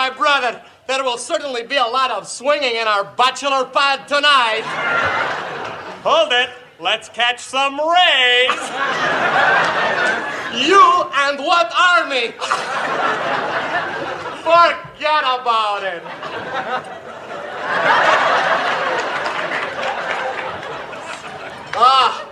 my 0.00 0.08
brother, 0.08 0.62
there 0.86 1.04
will 1.04 1.18
certainly 1.18 1.62
be 1.62 1.76
a 1.76 1.84
lot 1.84 2.10
of 2.10 2.26
swinging 2.26 2.76
in 2.76 2.88
our 2.88 3.04
bachelor 3.04 3.66
pad 3.66 4.08
tonight. 4.08 4.62
Hold 6.02 6.32
it. 6.32 6.48
Let's 6.80 7.10
catch 7.10 7.38
some 7.40 7.74
rays. 7.74 8.60
You 10.66 10.82
and 11.24 11.38
what 11.38 11.70
army? 11.76 12.28
Forget 14.40 15.22
about 15.38 15.82
it. 15.84 16.02
ah, 21.76 22.26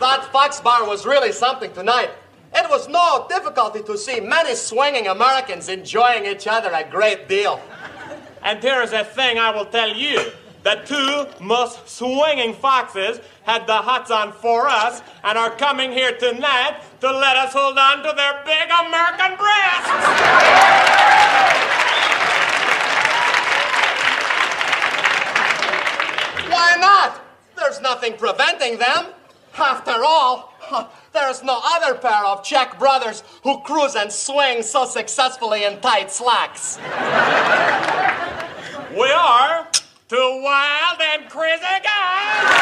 that 0.00 0.32
Fox 0.32 0.58
bar 0.62 0.86
was 0.86 1.04
really 1.04 1.32
something 1.32 1.70
tonight. 1.74 2.08
It 2.54 2.68
was 2.68 2.88
no 2.88 3.26
difficulty 3.28 3.82
to 3.82 3.96
see 3.96 4.20
many 4.20 4.54
swinging 4.54 5.06
Americans 5.06 5.68
enjoying 5.68 6.26
each 6.26 6.46
other 6.46 6.70
a 6.72 6.88
great 6.88 7.28
deal. 7.28 7.60
And 8.42 8.62
here 8.62 8.82
is 8.82 8.92
a 8.92 9.04
thing 9.04 9.38
I 9.38 9.50
will 9.50 9.66
tell 9.66 9.94
you. 9.94 10.32
The 10.62 10.80
two 10.84 11.26
most 11.42 11.88
swinging 11.88 12.54
foxes 12.54 13.20
had 13.42 13.66
the 13.66 13.76
hots 13.76 14.10
on 14.10 14.32
for 14.32 14.68
us 14.68 15.02
and 15.24 15.36
are 15.36 15.50
coming 15.50 15.90
here 15.90 16.16
tonight 16.16 16.80
to 17.00 17.10
let 17.10 17.36
us 17.36 17.52
hold 17.52 17.78
on 17.78 17.98
to 17.98 18.12
their 18.14 18.42
big 18.44 18.70
American 18.70 19.36
breasts. 19.36 19.88
Why 26.48 26.76
not? 26.78 27.20
There's 27.56 27.80
nothing 27.80 28.16
preventing 28.16 28.78
them. 28.78 29.06
After 29.56 30.04
all, 30.04 30.54
there's 31.12 31.42
no 31.42 31.60
other 31.62 31.94
pair 31.98 32.24
of 32.24 32.42
Czech 32.42 32.78
brothers 32.78 33.22
who 33.42 33.60
cruise 33.62 33.94
and 33.94 34.10
swing 34.10 34.62
so 34.62 34.84
successfully 34.84 35.64
in 35.64 35.80
tight 35.80 36.10
slacks. 36.10 36.78
We 38.92 39.10
are 39.10 39.66
two 40.06 40.40
wild 40.44 41.00
and 41.00 41.30
crazy 41.30 41.62
guys. 41.62 42.52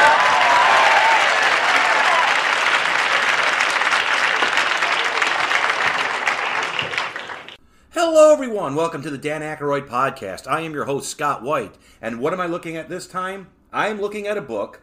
Hello, 7.91 8.33
everyone. 8.33 8.77
Welcome 8.77 9.03
to 9.03 9.11
the 9.11 9.19
Dan 9.19 9.43
Aykroyd 9.43 9.89
podcast. 9.89 10.47
I 10.47 10.61
am 10.61 10.73
your 10.73 10.85
host, 10.85 11.11
Scott 11.11 11.43
White. 11.43 11.75
And 12.01 12.21
what 12.21 12.33
am 12.33 12.41
I 12.41 12.47
looking 12.47 12.77
at 12.77 12.89
this 12.89 13.09
time? 13.09 13.49
I 13.73 13.89
am 13.89 14.01
looking 14.01 14.29
at 14.29 14.39
a 14.39 14.43
book, 14.43 14.83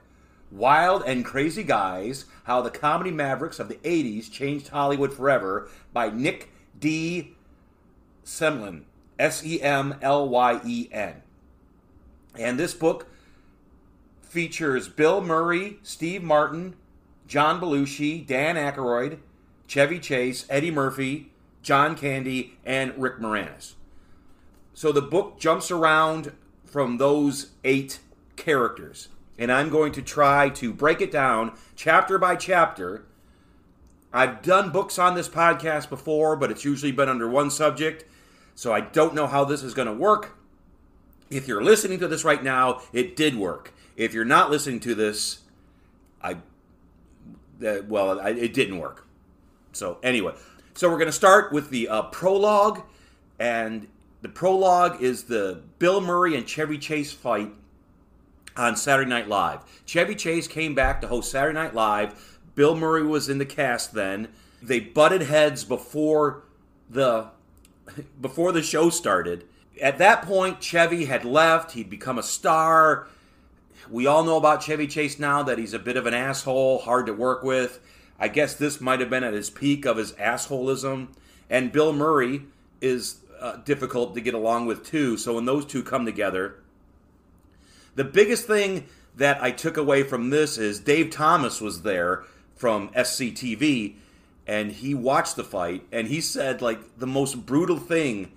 Wild 0.51 1.03
and 1.05 1.25
Crazy 1.25 1.63
Guys 1.63 2.25
How 2.45 2.61
the 2.61 2.69
Comedy 2.69 3.11
Mavericks 3.11 3.59
of 3.59 3.67
the 3.67 3.75
80s 3.75 4.31
Changed 4.31 4.69
Hollywood 4.69 5.13
Forever 5.13 5.69
by 5.93 6.09
Nick 6.09 6.51
de 6.79 7.33
Semlyen. 8.25 8.83
S 9.19 9.43
E 9.43 9.61
M 9.61 9.95
L 10.01 10.27
Y 10.29 10.61
E 10.65 10.89
N. 10.91 11.21
And 12.37 12.59
this 12.59 12.73
book 12.73 13.07
features 14.21 14.87
Bill 14.87 15.21
Murray, 15.21 15.79
Steve 15.81 16.23
Martin, 16.23 16.75
John 17.27 17.59
Belushi, 17.59 18.25
Dan 18.25 18.55
Aykroyd, 18.55 19.19
Chevy 19.65 19.99
Chase, 19.99 20.45
Eddie 20.49 20.71
Murphy, 20.71 21.31
John 21.63 21.95
Candy, 21.95 22.57
and 22.65 22.93
Rick 22.97 23.17
Moranis. 23.17 23.73
So 24.73 24.91
the 24.91 25.01
book 25.01 25.39
jumps 25.39 25.71
around 25.71 26.33
from 26.65 26.97
those 26.97 27.51
eight 27.63 27.99
characters. 28.35 29.09
And 29.37 29.51
I'm 29.51 29.69
going 29.69 29.91
to 29.93 30.01
try 30.01 30.49
to 30.49 30.73
break 30.73 31.01
it 31.01 31.11
down 31.11 31.57
chapter 31.75 32.17
by 32.17 32.35
chapter. 32.35 33.05
I've 34.11 34.41
done 34.41 34.71
books 34.71 34.97
on 34.97 35.15
this 35.15 35.29
podcast 35.29 35.89
before, 35.89 36.35
but 36.35 36.49
it's 36.49 36.65
usually 36.65 36.91
been 36.91 37.09
under 37.09 37.29
one 37.29 37.51
subject. 37.51 38.05
So 38.55 38.73
I 38.73 38.81
don't 38.81 39.13
know 39.13 39.27
how 39.27 39.45
this 39.45 39.61
is 39.61 39.73
going 39.73 39.87
to 39.87 39.93
work. 39.93 40.37
If 41.29 41.47
you're 41.47 41.63
listening 41.63 41.99
to 41.99 42.07
this 42.07 42.23
right 42.23 42.41
now, 42.41 42.81
it 42.93 43.15
did 43.15 43.35
work. 43.35 43.73
If 43.95 44.13
you're 44.13 44.25
not 44.25 44.49
listening 44.49 44.79
to 44.81 44.95
this, 44.95 45.41
I 46.21 46.37
uh, 47.65 47.81
well, 47.87 48.19
I, 48.19 48.29
it 48.29 48.53
didn't 48.53 48.79
work. 48.79 49.05
So 49.73 49.97
anyway, 50.03 50.33
so 50.73 50.89
we're 50.89 50.97
going 50.97 51.07
to 51.07 51.11
start 51.11 51.51
with 51.51 51.69
the 51.69 51.87
uh, 51.87 52.03
prologue, 52.03 52.83
and 53.39 53.87
the 54.21 54.29
prologue 54.29 55.01
is 55.01 55.23
the 55.23 55.61
Bill 55.79 56.01
Murray 56.01 56.35
and 56.35 56.47
Chevy 56.47 56.77
Chase 56.77 57.11
fight 57.11 57.51
on 58.57 58.75
Saturday 58.75 59.09
Night 59.09 59.27
Live. 59.27 59.59
Chevy 59.85 60.15
Chase 60.15 60.47
came 60.47 60.75
back 60.75 60.99
to 61.01 61.07
host 61.07 61.31
Saturday 61.31 61.53
Night 61.53 61.75
Live. 61.75 62.39
Bill 62.55 62.75
Murray 62.75 63.03
was 63.03 63.29
in 63.29 63.37
the 63.37 63.45
cast 63.45 63.93
then. 63.93 64.29
They 64.61 64.79
butted 64.79 65.21
heads 65.23 65.63
before 65.63 66.43
the 66.89 67.27
before 68.21 68.51
the 68.51 68.63
show 68.63 68.89
started. 68.89 69.45
At 69.81 69.99
that 69.99 70.23
point, 70.23 70.59
Chevy 70.59 71.05
had 71.05 71.23
left. 71.23 71.73
He'd 71.73 71.89
become 71.89 72.17
a 72.17 72.23
star. 72.23 73.07
We 73.89 74.07
all 74.07 74.23
know 74.23 74.37
about 74.37 74.63
Chevy 74.63 74.87
Chase 74.87 75.19
now 75.19 75.43
that 75.43 75.59
he's 75.59 75.73
a 75.73 75.79
bit 75.79 75.95
of 75.95 76.07
an 76.07 76.13
asshole, 76.13 76.79
hard 76.79 77.05
to 77.05 77.13
work 77.13 77.43
with. 77.43 77.79
I 78.19 78.27
guess 78.27 78.55
this 78.55 78.81
might 78.81 78.99
have 78.99 79.09
been 79.09 79.23
at 79.23 79.33
his 79.33 79.49
peak 79.49 79.85
of 79.85 79.97
his 79.97 80.13
assholism. 80.13 81.09
And 81.49 81.71
Bill 81.71 81.93
Murray 81.93 82.41
is 82.81 83.19
uh, 83.39 83.57
difficult 83.57 84.15
to 84.15 84.21
get 84.21 84.33
along 84.33 84.65
with 84.65 84.85
too. 84.85 85.15
So 85.17 85.35
when 85.35 85.45
those 85.45 85.65
two 85.65 85.83
come 85.83 86.05
together, 86.05 86.55
the 87.97 88.03
biggest 88.03 88.45
thing 88.45 88.85
that 89.15 89.41
I 89.41 89.49
took 89.49 89.75
away 89.75 90.03
from 90.03 90.29
this 90.29 90.59
is 90.59 90.79
Dave 90.79 91.09
Thomas 91.09 91.59
was 91.59 91.81
there 91.81 92.25
from 92.55 92.89
SCTV 92.89 93.95
and 94.45 94.71
he 94.71 94.93
watched 94.93 95.35
the 95.35 95.43
fight 95.43 95.83
and 95.91 96.07
he 96.07 96.21
said 96.21 96.61
like 96.61 96.99
the 96.99 97.07
most 97.07 97.47
brutal 97.47 97.77
thing 97.77 98.31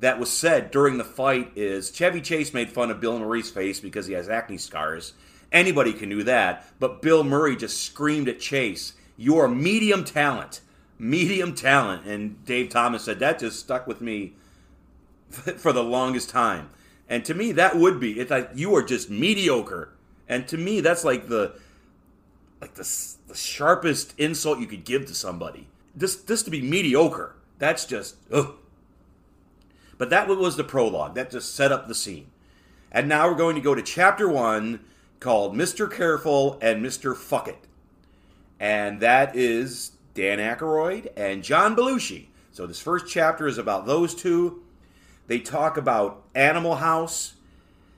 that 0.00 0.18
was 0.18 0.32
said 0.32 0.72
during 0.72 0.98
the 0.98 1.04
fight 1.04 1.52
is 1.54 1.92
Chevy 1.92 2.20
Chase 2.20 2.52
made 2.52 2.70
fun 2.70 2.90
of 2.90 3.00
Bill 3.00 3.20
Murray's 3.20 3.52
face 3.52 3.78
because 3.78 4.08
he 4.08 4.14
has 4.14 4.28
acne 4.28 4.58
scars. 4.58 5.12
Anybody 5.52 5.92
can 5.92 6.08
do 6.08 6.24
that, 6.24 6.66
but 6.80 7.00
Bill 7.00 7.22
Murray 7.22 7.54
just 7.54 7.80
screamed 7.84 8.28
at 8.28 8.40
Chase, 8.40 8.94
"You 9.16 9.38
are 9.38 9.48
medium 9.48 10.04
talent, 10.04 10.60
medium 10.98 11.54
talent." 11.54 12.04
And 12.04 12.44
Dave 12.44 12.68
Thomas 12.68 13.04
said 13.04 13.20
that 13.20 13.38
just 13.38 13.60
stuck 13.60 13.86
with 13.86 14.00
me 14.00 14.34
for 15.30 15.72
the 15.72 15.84
longest 15.84 16.30
time. 16.30 16.70
And 17.08 17.24
to 17.24 17.34
me, 17.34 17.52
that 17.52 17.76
would 17.76 17.98
be 17.98 18.20
it's 18.20 18.30
like 18.30 18.50
you 18.54 18.74
are 18.76 18.82
just 18.82 19.10
mediocre. 19.10 19.90
And 20.28 20.46
to 20.48 20.58
me, 20.58 20.80
that's 20.80 21.04
like 21.04 21.28
the 21.28 21.54
like 22.60 22.74
the, 22.74 23.14
the 23.28 23.34
sharpest 23.34 24.14
insult 24.18 24.58
you 24.58 24.66
could 24.66 24.84
give 24.84 25.06
to 25.06 25.14
somebody. 25.14 25.68
Just 25.96 26.28
just 26.28 26.44
to 26.44 26.50
be 26.50 26.60
mediocre. 26.60 27.34
That's 27.58 27.84
just 27.84 28.16
ugh. 28.32 28.54
But 29.96 30.10
that 30.10 30.28
was 30.28 30.56
the 30.56 30.64
prologue. 30.64 31.14
That 31.14 31.30
just 31.30 31.54
set 31.54 31.72
up 31.72 31.88
the 31.88 31.94
scene. 31.94 32.30
And 32.92 33.08
now 33.08 33.28
we're 33.28 33.36
going 33.36 33.56
to 33.56 33.60
go 33.60 33.74
to 33.74 33.82
chapter 33.82 34.28
one 34.28 34.80
called 35.20 35.54
Mr. 35.54 35.90
Careful 35.90 36.58
and 36.62 36.84
Mr. 36.84 37.16
Fuck 37.16 37.48
It. 37.48 37.66
And 38.60 39.00
that 39.00 39.36
is 39.36 39.92
Dan 40.14 40.38
Aykroyd 40.38 41.10
and 41.16 41.42
John 41.42 41.76
Belushi. 41.76 42.26
So 42.52 42.66
this 42.66 42.80
first 42.80 43.06
chapter 43.08 43.46
is 43.46 43.58
about 43.58 43.86
those 43.86 44.14
two. 44.14 44.62
They 45.28 45.38
talk 45.38 45.76
about 45.76 46.24
Animal 46.34 46.76
House 46.76 47.34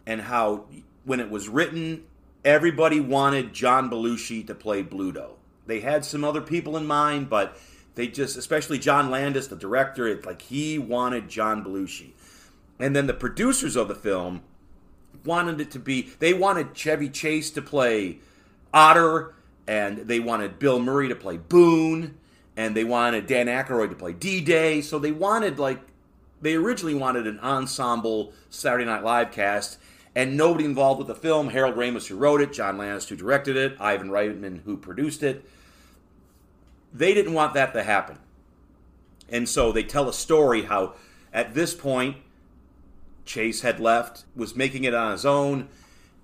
and 0.04 0.20
how 0.20 0.66
when 1.04 1.20
it 1.20 1.30
was 1.30 1.48
written, 1.48 2.04
everybody 2.44 3.00
wanted 3.00 3.54
John 3.54 3.88
Belushi 3.88 4.46
to 4.46 4.54
play 4.54 4.82
Bluto. 4.82 5.30
They 5.66 5.80
had 5.80 6.04
some 6.04 6.24
other 6.24 6.40
people 6.40 6.76
in 6.76 6.86
mind, 6.86 7.30
but 7.30 7.56
they 7.94 8.08
just, 8.08 8.36
especially 8.36 8.78
John 8.78 9.10
Landis, 9.10 9.46
the 9.46 9.56
director, 9.56 10.06
it, 10.08 10.26
like 10.26 10.42
he 10.42 10.78
wanted 10.78 11.28
John 11.28 11.64
Belushi. 11.64 12.10
And 12.78 12.94
then 12.96 13.06
the 13.06 13.14
producers 13.14 13.76
of 13.76 13.88
the 13.88 13.94
film 13.94 14.42
wanted 15.24 15.60
it 15.60 15.70
to 15.72 15.78
be, 15.78 16.10
they 16.18 16.34
wanted 16.34 16.74
Chevy 16.74 17.08
Chase 17.08 17.50
to 17.50 17.62
play 17.62 18.18
Otter, 18.74 19.34
and 19.68 19.98
they 19.98 20.18
wanted 20.18 20.58
Bill 20.58 20.80
Murray 20.80 21.08
to 21.08 21.14
play 21.14 21.36
Boone, 21.36 22.16
and 22.56 22.74
they 22.74 22.84
wanted 22.84 23.26
Dan 23.26 23.46
Aykroyd 23.46 23.90
to 23.90 23.96
play 23.96 24.12
D 24.12 24.40
Day. 24.40 24.80
So 24.80 24.98
they 24.98 25.12
wanted 25.12 25.58
like 25.58 25.80
they 26.40 26.54
originally 26.54 26.94
wanted 26.94 27.26
an 27.26 27.38
ensemble 27.40 28.32
Saturday 28.48 28.84
Night 28.84 29.04
Live 29.04 29.30
cast, 29.30 29.78
and 30.14 30.36
nobody 30.36 30.64
involved 30.64 30.98
with 30.98 31.08
the 31.08 31.14
film. 31.14 31.50
Harold 31.50 31.76
Ramis, 31.76 32.06
who 32.06 32.16
wrote 32.16 32.40
it, 32.40 32.52
John 32.52 32.78
Landis, 32.78 33.08
who 33.08 33.16
directed 33.16 33.56
it, 33.56 33.76
Ivan 33.78 34.08
Reitman, 34.08 34.62
who 34.64 34.76
produced 34.76 35.22
it. 35.22 35.44
They 36.92 37.14
didn't 37.14 37.34
want 37.34 37.54
that 37.54 37.72
to 37.74 37.82
happen. 37.82 38.18
And 39.28 39.48
so 39.48 39.70
they 39.70 39.84
tell 39.84 40.08
a 40.08 40.12
story 40.12 40.62
how 40.62 40.94
at 41.32 41.54
this 41.54 41.74
point, 41.74 42.16
Chase 43.24 43.60
had 43.60 43.78
left, 43.78 44.24
was 44.34 44.56
making 44.56 44.84
it 44.84 44.94
on 44.94 45.12
his 45.12 45.24
own, 45.24 45.68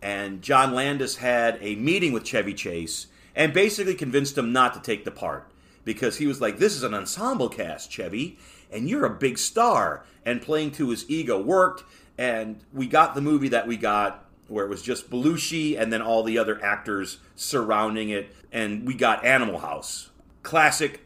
and 0.03 0.43
John 0.43 0.75
Landis 0.75 1.17
had 1.17 1.59
a 1.61 1.77
meeting 1.77 2.13
with 2.13 2.25
Chevy 2.25 2.55
Chase 2.55 3.07
and 3.35 3.53
basically 3.53 3.95
convinced 3.95 4.37
him 4.37 4.53
not 4.53 4.75
to 4.75 4.81
take 4.81 5.05
the 5.05 5.11
part 5.11 5.49
because 5.85 6.17
he 6.17 6.27
was 6.27 6.41
like, 6.41 6.59
This 6.59 6.75
is 6.75 6.83
an 6.83 6.95
ensemble 6.95 7.49
cast, 7.49 7.91
Chevy 7.91 8.39
and 8.71 8.89
you're 8.89 9.05
a 9.05 9.11
big 9.11 9.39
star. 9.39 10.05
And 10.25 10.43
playing 10.43 10.73
to 10.73 10.91
his 10.91 11.09
ego 11.09 11.41
worked, 11.41 11.85
and 12.19 12.59
we 12.73 12.89
got 12.89 13.15
the 13.15 13.21
movie 13.21 13.49
that 13.51 13.69
we 13.69 13.77
got 13.77 14.25
where 14.49 14.65
it 14.65 14.69
was 14.69 14.83
just 14.83 15.09
Belushi 15.09 15.81
and 15.81 15.93
then 15.93 16.03
all 16.03 16.23
the 16.23 16.39
other 16.39 16.63
actors 16.65 17.19
surrounding 17.37 18.11
it, 18.11 18.35
and 18.51 18.87
we 18.87 18.95
got 18.95 19.25
Animal 19.25 19.59
House, 19.59 20.11
classic 20.43 21.03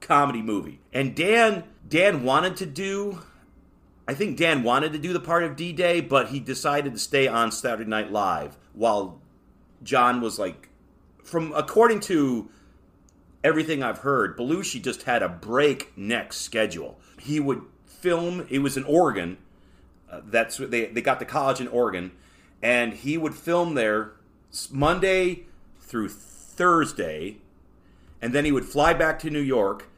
comedy 0.00 0.42
movie. 0.42 0.80
And 0.92 1.14
Dan 1.14 1.64
Dan 1.86 2.24
wanted 2.24 2.56
to 2.56 2.66
do 2.66 3.20
I 4.06 4.14
think 4.14 4.36
Dan 4.36 4.62
wanted 4.62 4.92
to 4.92 4.98
do 4.98 5.12
the 5.12 5.20
part 5.20 5.44
of 5.44 5.56
D 5.56 5.72
Day, 5.72 6.00
but 6.00 6.28
he 6.28 6.40
decided 6.40 6.92
to 6.92 6.98
stay 6.98 7.26
on 7.26 7.50
Saturday 7.50 7.88
Night 7.88 8.12
Live 8.12 8.56
while 8.74 9.20
John 9.82 10.20
was 10.20 10.38
like, 10.38 10.68
from 11.22 11.52
according 11.54 12.00
to 12.00 12.50
everything 13.44 13.82
I've 13.82 13.98
heard, 13.98 14.36
Belushi 14.36 14.82
just 14.82 15.02
had 15.02 15.22
a 15.22 15.28
breakneck 15.28 16.32
schedule. 16.32 16.98
He 17.20 17.38
would 17.38 17.62
film. 17.86 18.46
It 18.50 18.60
was 18.60 18.76
in 18.76 18.84
Oregon. 18.84 19.36
Uh, 20.10 20.22
that's 20.24 20.56
they 20.56 20.86
they 20.86 21.02
got 21.02 21.18
the 21.18 21.24
college 21.24 21.60
in 21.60 21.68
Oregon, 21.68 22.12
and 22.62 22.94
he 22.94 23.16
would 23.18 23.34
film 23.34 23.74
there 23.74 24.12
Monday 24.72 25.44
through 25.78 26.08
Thursday, 26.08 27.36
and 28.20 28.32
then 28.32 28.44
he 28.44 28.52
would 28.52 28.64
fly 28.64 28.94
back 28.94 29.18
to 29.20 29.30
New 29.30 29.40
York 29.40 29.88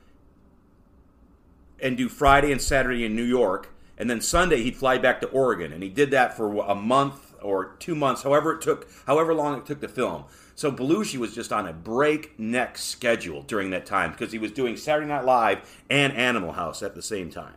and 1.80 1.96
do 1.96 2.08
Friday 2.08 2.50
and 2.50 2.60
Saturday 2.60 3.04
in 3.04 3.14
New 3.14 3.22
York, 3.22 3.68
and 3.98 4.08
then 4.08 4.20
Sunday 4.20 4.62
he'd 4.62 4.76
fly 4.76 4.98
back 4.98 5.20
to 5.20 5.28
Oregon, 5.28 5.72
and 5.72 5.82
he 5.82 5.90
did 5.90 6.10
that 6.10 6.36
for 6.36 6.64
a 6.64 6.74
month 6.74 7.34
or 7.42 7.76
two 7.78 7.94
months, 7.94 8.22
however 8.22 8.54
it 8.54 8.62
took, 8.62 8.88
however 9.06 9.34
long 9.34 9.58
it 9.58 9.66
took 9.66 9.80
to 9.80 9.88
film. 9.88 10.24
So 10.56 10.72
Belushi 10.72 11.18
was 11.18 11.32
just 11.34 11.52
on 11.52 11.68
a 11.68 11.72
breakneck 11.74 12.78
schedule 12.78 13.42
during 13.42 13.68
that 13.70 13.84
time 13.84 14.12
because 14.12 14.32
he 14.32 14.38
was 14.38 14.50
doing 14.50 14.78
Saturday 14.78 15.06
Night 15.06 15.26
Live 15.26 15.82
and 15.90 16.14
Animal 16.14 16.52
House 16.52 16.82
at 16.82 16.94
the 16.94 17.02
same 17.02 17.30
time. 17.30 17.56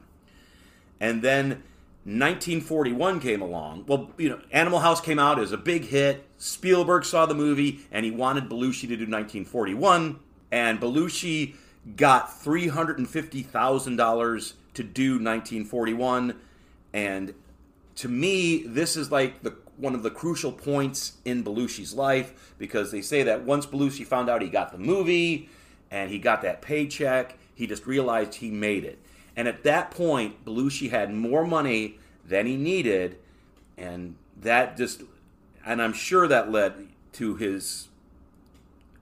And 1.00 1.22
then 1.22 1.64
1941 2.04 3.22
came 3.22 3.42
along. 3.42 3.86
Well, 3.88 4.12
you 4.18 4.28
know, 4.28 4.42
Animal 4.52 4.80
House 4.80 5.00
came 5.00 5.18
out 5.18 5.40
as 5.40 5.54
a 5.54 5.58
big 5.58 5.86
hit. 5.86 6.26
Spielberg 6.38 7.06
saw 7.06 7.26
the 7.26 7.34
movie 7.34 7.80
and 7.90 8.04
he 8.04 8.12
wanted 8.12 8.50
Belushi 8.50 8.82
to 8.82 8.98
do 8.98 9.08
1941. 9.08 10.20
And 10.52 10.82
Belushi 10.82 11.56
got 11.96 12.30
$350,000 12.30 14.54
to 14.74 14.84
do 14.84 15.12
1941. 15.12 16.36
And 16.92 17.34
to 17.96 18.10
me, 18.10 18.64
this 18.64 18.98
is 18.98 19.10
like 19.10 19.42
the 19.42 19.56
one 19.80 19.96
of 19.96 20.04
the 20.04 20.12
crucial 20.12 20.52
points 20.52 21.14
in 21.24 21.44
Belushi's 21.44 21.94
life 21.94 22.54
because 22.58 22.92
they 22.92 23.02
say 23.02 23.24
that 23.24 23.44
once 23.44 23.66
Belushi 23.66 24.06
found 24.06 24.30
out 24.30 24.42
he 24.42 24.50
got 24.50 24.72
the 24.72 24.78
movie 24.78 25.50
and 25.90 26.12
he 26.12 26.20
got 26.20 26.42
that 26.42 26.62
paycheck, 26.62 27.38
he 27.56 27.66
just 27.66 27.88
realized 27.88 28.36
he 28.36 28.52
made 28.52 28.84
it. 28.84 29.00
And 29.36 29.48
at 29.48 29.64
that 29.64 29.92
point, 29.92 30.44
Belushi 30.46 30.90
had 30.90 31.14
more 31.14 31.46
money 31.46 31.98
than 32.26 32.46
he 32.46 32.58
needed, 32.58 33.18
and 33.78 34.16
that 34.42 34.76
just, 34.78 35.04
and 35.66 35.82
I'm 35.82 35.94
sure 35.94 36.28
that 36.28 36.52
led 36.52 36.90
to 37.14 37.36
his, 37.36 37.88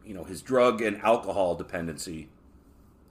you 0.06 0.14
know, 0.14 0.24
his 0.24 0.42
drug 0.42 0.82
and 0.82 1.02
alcohol 1.02 1.56
dependency 1.56 2.30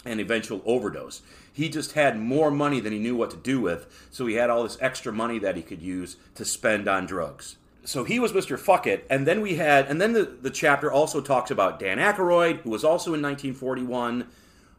and 0.05 0.21
eventual 0.21 0.63
overdose. 0.65 1.23
He 1.57 1.71
just 1.71 1.93
had 1.93 2.19
more 2.19 2.51
money 2.51 2.81
than 2.81 2.93
he 2.93 2.99
knew 2.99 3.17
what 3.17 3.31
to 3.31 3.37
do 3.39 3.63
with, 3.63 3.87
so 4.11 4.27
he 4.27 4.35
had 4.35 4.51
all 4.51 4.63
this 4.63 4.77
extra 4.79 5.11
money 5.11 5.39
that 5.39 5.57
he 5.57 5.63
could 5.63 5.81
use 5.81 6.17
to 6.35 6.45
spend 6.45 6.87
on 6.87 7.07
drugs. 7.07 7.57
So 7.83 8.05
he 8.05 8.19
was 8.19 8.33
Mr. 8.33 8.59
Fuck 8.59 8.87
It, 8.87 9.07
and 9.09 9.27
then 9.27 9.41
we 9.41 9.55
had, 9.55 9.87
and 9.87 9.99
then 9.99 10.13
the, 10.13 10.25
the 10.25 10.51
chapter 10.51 10.93
also 10.93 11.23
talks 11.23 11.51
about 11.51 11.79
Dan 11.79 11.97
Aykroyd, 11.97 12.61
who 12.61 12.69
was 12.69 12.85
also 12.85 13.15
in 13.15 13.23
1941, 13.23 14.27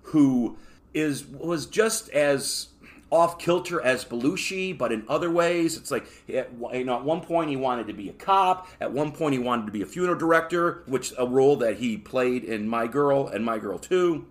who 0.04 0.56
is 0.94 1.26
was 1.26 1.66
just 1.66 2.10
as 2.10 2.68
off 3.10 3.40
kilter 3.40 3.82
as 3.82 4.06
Belushi, 4.06 4.78
but 4.78 4.92
in 4.92 5.04
other 5.10 5.32
ways, 5.32 5.78
it's 5.78 5.90
like 5.90 6.06
you 6.28 6.46
know, 6.86 6.98
at 6.98 7.04
one 7.04 7.22
point 7.22 7.50
he 7.50 7.56
wanted 7.56 7.88
to 7.88 7.94
be 7.94 8.08
a 8.08 8.14
cop. 8.14 8.68
At 8.80 8.92
one 8.92 9.12
point 9.12 9.34
he 9.34 9.40
wanted 9.40 9.66
to 9.66 9.72
be 9.72 9.82
a 9.82 9.88
funeral 9.88 10.20
director, 10.20 10.84
which 10.86 11.12
a 11.18 11.26
role 11.26 11.56
that 11.56 11.78
he 11.78 11.98
played 11.98 12.44
in 12.44 12.70
My 12.70 12.86
Girl 12.86 13.26
and 13.28 13.44
My 13.44 13.58
Girl 13.58 13.80
Two. 13.80 14.28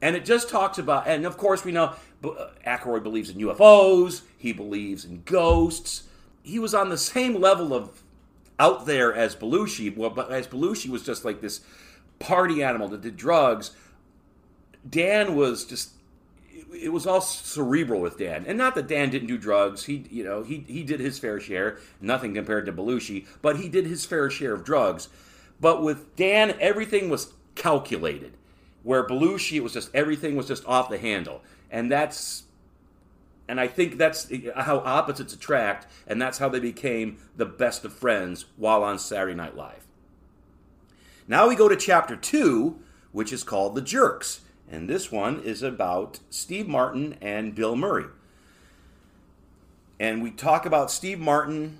And 0.00 0.14
it 0.14 0.24
just 0.24 0.48
talks 0.48 0.78
about, 0.78 1.08
and 1.08 1.26
of 1.26 1.36
course 1.36 1.64
we 1.64 1.72
know 1.72 1.94
uh, 2.24 2.50
Aykroyd 2.66 3.02
believes 3.02 3.30
in 3.30 3.38
UFOs. 3.38 4.22
He 4.36 4.52
believes 4.52 5.04
in 5.04 5.22
ghosts. 5.24 6.04
He 6.42 6.58
was 6.58 6.74
on 6.74 6.88
the 6.88 6.98
same 6.98 7.40
level 7.40 7.74
of 7.74 8.02
out 8.60 8.86
there 8.86 9.12
as 9.12 9.36
Belushi. 9.36 9.96
Well, 9.96 10.10
but 10.10 10.30
as 10.30 10.46
Belushi 10.46 10.88
was 10.88 11.02
just 11.02 11.24
like 11.24 11.40
this 11.40 11.60
party 12.18 12.62
animal 12.62 12.88
that 12.88 13.02
did 13.02 13.16
drugs. 13.16 13.72
Dan 14.88 15.34
was 15.36 15.64
just 15.64 15.90
it 16.74 16.92
was 16.92 17.06
all 17.06 17.20
cerebral 17.20 18.00
with 18.00 18.18
Dan, 18.18 18.44
and 18.46 18.58
not 18.58 18.74
that 18.74 18.88
Dan 18.88 19.10
didn't 19.10 19.28
do 19.28 19.38
drugs. 19.38 19.84
He, 19.84 20.04
you 20.10 20.24
know, 20.24 20.42
he 20.42 20.64
he 20.68 20.82
did 20.82 21.00
his 21.00 21.18
fair 21.18 21.40
share. 21.40 21.78
Nothing 22.00 22.34
compared 22.34 22.66
to 22.66 22.72
Belushi, 22.72 23.26
but 23.42 23.58
he 23.58 23.68
did 23.68 23.86
his 23.86 24.04
fair 24.04 24.30
share 24.30 24.54
of 24.54 24.64
drugs. 24.64 25.08
But 25.60 25.82
with 25.82 26.14
Dan, 26.16 26.56
everything 26.60 27.08
was 27.08 27.32
calculated. 27.54 28.34
Where 28.82 29.06
Belushi, 29.06 29.56
it 29.56 29.62
was 29.62 29.72
just 29.72 29.94
everything 29.94 30.36
was 30.36 30.46
just 30.46 30.64
off 30.66 30.88
the 30.88 30.98
handle, 30.98 31.42
and 31.70 31.90
that's, 31.90 32.44
and 33.48 33.60
I 33.60 33.66
think 33.66 33.98
that's 33.98 34.30
how 34.56 34.78
opposites 34.78 35.34
attract, 35.34 35.86
and 36.06 36.20
that's 36.22 36.38
how 36.38 36.48
they 36.48 36.60
became 36.60 37.18
the 37.36 37.46
best 37.46 37.84
of 37.84 37.92
friends 37.92 38.46
while 38.56 38.82
on 38.82 38.98
Saturday 38.98 39.34
Night 39.34 39.56
Live. 39.56 39.86
Now 41.26 41.48
we 41.48 41.56
go 41.56 41.68
to 41.68 41.76
chapter 41.76 42.16
two, 42.16 42.78
which 43.12 43.32
is 43.32 43.42
called 43.42 43.74
the 43.74 43.82
Jerks 43.82 44.40
and 44.70 44.88
this 44.88 45.10
one 45.10 45.40
is 45.40 45.62
about 45.62 46.20
Steve 46.30 46.68
Martin 46.68 47.16
and 47.20 47.54
Bill 47.54 47.74
Murray. 47.74 48.06
And 49.98 50.22
we 50.22 50.30
talk 50.30 50.66
about 50.66 50.90
Steve 50.90 51.18
Martin. 51.18 51.78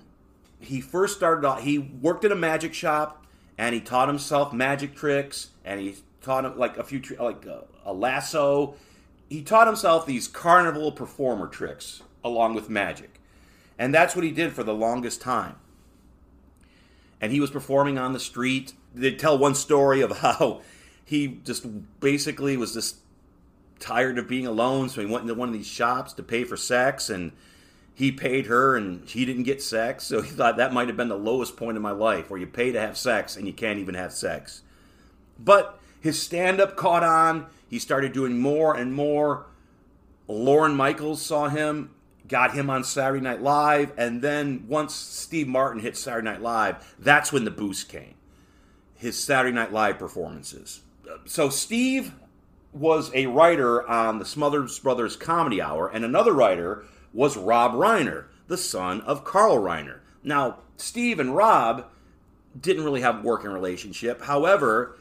He 0.59 0.81
first 0.81 1.15
started 1.15 1.47
out, 1.47 1.61
he 1.61 1.77
worked 1.77 2.25
in 2.25 2.31
a 2.31 2.35
magic 2.35 2.73
shop 2.73 3.25
and 3.57 3.75
he 3.75 3.81
taught 3.81 4.07
himself 4.07 4.51
magic 4.51 4.95
tricks 4.95 5.49
and 5.63 5.79
he 5.79 5.95
taught 6.21 6.45
him 6.45 6.57
like 6.57 6.77
a 6.77 6.83
few, 6.83 7.01
like 7.19 7.45
a, 7.45 7.65
a 7.85 7.93
lasso. 7.93 8.75
He 9.29 9.41
taught 9.41 9.67
himself 9.67 10.05
these 10.05 10.27
carnival 10.27 10.91
performer 10.91 11.47
tricks 11.47 12.01
along 12.23 12.55
with 12.55 12.69
magic. 12.69 13.19
And 13.77 13.93
that's 13.93 14.15
what 14.15 14.25
he 14.25 14.31
did 14.31 14.53
for 14.53 14.63
the 14.63 14.73
longest 14.73 15.21
time. 15.21 15.55
And 17.21 17.31
he 17.31 17.39
was 17.39 17.51
performing 17.51 17.97
on 17.97 18.13
the 18.13 18.19
street. 18.19 18.73
They 18.93 19.13
tell 19.13 19.37
one 19.37 19.55
story 19.55 20.01
of 20.01 20.17
how 20.19 20.61
he 21.05 21.39
just 21.43 21.65
basically 21.99 22.57
was 22.57 22.73
just 22.73 22.97
tired 23.79 24.17
of 24.17 24.27
being 24.27 24.45
alone, 24.45 24.89
so 24.89 25.01
he 25.01 25.07
went 25.07 25.23
into 25.23 25.33
one 25.33 25.49
of 25.49 25.53
these 25.53 25.67
shops 25.67 26.13
to 26.13 26.23
pay 26.23 26.43
for 26.43 26.57
sex, 26.57 27.09
and 27.09 27.31
he 27.95 28.11
paid 28.11 28.45
her, 28.47 28.75
and 28.75 29.07
he 29.07 29.25
didn't 29.25 29.43
get 29.43 29.61
sex. 29.61 30.03
So 30.03 30.21
he 30.21 30.29
thought 30.29 30.57
that 30.57 30.73
might 30.73 30.87
have 30.87 30.97
been 30.97 31.07
the 31.07 31.17
lowest 31.17 31.57
point 31.57 31.77
in 31.77 31.81
my 31.81 31.91
life, 31.91 32.29
where 32.29 32.39
you 32.39 32.47
pay 32.47 32.71
to 32.71 32.79
have 32.79 32.97
sex 32.97 33.35
and 33.37 33.47
you 33.47 33.53
can't 33.53 33.79
even 33.79 33.95
have 33.95 34.13
sex. 34.13 34.61
But 35.39 35.78
his 35.99 36.21
stand-up 36.21 36.75
caught 36.75 37.03
on. 37.03 37.47
He 37.69 37.79
started 37.79 38.13
doing 38.13 38.39
more 38.39 38.75
and 38.75 38.93
more. 38.93 39.45
Lorne 40.27 40.75
Michaels 40.75 41.21
saw 41.21 41.49
him, 41.49 41.91
got 42.27 42.53
him 42.53 42.69
on 42.69 42.83
Saturday 42.83 43.21
Night 43.21 43.41
Live, 43.41 43.91
and 43.97 44.21
then 44.21 44.65
once 44.67 44.93
Steve 44.93 45.47
Martin 45.47 45.81
hit 45.81 45.97
Saturday 45.97 46.25
Night 46.25 46.41
Live, 46.41 46.95
that's 46.99 47.31
when 47.31 47.45
the 47.45 47.51
boost 47.51 47.89
came. 47.89 48.15
His 48.95 49.17
Saturday 49.17 49.55
Night 49.55 49.71
Live 49.71 49.97
performances 49.97 50.81
so 51.25 51.49
Steve 51.49 52.13
was 52.71 53.11
a 53.13 53.25
writer 53.27 53.87
on 53.87 54.19
the 54.19 54.25
Smothers 54.25 54.77
Brothers 54.79 55.15
Comedy 55.15 55.61
Hour, 55.61 55.87
and 55.87 56.05
another 56.05 56.33
writer 56.33 56.83
was 57.13 57.37
Rob 57.37 57.73
Reiner, 57.73 58.25
the 58.47 58.57
son 58.57 59.01
of 59.01 59.23
Carl 59.23 59.57
Reiner. 59.57 59.99
Now, 60.23 60.59
Steve 60.77 61.19
and 61.19 61.35
Rob 61.35 61.85
didn't 62.59 62.83
really 62.83 63.01
have 63.01 63.19
a 63.19 63.21
working 63.21 63.49
relationship. 63.49 64.21
However, 64.23 64.97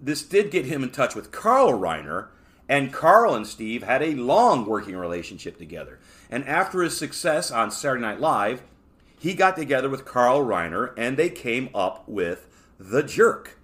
this 0.00 0.22
did 0.22 0.50
get 0.50 0.66
him 0.66 0.82
in 0.82 0.90
touch 0.90 1.14
with 1.14 1.30
Carl 1.30 1.72
Reiner, 1.72 2.28
and 2.68 2.92
Carl 2.92 3.34
and 3.34 3.46
Steve 3.46 3.82
had 3.82 4.02
a 4.02 4.14
long 4.14 4.64
working 4.64 4.96
relationship 4.96 5.58
together. 5.58 5.98
And 6.30 6.46
after 6.46 6.82
his 6.82 6.96
success 6.96 7.50
on 7.50 7.70
Saturday 7.70 8.02
Night 8.02 8.20
Live, 8.20 8.62
he 9.18 9.34
got 9.34 9.56
together 9.56 9.88
with 9.88 10.04
Carl 10.04 10.44
Reiner 10.44 10.94
and 10.96 11.16
they 11.16 11.28
came 11.28 11.68
up 11.74 12.08
with 12.08 12.46
The 12.78 13.02
Jerk. 13.02 13.58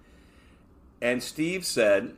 And 1.01 1.23
Steve 1.23 1.65
said, 1.65 2.15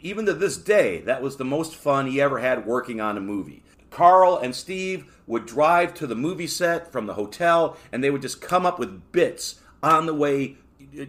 even 0.00 0.24
to 0.26 0.32
this 0.32 0.56
day, 0.56 1.00
that 1.00 1.20
was 1.20 1.36
the 1.36 1.44
most 1.44 1.74
fun 1.74 2.06
he 2.06 2.20
ever 2.20 2.38
had 2.38 2.64
working 2.64 3.00
on 3.00 3.16
a 3.16 3.20
movie. 3.20 3.64
Carl 3.90 4.38
and 4.38 4.54
Steve 4.54 5.12
would 5.26 5.46
drive 5.46 5.94
to 5.94 6.06
the 6.06 6.14
movie 6.14 6.46
set 6.46 6.90
from 6.90 7.06
the 7.06 7.14
hotel 7.14 7.76
and 7.90 8.02
they 8.02 8.10
would 8.10 8.22
just 8.22 8.40
come 8.40 8.64
up 8.64 8.78
with 8.78 9.12
bits 9.12 9.60
on 9.82 10.06
the 10.06 10.14
way 10.14 10.56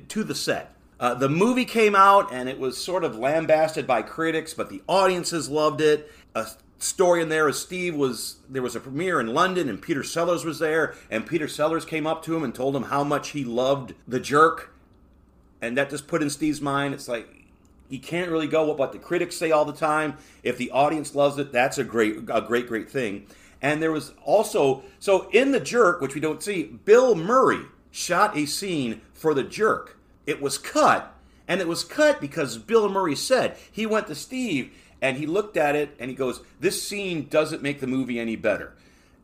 to 0.10 0.24
the 0.24 0.36
set. 0.36 0.76
Uh, 1.02 1.16
the 1.16 1.28
movie 1.28 1.66
came 1.66 1.96
out 1.96 2.32
and 2.32 2.48
it 2.48 2.60
was 2.60 2.78
sort 2.78 3.04
of 3.04 3.18
lambasted 3.18 3.88
by 3.88 4.04
critics, 4.04 4.54
but 4.54 4.70
the 4.70 4.82
audiences 4.88 5.50
loved 5.50 5.82
it. 5.82 6.10
A 6.36 6.48
story 6.78 7.22
in 7.22 7.30
there 7.30 7.50
is 7.50 7.60
Steve 7.60 7.96
was 7.96 8.38
there 8.48 8.62
was 8.62 8.76
a 8.76 8.80
premiere 8.80 9.20
in 9.20 9.34
London 9.34 9.68
and 9.68 9.82
Peter 9.82 10.04
Sellers 10.04 10.46
was 10.46 10.60
there, 10.60 10.96
and 11.10 11.26
Peter 11.26 11.48
Sellers 11.48 11.86
came 11.86 12.06
up 12.06 12.24
to 12.26 12.36
him 12.36 12.44
and 12.44 12.56
told 12.56 12.76
him 12.76 12.84
how 12.84 13.04
much 13.04 13.30
he 13.30 13.44
loved 13.44 13.96
the 14.08 14.20
jerk 14.20 14.72
and 15.62 15.78
that 15.78 15.90
just 15.90 16.08
put 16.08 16.22
in 16.22 16.30
Steve's 16.30 16.62
mind. 16.62 16.94
It's 16.94 17.08
like 17.08 17.28
he 17.90 18.00
can't 18.00 18.32
really 18.32 18.48
go 18.48 18.68
with 18.68 18.78
what 18.78 18.92
the 18.92 19.00
critics 19.00 19.38
say 19.38 19.52
all 19.52 19.66
the 19.66 19.74
time. 19.74 20.18
If 20.44 20.58
the 20.58 20.72
audience 20.72 21.14
loves 21.14 21.38
it, 21.38 21.52
that's 21.52 21.78
a 21.78 21.84
great, 21.84 22.18
a 22.30 22.42
great, 22.42 22.68
great 22.68 22.90
thing. 22.90 23.28
And 23.62 23.82
there 23.82 23.92
was 23.92 24.14
also 24.24 24.84
so 25.00 25.30
in 25.30 25.52
the 25.52 25.60
jerk, 25.60 26.02
which 26.02 26.16
we 26.16 26.22
don't 26.22 26.42
see, 26.42 26.64
Bill 26.64 27.14
Murray 27.16 27.66
shot 27.92 28.36
a 28.36 28.46
scene 28.46 29.02
for 29.14 29.34
the 29.34 29.44
jerk. 29.44 29.98
It 30.32 30.42
was 30.42 30.58
cut, 30.58 31.14
and 31.46 31.60
it 31.60 31.68
was 31.68 31.84
cut 31.84 32.22
because 32.22 32.58
Bill 32.58 32.88
Murray 32.88 33.18
said 33.18 33.58
he 33.70 33.86
went 33.86 34.08
to 34.08 34.16
Steve 34.16 34.72
and 35.02 35.18
he 35.18 35.26
looked 35.26 35.58
at 35.58 35.76
it 35.76 35.94
and 36.00 36.10
he 36.10 36.16
goes, 36.16 36.40
"This 36.62 36.82
scene 36.82 37.28
doesn't 37.30 37.62
make 37.62 37.82
the 37.82 37.86
movie 37.86 38.18
any 38.18 38.38
better." 38.38 38.72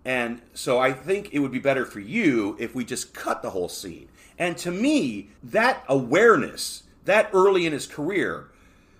And 0.03 0.41
so 0.53 0.79
I 0.79 0.91
think 0.91 1.29
it 1.31 1.39
would 1.39 1.53
be 1.53 1.59
better 1.59 1.85
for 1.85 2.01
you 2.01 2.57
if 2.59 2.75
we 2.75 2.83
just 2.83 3.13
cut 3.13 3.41
the 3.41 3.51
whole 3.51 3.69
scene. 3.69 4.09
And 4.37 4.57
to 4.57 4.69
me, 4.69 5.29
that 5.41 5.85
awareness, 5.87 6.83
that 7.05 7.29
early 7.31 7.65
in 7.65 7.71
his 7.71 7.87
career, 7.87 8.49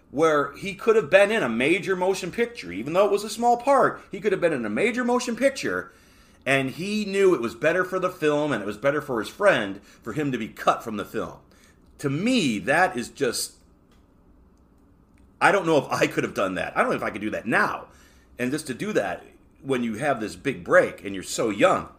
where 0.10 0.54
he 0.56 0.74
could 0.74 0.96
have 0.96 1.10
been 1.10 1.30
in 1.30 1.44
a 1.44 1.50
major 1.50 1.98
motion 1.98 2.32
picture, 2.32 2.72
even 2.72 2.94
though 2.94 3.06
it 3.06 3.12
was 3.12 3.26
a 3.26 3.30
small 3.30 3.58
part, 3.58 4.02
he 4.12 4.22
could 4.22 4.32
have 4.32 4.40
been 4.40 4.54
in 4.54 4.66
a 4.66 4.70
major 4.70 5.04
motion 5.04 5.36
picture, 5.36 5.92
and 6.46 6.72
he 6.72 7.04
knew 7.04 7.36
it 7.36 7.42
was 7.42 7.56
better 7.56 7.84
for 7.84 8.00
the 8.00 8.10
film 8.10 8.54
and 8.54 8.64
it 8.64 8.66
was 8.66 8.78
better 8.78 9.02
for 9.02 9.20
his 9.20 9.28
friend 9.28 9.82
for 10.02 10.14
him 10.14 10.32
to 10.32 10.38
be 10.38 10.48
cut 10.48 10.82
from 10.82 10.96
the 10.96 11.04
film. 11.04 11.40
To 12.00 12.10
me, 12.10 12.60
that 12.60 12.96
is 12.96 13.10
just. 13.10 13.54
I 15.40 15.52
don't 15.52 15.66
know 15.66 15.78
if 15.78 15.92
I 15.92 16.08
could 16.08 16.24
have 16.24 16.34
done 16.34 16.56
that. 16.56 16.76
I 16.76 16.82
don't 16.82 16.90
know 16.90 16.98
if 16.98 17.04
I 17.04 17.12
could 17.12 17.22
do 17.22 17.30
that 17.32 17.46
now. 17.46 17.88
And 18.40 18.52
just 18.52 18.68
to 18.68 18.74
do 18.74 18.94
that 18.94 19.24
when 19.62 19.84
you 19.84 19.96
have 19.96 20.20
this 20.20 20.36
big 20.36 20.64
break 20.64 21.04
and 21.04 21.14
you're 21.14 21.24
so 21.24 21.50
young. 21.50 21.90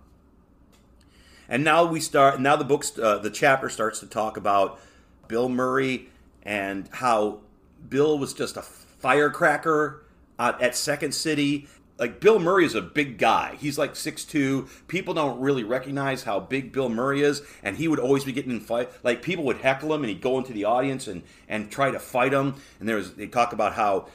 And 1.48 1.64
now 1.64 1.84
we 1.84 2.00
start. 2.00 2.40
Now 2.40 2.56
the 2.56 2.64
books, 2.64 2.98
uh, 2.98 3.18
the 3.18 3.30
chapter 3.30 3.68
starts 3.68 4.00
to 4.00 4.06
talk 4.06 4.36
about 4.36 4.80
Bill 5.28 5.48
Murray 5.48 6.08
and 6.42 6.88
how 6.92 7.40
Bill 7.88 8.18
was 8.18 8.34
just 8.34 8.56
a 8.56 8.62
firecracker 8.62 10.04
uh, 10.38 10.54
at 10.60 10.76
Second 10.76 11.12
City. 11.12 11.68
Like 11.98 12.20
Bill 12.20 12.38
Murray 12.38 12.64
is 12.64 12.74
a 12.74 12.80
big 12.80 13.18
guy. 13.18 13.56
He's 13.58 13.76
like 13.76 13.94
6'2". 13.94 14.86
People 14.86 15.14
don't 15.14 15.40
really 15.40 15.64
recognize 15.64 16.22
how 16.22 16.38
big 16.38 16.72
Bill 16.72 16.88
Murray 16.88 17.22
is, 17.22 17.42
and 17.62 17.76
he 17.76 17.88
would 17.88 17.98
always 17.98 18.24
be 18.24 18.32
getting 18.32 18.52
in 18.52 18.60
fight. 18.60 18.90
Like 19.02 19.22
people 19.22 19.44
would 19.44 19.58
heckle 19.58 19.92
him, 19.92 20.02
and 20.02 20.08
he'd 20.08 20.20
go 20.20 20.38
into 20.38 20.52
the 20.52 20.64
audience 20.64 21.08
and 21.08 21.22
and 21.48 21.70
try 21.70 21.90
to 21.90 21.98
fight 21.98 22.32
him. 22.32 22.54
And 22.78 22.88
there's 22.88 23.12
they 23.14 23.26
talk 23.26 23.52
about 23.52 23.74
how 23.74 24.06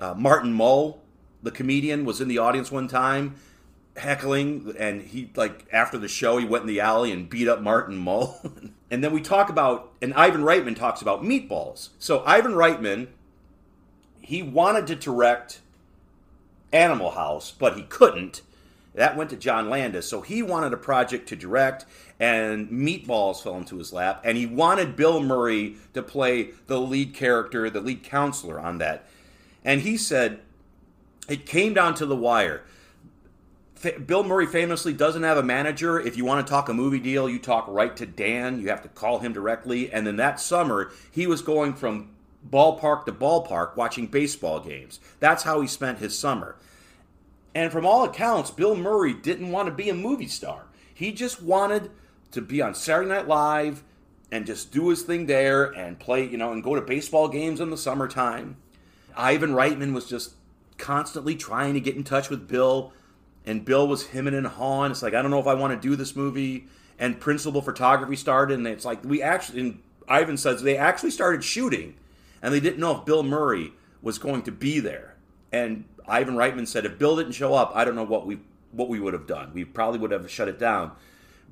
uh, 0.00 0.14
Martin 0.14 0.52
Mull, 0.52 1.02
the 1.42 1.50
comedian, 1.50 2.04
was 2.04 2.20
in 2.20 2.28
the 2.28 2.38
audience 2.38 2.70
one 2.70 2.88
time 2.88 3.36
heckling, 3.96 4.74
and 4.78 5.02
he 5.02 5.30
like 5.36 5.66
after 5.72 5.98
the 5.98 6.08
show 6.08 6.38
he 6.38 6.44
went 6.44 6.62
in 6.62 6.68
the 6.68 6.80
alley 6.80 7.12
and 7.12 7.28
beat 7.28 7.48
up 7.48 7.60
Martin 7.60 7.96
Mull. 7.96 8.40
and 8.90 9.02
then 9.02 9.12
we 9.12 9.20
talk 9.20 9.48
about, 9.48 9.92
and 10.00 10.14
Ivan 10.14 10.42
Reitman 10.42 10.76
talks 10.76 11.02
about 11.02 11.22
meatballs. 11.22 11.90
So 11.98 12.22
Ivan 12.24 12.52
Reitman, 12.52 13.08
he 14.20 14.42
wanted 14.42 14.86
to 14.88 14.94
direct 14.94 15.60
Animal 16.72 17.12
House, 17.12 17.50
but 17.50 17.76
he 17.76 17.82
couldn't. 17.82 18.42
That 18.94 19.16
went 19.16 19.30
to 19.30 19.36
John 19.36 19.68
Landis. 19.68 20.08
So 20.08 20.22
he 20.22 20.42
wanted 20.42 20.72
a 20.72 20.78
project 20.78 21.28
to 21.28 21.36
direct, 21.36 21.84
and 22.18 22.68
Meatballs 22.70 23.42
fell 23.42 23.58
into 23.58 23.76
his 23.76 23.92
lap. 23.92 24.22
And 24.24 24.38
he 24.38 24.46
wanted 24.46 24.96
Bill 24.96 25.20
Murray 25.20 25.76
to 25.92 26.02
play 26.02 26.50
the 26.66 26.80
lead 26.80 27.12
character, 27.14 27.68
the 27.68 27.80
lead 27.80 28.02
counselor 28.02 28.58
on 28.58 28.78
that. 28.78 29.06
And 29.64 29.82
he 29.82 29.96
said, 29.96 30.40
it 31.28 31.44
came 31.44 31.74
down 31.74 31.94
to 31.96 32.06
the 32.06 32.16
wire. 32.16 32.62
Bill 34.06 34.24
Murray 34.24 34.46
famously 34.46 34.94
doesn't 34.94 35.22
have 35.22 35.36
a 35.36 35.42
manager. 35.42 36.00
If 36.00 36.16
you 36.16 36.24
want 36.24 36.46
to 36.46 36.50
talk 36.50 36.70
a 36.70 36.74
movie 36.74 36.98
deal, 36.98 37.28
you 37.28 37.38
talk 37.38 37.66
right 37.68 37.94
to 37.96 38.06
Dan. 38.06 38.60
You 38.60 38.68
have 38.68 38.82
to 38.82 38.88
call 38.88 39.18
him 39.18 39.34
directly. 39.34 39.92
And 39.92 40.06
then 40.06 40.16
that 40.16 40.40
summer, 40.40 40.90
he 41.10 41.26
was 41.26 41.42
going 41.42 41.74
from 41.74 42.15
ballpark 42.50 43.04
to 43.06 43.12
ballpark 43.12 43.76
watching 43.76 44.06
baseball 44.06 44.60
games. 44.60 45.00
That's 45.20 45.42
how 45.42 45.60
he 45.60 45.66
spent 45.66 45.98
his 45.98 46.18
summer. 46.18 46.56
And 47.54 47.72
from 47.72 47.86
all 47.86 48.04
accounts, 48.04 48.50
Bill 48.50 48.76
Murray 48.76 49.14
didn't 49.14 49.50
want 49.50 49.66
to 49.68 49.74
be 49.74 49.88
a 49.88 49.94
movie 49.94 50.28
star. 50.28 50.66
He 50.92 51.12
just 51.12 51.42
wanted 51.42 51.90
to 52.32 52.42
be 52.42 52.60
on 52.60 52.74
Saturday 52.74 53.08
Night 53.08 53.28
Live 53.28 53.82
and 54.30 54.44
just 54.44 54.72
do 54.72 54.88
his 54.88 55.02
thing 55.02 55.26
there 55.26 55.64
and 55.64 55.98
play, 55.98 56.26
you 56.26 56.36
know, 56.36 56.52
and 56.52 56.62
go 56.62 56.74
to 56.74 56.80
baseball 56.80 57.28
games 57.28 57.60
in 57.60 57.70
the 57.70 57.76
summertime. 57.76 58.56
Ivan 59.16 59.52
Reitman 59.52 59.94
was 59.94 60.06
just 60.06 60.34
constantly 60.76 61.34
trying 61.34 61.74
to 61.74 61.80
get 61.80 61.96
in 61.96 62.04
touch 62.04 62.28
with 62.28 62.48
Bill, 62.48 62.92
and 63.46 63.64
Bill 63.64 63.86
was 63.88 64.08
hemming 64.08 64.34
and 64.34 64.46
hawing. 64.46 64.90
It's 64.90 65.02
like, 65.02 65.14
I 65.14 65.22
don't 65.22 65.30
know 65.30 65.40
if 65.40 65.46
I 65.46 65.54
want 65.54 65.80
to 65.80 65.88
do 65.88 65.96
this 65.96 66.16
movie. 66.16 66.66
And 66.98 67.20
principal 67.20 67.62
photography 67.62 68.16
started, 68.16 68.58
and 68.58 68.66
it's 68.66 68.84
like, 68.84 69.04
we 69.04 69.22
actually, 69.22 69.60
and 69.60 69.82
Ivan 70.08 70.36
says 70.36 70.62
they 70.62 70.76
actually 70.76 71.10
started 71.10 71.44
shooting 71.44 71.94
and 72.42 72.52
they 72.52 72.60
didn't 72.60 72.78
know 72.78 72.98
if 72.98 73.04
Bill 73.04 73.22
Murray 73.22 73.72
was 74.02 74.18
going 74.18 74.42
to 74.42 74.52
be 74.52 74.80
there. 74.80 75.16
And 75.52 75.84
Ivan 76.08 76.34
Reitman 76.34 76.68
said, 76.68 76.84
if 76.84 76.98
Bill 76.98 77.16
didn't 77.16 77.32
show 77.32 77.54
up, 77.54 77.72
I 77.74 77.84
don't 77.84 77.96
know 77.96 78.04
what 78.04 78.26
we 78.26 78.38
what 78.72 78.88
we 78.88 79.00
would 79.00 79.14
have 79.14 79.26
done. 79.26 79.52
We 79.54 79.64
probably 79.64 79.98
would 79.98 80.10
have 80.10 80.30
shut 80.30 80.48
it 80.48 80.58
down. 80.58 80.92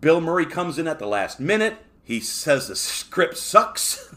Bill 0.00 0.21
Murray 0.21 0.45
comes 0.45 0.79
in 0.79 0.87
at 0.87 0.99
the 0.99 1.07
last 1.07 1.41
minute. 1.41 1.79
He 2.03 2.21
says 2.21 2.69
the 2.69 2.76
script 2.76 3.38
sucks. 3.38 4.14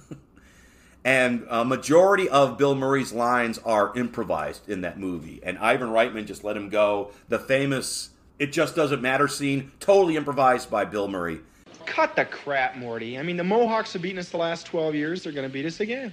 and 1.05 1.45
a 1.49 1.63
majority 1.63 2.27
of 2.27 2.57
Bill 2.57 2.75
Murray's 2.75 3.13
lines 3.13 3.59
are 3.59 3.95
improvised 3.95 4.67
in 4.67 4.81
that 4.81 4.99
movie. 4.99 5.39
And 5.41 5.57
Ivan 5.59 5.89
Reitman 5.89 6.25
just 6.25 6.43
let 6.43 6.57
him 6.57 6.67
go. 6.67 7.11
The 7.29 7.39
famous 7.39 8.09
It 8.39 8.51
Just 8.51 8.75
Doesn't 8.75 9.01
Matter 9.01 9.29
scene, 9.29 9.71
totally 9.79 10.17
improvised 10.17 10.69
by 10.69 10.83
Bill 10.83 11.07
Murray. 11.07 11.39
Cut 11.85 12.17
the 12.17 12.25
crap, 12.25 12.75
Morty. 12.75 13.17
I 13.17 13.23
mean, 13.23 13.37
the 13.37 13.45
Mohawks 13.45 13.93
have 13.93 14.01
beaten 14.01 14.19
us 14.19 14.29
the 14.29 14.37
last 14.37 14.65
12 14.65 14.95
years. 14.95 15.23
They're 15.23 15.31
going 15.31 15.47
to 15.47 15.53
beat 15.53 15.65
us 15.65 15.79
again. 15.79 16.11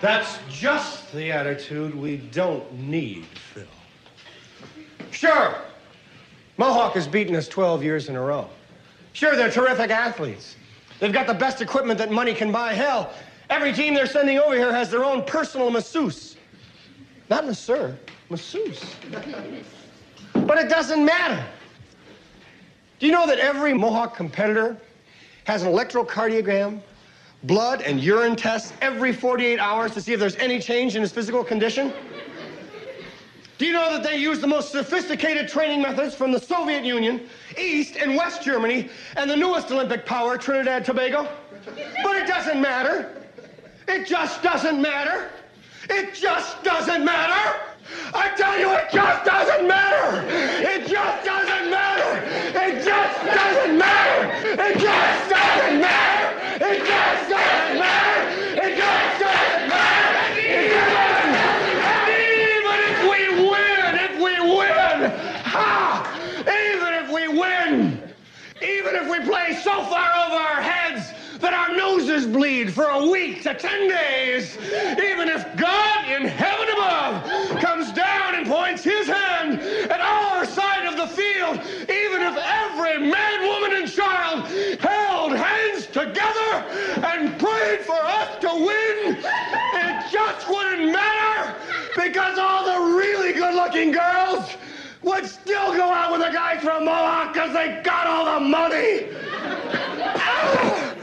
That's 0.00 0.38
just 0.50 1.12
the 1.12 1.32
attitude 1.32 1.94
we 1.94 2.18
don't 2.18 2.70
need, 2.74 3.24
Phil. 3.24 3.64
Sure, 5.10 5.54
Mohawk 6.56 6.94
has 6.94 7.06
beaten 7.06 7.34
us 7.34 7.48
12 7.48 7.82
years 7.82 8.08
in 8.08 8.16
a 8.16 8.20
row. 8.20 8.48
Sure, 9.12 9.36
they're 9.36 9.50
terrific 9.50 9.90
athletes. 9.90 10.56
They've 11.00 11.12
got 11.12 11.26
the 11.26 11.34
best 11.34 11.60
equipment 11.60 11.98
that 11.98 12.10
money 12.10 12.34
can 12.34 12.52
buy. 12.52 12.74
Hell, 12.74 13.12
every 13.50 13.72
team 13.72 13.94
they're 13.94 14.06
sending 14.06 14.38
over 14.38 14.54
here 14.54 14.72
has 14.72 14.90
their 14.90 15.04
own 15.04 15.24
personal 15.24 15.70
masseuse. 15.70 16.36
Not 17.30 17.46
masseur, 17.46 17.96
masseuse. 18.30 18.84
but 20.32 20.58
it 20.58 20.68
doesn't 20.68 21.04
matter. 21.04 21.44
Do 22.98 23.06
you 23.06 23.12
know 23.12 23.26
that 23.26 23.38
every 23.38 23.74
Mohawk 23.74 24.16
competitor 24.16 24.76
has 25.44 25.62
an 25.62 25.72
electrocardiogram 25.72 26.80
blood 27.44 27.82
and 27.82 28.00
urine 28.00 28.36
tests 28.36 28.72
every 28.80 29.12
48 29.12 29.58
hours 29.58 29.92
to 29.92 30.00
see 30.00 30.12
if 30.12 30.20
there's 30.20 30.36
any 30.36 30.58
change 30.58 30.96
in 30.96 31.02
his 31.02 31.12
physical 31.12 31.44
condition? 31.44 31.92
Do 33.56 33.66
you 33.66 33.72
know 33.72 33.92
that 33.92 34.02
they 34.02 34.16
use 34.16 34.40
the 34.40 34.48
most 34.48 34.72
sophisticated 34.72 35.48
training 35.48 35.80
methods 35.80 36.14
from 36.14 36.32
the 36.32 36.40
Soviet 36.40 36.84
Union, 36.84 37.28
East 37.56 37.96
and 37.96 38.16
West 38.16 38.42
Germany, 38.42 38.90
and 39.16 39.30
the 39.30 39.36
newest 39.36 39.70
Olympic 39.70 40.04
power, 40.04 40.36
Trinidad 40.36 40.78
and 40.78 40.84
Tobago? 40.84 41.28
But 42.02 42.16
it 42.16 42.26
doesn't 42.26 42.60
matter. 42.60 43.22
It 43.86 44.06
just 44.06 44.42
doesn't 44.42 44.82
matter. 44.82 45.30
It 45.88 46.14
just 46.14 46.62
doesn't 46.64 47.04
matter. 47.04 47.60
I 48.12 48.34
tell 48.36 48.58
you, 48.58 48.72
it 48.72 48.90
just 48.90 49.24
doesn't 49.24 49.68
matter. 49.68 50.26
It 50.28 50.88
just 50.88 51.24
doesn't 51.24 51.70
matter. 51.70 52.26
It 52.58 52.84
just 52.84 53.24
doesn't 53.24 53.78
matter. 53.78 54.62
It 54.62 54.78
just 54.78 55.30
doesn't 55.30 55.80
matter. 55.80 56.23
It 56.56 56.86
just 56.86 57.30
doesn't 57.30 57.78
matter. 57.80 58.30
It 58.54 58.76
just 58.76 59.20
doesn't 59.20 59.68
matter. 59.68 60.38
It 60.38 60.70
doesn't 60.70 61.32
matter. 61.32 62.12
Even 62.14 62.78
if 62.90 62.98
we 63.10 63.20
win, 63.50 63.90
if 63.98 64.14
we 64.22 64.34
win, 64.56 65.10
ha! 65.44 66.06
Even 66.38 66.94
if 66.94 67.10
we 67.12 67.26
win, 67.26 68.00
even 68.62 68.94
if 68.94 69.10
we 69.10 69.18
play 69.28 69.58
so 69.64 69.82
far 69.86 70.10
over 70.26 70.36
our 70.36 70.62
heads 70.62 71.12
that 71.40 71.52
our 71.52 71.76
noses 71.76 72.24
bleed 72.24 72.72
for 72.72 72.84
a 72.84 73.04
week 73.04 73.42
to 73.42 73.54
ten 73.54 73.88
days, 73.88 74.56
even 74.56 75.28
if 75.28 75.44
God 75.56 76.08
in 76.08 76.24
heaven 76.28 76.68
above 76.72 77.60
comes 77.60 77.90
down 77.92 78.36
and 78.36 78.46
points 78.46 78.84
his 78.84 79.08
hand 79.08 79.60
at 79.90 80.00
our 80.00 80.46
side 80.46 80.86
of 80.86 80.96
the 80.96 81.08
field, 81.08 81.58
even 81.90 82.22
if 82.22 82.36
every 82.36 83.10
man, 83.10 83.42
woman, 83.42 83.82
and 83.82 83.90
child 83.90 84.46
and 87.04 87.38
prayed 87.38 87.80
for 87.80 87.98
us 88.02 88.38
to 88.40 88.48
win, 88.48 89.16
it 89.16 90.10
just 90.10 90.48
wouldn't 90.48 90.92
matter 90.92 91.54
because 91.96 92.38
all 92.38 92.64
the 92.64 92.96
really 92.96 93.32
good 93.32 93.54
looking 93.54 93.92
girls 93.92 94.56
would 95.02 95.26
still 95.26 95.74
go 95.76 95.84
out 95.84 96.12
with 96.12 96.26
the 96.26 96.32
guys 96.32 96.62
from 96.62 96.84
Mohawk 96.86 97.32
because 97.34 97.52
they 97.52 97.80
got 97.84 98.06
all 98.06 98.40
the 98.40 98.46
money. 98.46 99.08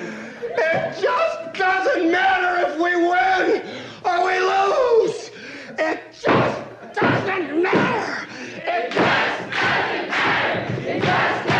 It 0.53 1.01
just 1.01 1.53
doesn't 1.53 2.11
matter 2.11 2.67
if 2.67 2.77
we 2.77 2.95
win 2.95 3.61
or 4.05 4.25
we 4.25 4.39
lose. 4.39 5.31
It 5.77 6.01
just 6.11 6.61
doesn't 6.93 7.63
matter. 7.63 8.27
It 8.57 8.91
just 8.91 9.39
doesn't 9.51 10.09
matter. 10.09 10.81
It 10.83 11.03
just 11.03 11.50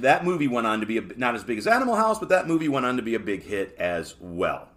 That 0.00 0.24
movie 0.24 0.48
went 0.48 0.66
on 0.66 0.80
to 0.80 0.86
be 0.86 0.98
a, 0.98 1.02
not 1.16 1.34
as 1.34 1.44
big 1.44 1.58
as 1.58 1.66
Animal 1.66 1.96
House, 1.96 2.18
but 2.18 2.28
that 2.28 2.46
movie 2.46 2.68
went 2.68 2.86
on 2.86 2.96
to 2.96 3.02
be 3.02 3.14
a 3.14 3.20
big 3.20 3.42
hit 3.42 3.74
as 3.78 4.14
well. 4.20 4.68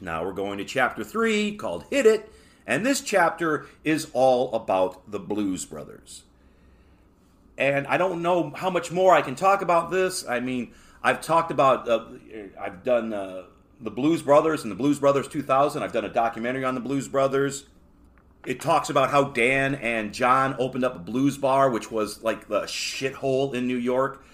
Now 0.00 0.24
we're 0.24 0.32
going 0.32 0.58
to 0.58 0.64
chapter 0.64 1.04
three 1.04 1.56
called 1.56 1.84
Hit 1.90 2.06
It, 2.06 2.32
and 2.66 2.84
this 2.84 3.00
chapter 3.00 3.66
is 3.84 4.08
all 4.12 4.52
about 4.54 5.10
the 5.10 5.18
Blues 5.18 5.64
Brothers. 5.64 6.24
And 7.58 7.86
I 7.86 7.96
don't 7.96 8.22
know 8.22 8.52
how 8.54 8.68
much 8.68 8.92
more 8.92 9.14
I 9.14 9.22
can 9.22 9.34
talk 9.34 9.62
about 9.62 9.90
this. 9.90 10.26
I 10.28 10.40
mean, 10.40 10.72
I've 11.02 11.22
talked 11.22 11.50
about, 11.50 11.88
uh, 11.88 12.04
I've 12.60 12.84
done 12.84 13.12
uh, 13.12 13.44
the 13.80 13.90
Blues 13.90 14.22
Brothers 14.22 14.62
and 14.62 14.70
the 14.70 14.76
Blues 14.76 14.98
Brothers 14.98 15.28
2000. 15.28 15.82
I've 15.82 15.92
done 15.92 16.04
a 16.04 16.12
documentary 16.12 16.64
on 16.64 16.74
the 16.74 16.80
Blues 16.80 17.08
Brothers. 17.08 17.64
It 18.46 18.60
talks 18.60 18.90
about 18.90 19.10
how 19.10 19.24
Dan 19.24 19.74
and 19.74 20.14
John 20.14 20.54
opened 20.58 20.84
up 20.84 20.94
a 20.94 20.98
blues 21.00 21.36
bar, 21.36 21.68
which 21.68 21.90
was 21.90 22.22
like 22.22 22.48
the 22.48 22.62
shithole 22.62 23.54
in 23.54 23.66
New 23.66 23.76
York. 23.76 24.24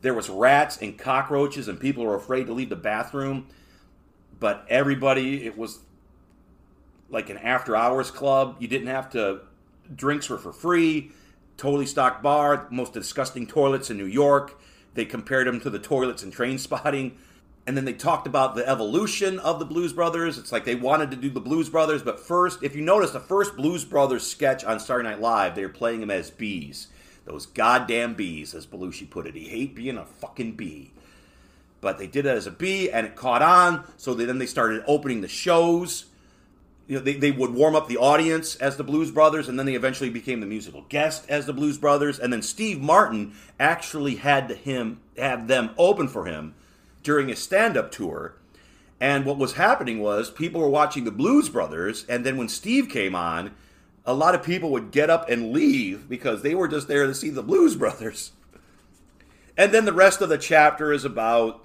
There 0.00 0.14
was 0.14 0.30
rats 0.30 0.78
and 0.80 0.96
cockroaches, 0.96 1.66
and 1.66 1.78
people 1.78 2.04
were 2.04 2.14
afraid 2.14 2.46
to 2.46 2.52
leave 2.52 2.68
the 2.68 2.76
bathroom. 2.76 3.48
But 4.38 4.64
everybody, 4.68 5.44
it 5.44 5.58
was 5.58 5.80
like 7.10 7.30
an 7.30 7.38
after 7.38 7.74
hours 7.74 8.12
club. 8.12 8.56
You 8.60 8.68
didn't 8.68 8.86
have 8.86 9.10
to, 9.10 9.40
drinks 9.94 10.30
were 10.30 10.38
for 10.38 10.52
free. 10.52 11.10
Totally 11.56 11.86
stocked 11.86 12.22
bar, 12.22 12.68
most 12.70 12.92
disgusting 12.92 13.46
toilets 13.46 13.90
in 13.90 13.96
New 13.96 14.06
York. 14.06 14.60
They 14.94 15.04
compared 15.04 15.48
them 15.48 15.60
to 15.60 15.70
the 15.70 15.80
toilets 15.80 16.22
in 16.22 16.30
train 16.30 16.58
spotting. 16.58 17.18
And 17.68 17.76
then 17.76 17.84
they 17.84 17.92
talked 17.92 18.26
about 18.26 18.54
the 18.54 18.66
evolution 18.66 19.38
of 19.38 19.58
the 19.58 19.66
Blues 19.66 19.92
Brothers. 19.92 20.38
It's 20.38 20.52
like 20.52 20.64
they 20.64 20.74
wanted 20.74 21.10
to 21.10 21.18
do 21.18 21.28
the 21.28 21.38
Blues 21.38 21.68
Brothers, 21.68 22.02
but 22.02 22.18
first, 22.18 22.62
if 22.62 22.74
you 22.74 22.80
notice, 22.80 23.10
the 23.10 23.20
first 23.20 23.56
Blues 23.56 23.84
Brothers 23.84 24.26
sketch 24.26 24.64
on 24.64 24.80
Saturday 24.80 25.06
Night 25.06 25.20
Live, 25.20 25.54
they 25.54 25.66
were 25.66 25.68
playing 25.68 26.00
them 26.00 26.10
as 26.10 26.30
bees. 26.30 26.88
Those 27.26 27.44
goddamn 27.44 28.14
bees, 28.14 28.54
as 28.54 28.66
Belushi 28.66 29.10
put 29.10 29.26
it. 29.26 29.34
He 29.34 29.50
hate 29.50 29.74
being 29.74 29.98
a 29.98 30.06
fucking 30.06 30.52
bee. 30.52 30.92
But 31.82 31.98
they 31.98 32.06
did 32.06 32.24
it 32.24 32.30
as 32.30 32.46
a 32.46 32.50
bee, 32.50 32.90
and 32.90 33.06
it 33.06 33.16
caught 33.16 33.42
on. 33.42 33.84
So 33.98 34.14
they, 34.14 34.24
then 34.24 34.38
they 34.38 34.46
started 34.46 34.82
opening 34.86 35.20
the 35.20 35.28
shows. 35.28 36.06
You 36.86 36.96
know, 36.96 37.04
they, 37.04 37.16
they 37.16 37.32
would 37.32 37.52
warm 37.52 37.76
up 37.76 37.86
the 37.86 37.98
audience 37.98 38.56
as 38.56 38.78
the 38.78 38.82
Blues 38.82 39.10
Brothers, 39.10 39.46
and 39.46 39.58
then 39.58 39.66
they 39.66 39.74
eventually 39.74 40.08
became 40.08 40.40
the 40.40 40.46
musical 40.46 40.86
guest 40.88 41.28
as 41.28 41.44
the 41.44 41.52
Blues 41.52 41.76
Brothers. 41.76 42.18
And 42.18 42.32
then 42.32 42.40
Steve 42.40 42.80
Martin 42.80 43.34
actually 43.60 44.14
had 44.14 44.50
him 44.50 45.02
have 45.18 45.48
them 45.48 45.74
open 45.76 46.08
for 46.08 46.24
him 46.24 46.54
during 47.08 47.30
a 47.30 47.36
stand-up 47.36 47.90
tour. 47.90 48.34
And 49.00 49.24
what 49.24 49.38
was 49.38 49.54
happening 49.54 49.98
was 49.98 50.28
people 50.28 50.60
were 50.60 50.68
watching 50.68 51.04
the 51.04 51.10
Blues 51.10 51.48
Brothers, 51.48 52.04
and 52.06 52.22
then 52.22 52.36
when 52.36 52.50
Steve 52.50 52.90
came 52.90 53.14
on, 53.14 53.52
a 54.04 54.12
lot 54.12 54.34
of 54.34 54.42
people 54.42 54.70
would 54.72 54.90
get 54.90 55.08
up 55.08 55.26
and 55.30 55.50
leave 55.50 56.06
because 56.06 56.42
they 56.42 56.54
were 56.54 56.68
just 56.68 56.86
there 56.86 57.06
to 57.06 57.14
see 57.14 57.30
the 57.30 57.42
Blues 57.42 57.76
Brothers. 57.76 58.32
And 59.56 59.72
then 59.72 59.86
the 59.86 59.92
rest 59.92 60.20
of 60.20 60.28
the 60.28 60.38
chapter 60.38 60.92
is 60.92 61.04
about, 61.04 61.64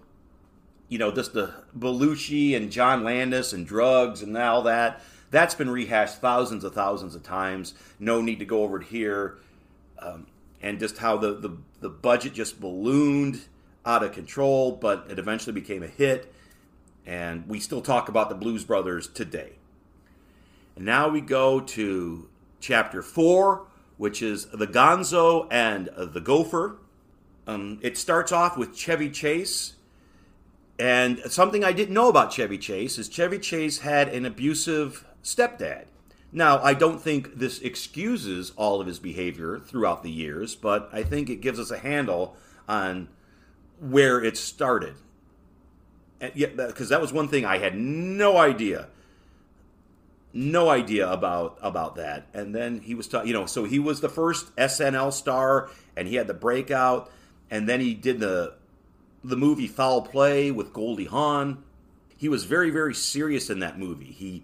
you 0.89 0.97
know, 0.97 1.11
just 1.11 1.33
the 1.33 1.53
Belushi 1.77 2.55
and 2.55 2.71
John 2.71 3.03
Landis 3.03 3.53
and 3.53 3.67
drugs 3.67 4.23
and 4.23 4.35
all 4.35 4.63
that. 4.63 4.99
That's 5.29 5.53
been 5.53 5.69
rehashed 5.69 6.19
thousands 6.19 6.63
of 6.63 6.73
thousands 6.73 7.13
of 7.13 7.21
times. 7.21 7.75
No 7.99 8.19
need 8.19 8.39
to 8.39 8.45
go 8.45 8.63
over 8.63 8.81
it 8.81 8.87
here. 8.87 9.37
Um, 9.99 10.25
and 10.59 10.79
just 10.79 10.97
how 10.97 11.17
the, 11.17 11.35
the, 11.35 11.55
the 11.81 11.89
budget 11.89 12.33
just 12.33 12.59
ballooned 12.59 13.41
out 13.85 14.03
of 14.03 14.11
control, 14.11 14.71
but 14.71 15.05
it 15.09 15.19
eventually 15.19 15.53
became 15.53 15.83
a 15.83 15.87
hit. 15.87 16.33
And 17.05 17.47
we 17.47 17.59
still 17.59 17.81
talk 17.81 18.07
about 18.07 18.29
the 18.29 18.35
Blues 18.35 18.63
Brothers 18.63 19.07
today. 19.07 19.53
And 20.75 20.85
now 20.85 21.09
we 21.09 21.21
go 21.21 21.59
to 21.59 22.29
chapter 22.59 23.01
four, 23.01 23.67
which 23.97 24.21
is 24.21 24.45
the 24.47 24.67
Gonzo 24.67 25.47
and 25.51 25.89
the 25.97 26.21
Gopher. 26.21 26.77
Um, 27.45 27.79
it 27.81 27.97
starts 27.97 28.31
off 28.31 28.57
with 28.57 28.75
Chevy 28.75 29.09
Chase. 29.09 29.73
And 30.79 31.19
something 31.27 31.63
I 31.63 31.73
didn't 31.73 31.93
know 31.93 32.09
about 32.09 32.31
Chevy 32.31 32.57
Chase 32.57 32.97
is 32.97 33.07
Chevy 33.09 33.37
Chase 33.37 33.79
had 33.79 34.07
an 34.07 34.25
abusive 34.25 35.05
stepdad. 35.23 35.85
Now, 36.31 36.57
I 36.63 36.73
don't 36.73 36.99
think 36.99 37.35
this 37.35 37.59
excuses 37.59 38.53
all 38.55 38.81
of 38.81 38.87
his 38.87 38.97
behavior 38.97 39.59
throughout 39.59 40.01
the 40.01 40.09
years, 40.09 40.55
but 40.55 40.89
I 40.91 41.03
think 41.03 41.29
it 41.29 41.41
gives 41.41 41.59
us 41.59 41.69
a 41.69 41.77
handle 41.77 42.35
on 42.67 43.09
where 43.83 44.23
it 44.23 44.37
started. 44.37 44.95
And 46.21 46.31
yet, 46.35 46.55
because 46.55 46.89
that 46.89 47.01
was 47.01 47.11
one 47.11 47.27
thing 47.27 47.45
I 47.45 47.57
had 47.57 47.75
no 47.75 48.37
idea, 48.37 48.87
no 50.31 50.69
idea 50.69 51.11
about 51.11 51.57
about 51.61 51.95
that. 51.95 52.27
And 52.33 52.55
then 52.55 52.79
he 52.79 52.95
was, 52.95 53.07
ta- 53.07 53.23
you 53.23 53.33
know, 53.33 53.45
so 53.45 53.65
he 53.65 53.79
was 53.79 53.99
the 53.99 54.09
first 54.09 54.55
SNL 54.55 55.11
star, 55.11 55.69
and 55.97 56.07
he 56.07 56.15
had 56.15 56.27
the 56.27 56.33
breakout, 56.33 57.11
and 57.51 57.67
then 57.67 57.81
he 57.81 57.93
did 57.93 58.19
the 58.19 58.53
the 59.23 59.35
movie 59.35 59.67
Foul 59.67 60.01
Play 60.01 60.49
with 60.51 60.73
Goldie 60.73 61.05
Hawn. 61.05 61.63
He 62.15 62.29
was 62.29 62.45
very, 62.45 62.69
very 62.69 62.93
serious 62.93 63.49
in 63.49 63.59
that 63.59 63.77
movie. 63.77 64.05
He 64.05 64.43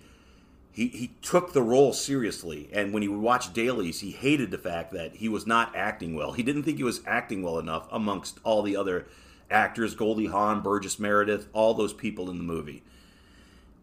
he, 0.72 0.88
he 0.88 1.12
took 1.22 1.52
the 1.52 1.62
role 1.62 1.92
seriously. 1.92 2.70
And 2.72 2.94
when 2.94 3.02
he 3.02 3.10
would 3.10 3.20
watch 3.20 3.54
dailies, 3.54 4.00
he 4.00 4.12
hated 4.12 4.52
the 4.52 4.58
fact 4.58 4.94
that 4.94 5.16
he 5.16 5.28
was 5.28 5.46
not 5.46 5.76
acting 5.76 6.16
well. 6.16 6.32
He 6.32 6.44
didn't 6.44 6.64
think 6.64 6.78
he 6.78 6.84
was 6.84 7.02
acting 7.06 7.42
well 7.42 7.60
enough 7.60 7.88
amongst 7.92 8.40
all 8.46 8.62
the 8.62 8.78
other 8.78 9.06
actors 9.52 9.96
Goldie 9.96 10.28
Hawn, 10.28 10.62
Burgess 10.62 11.00
Meredith, 11.00 11.48
all 11.54 11.74
those 11.74 11.94
people 11.94 12.30
in 12.30 12.38
the 12.38 12.44
movie. 12.44 12.84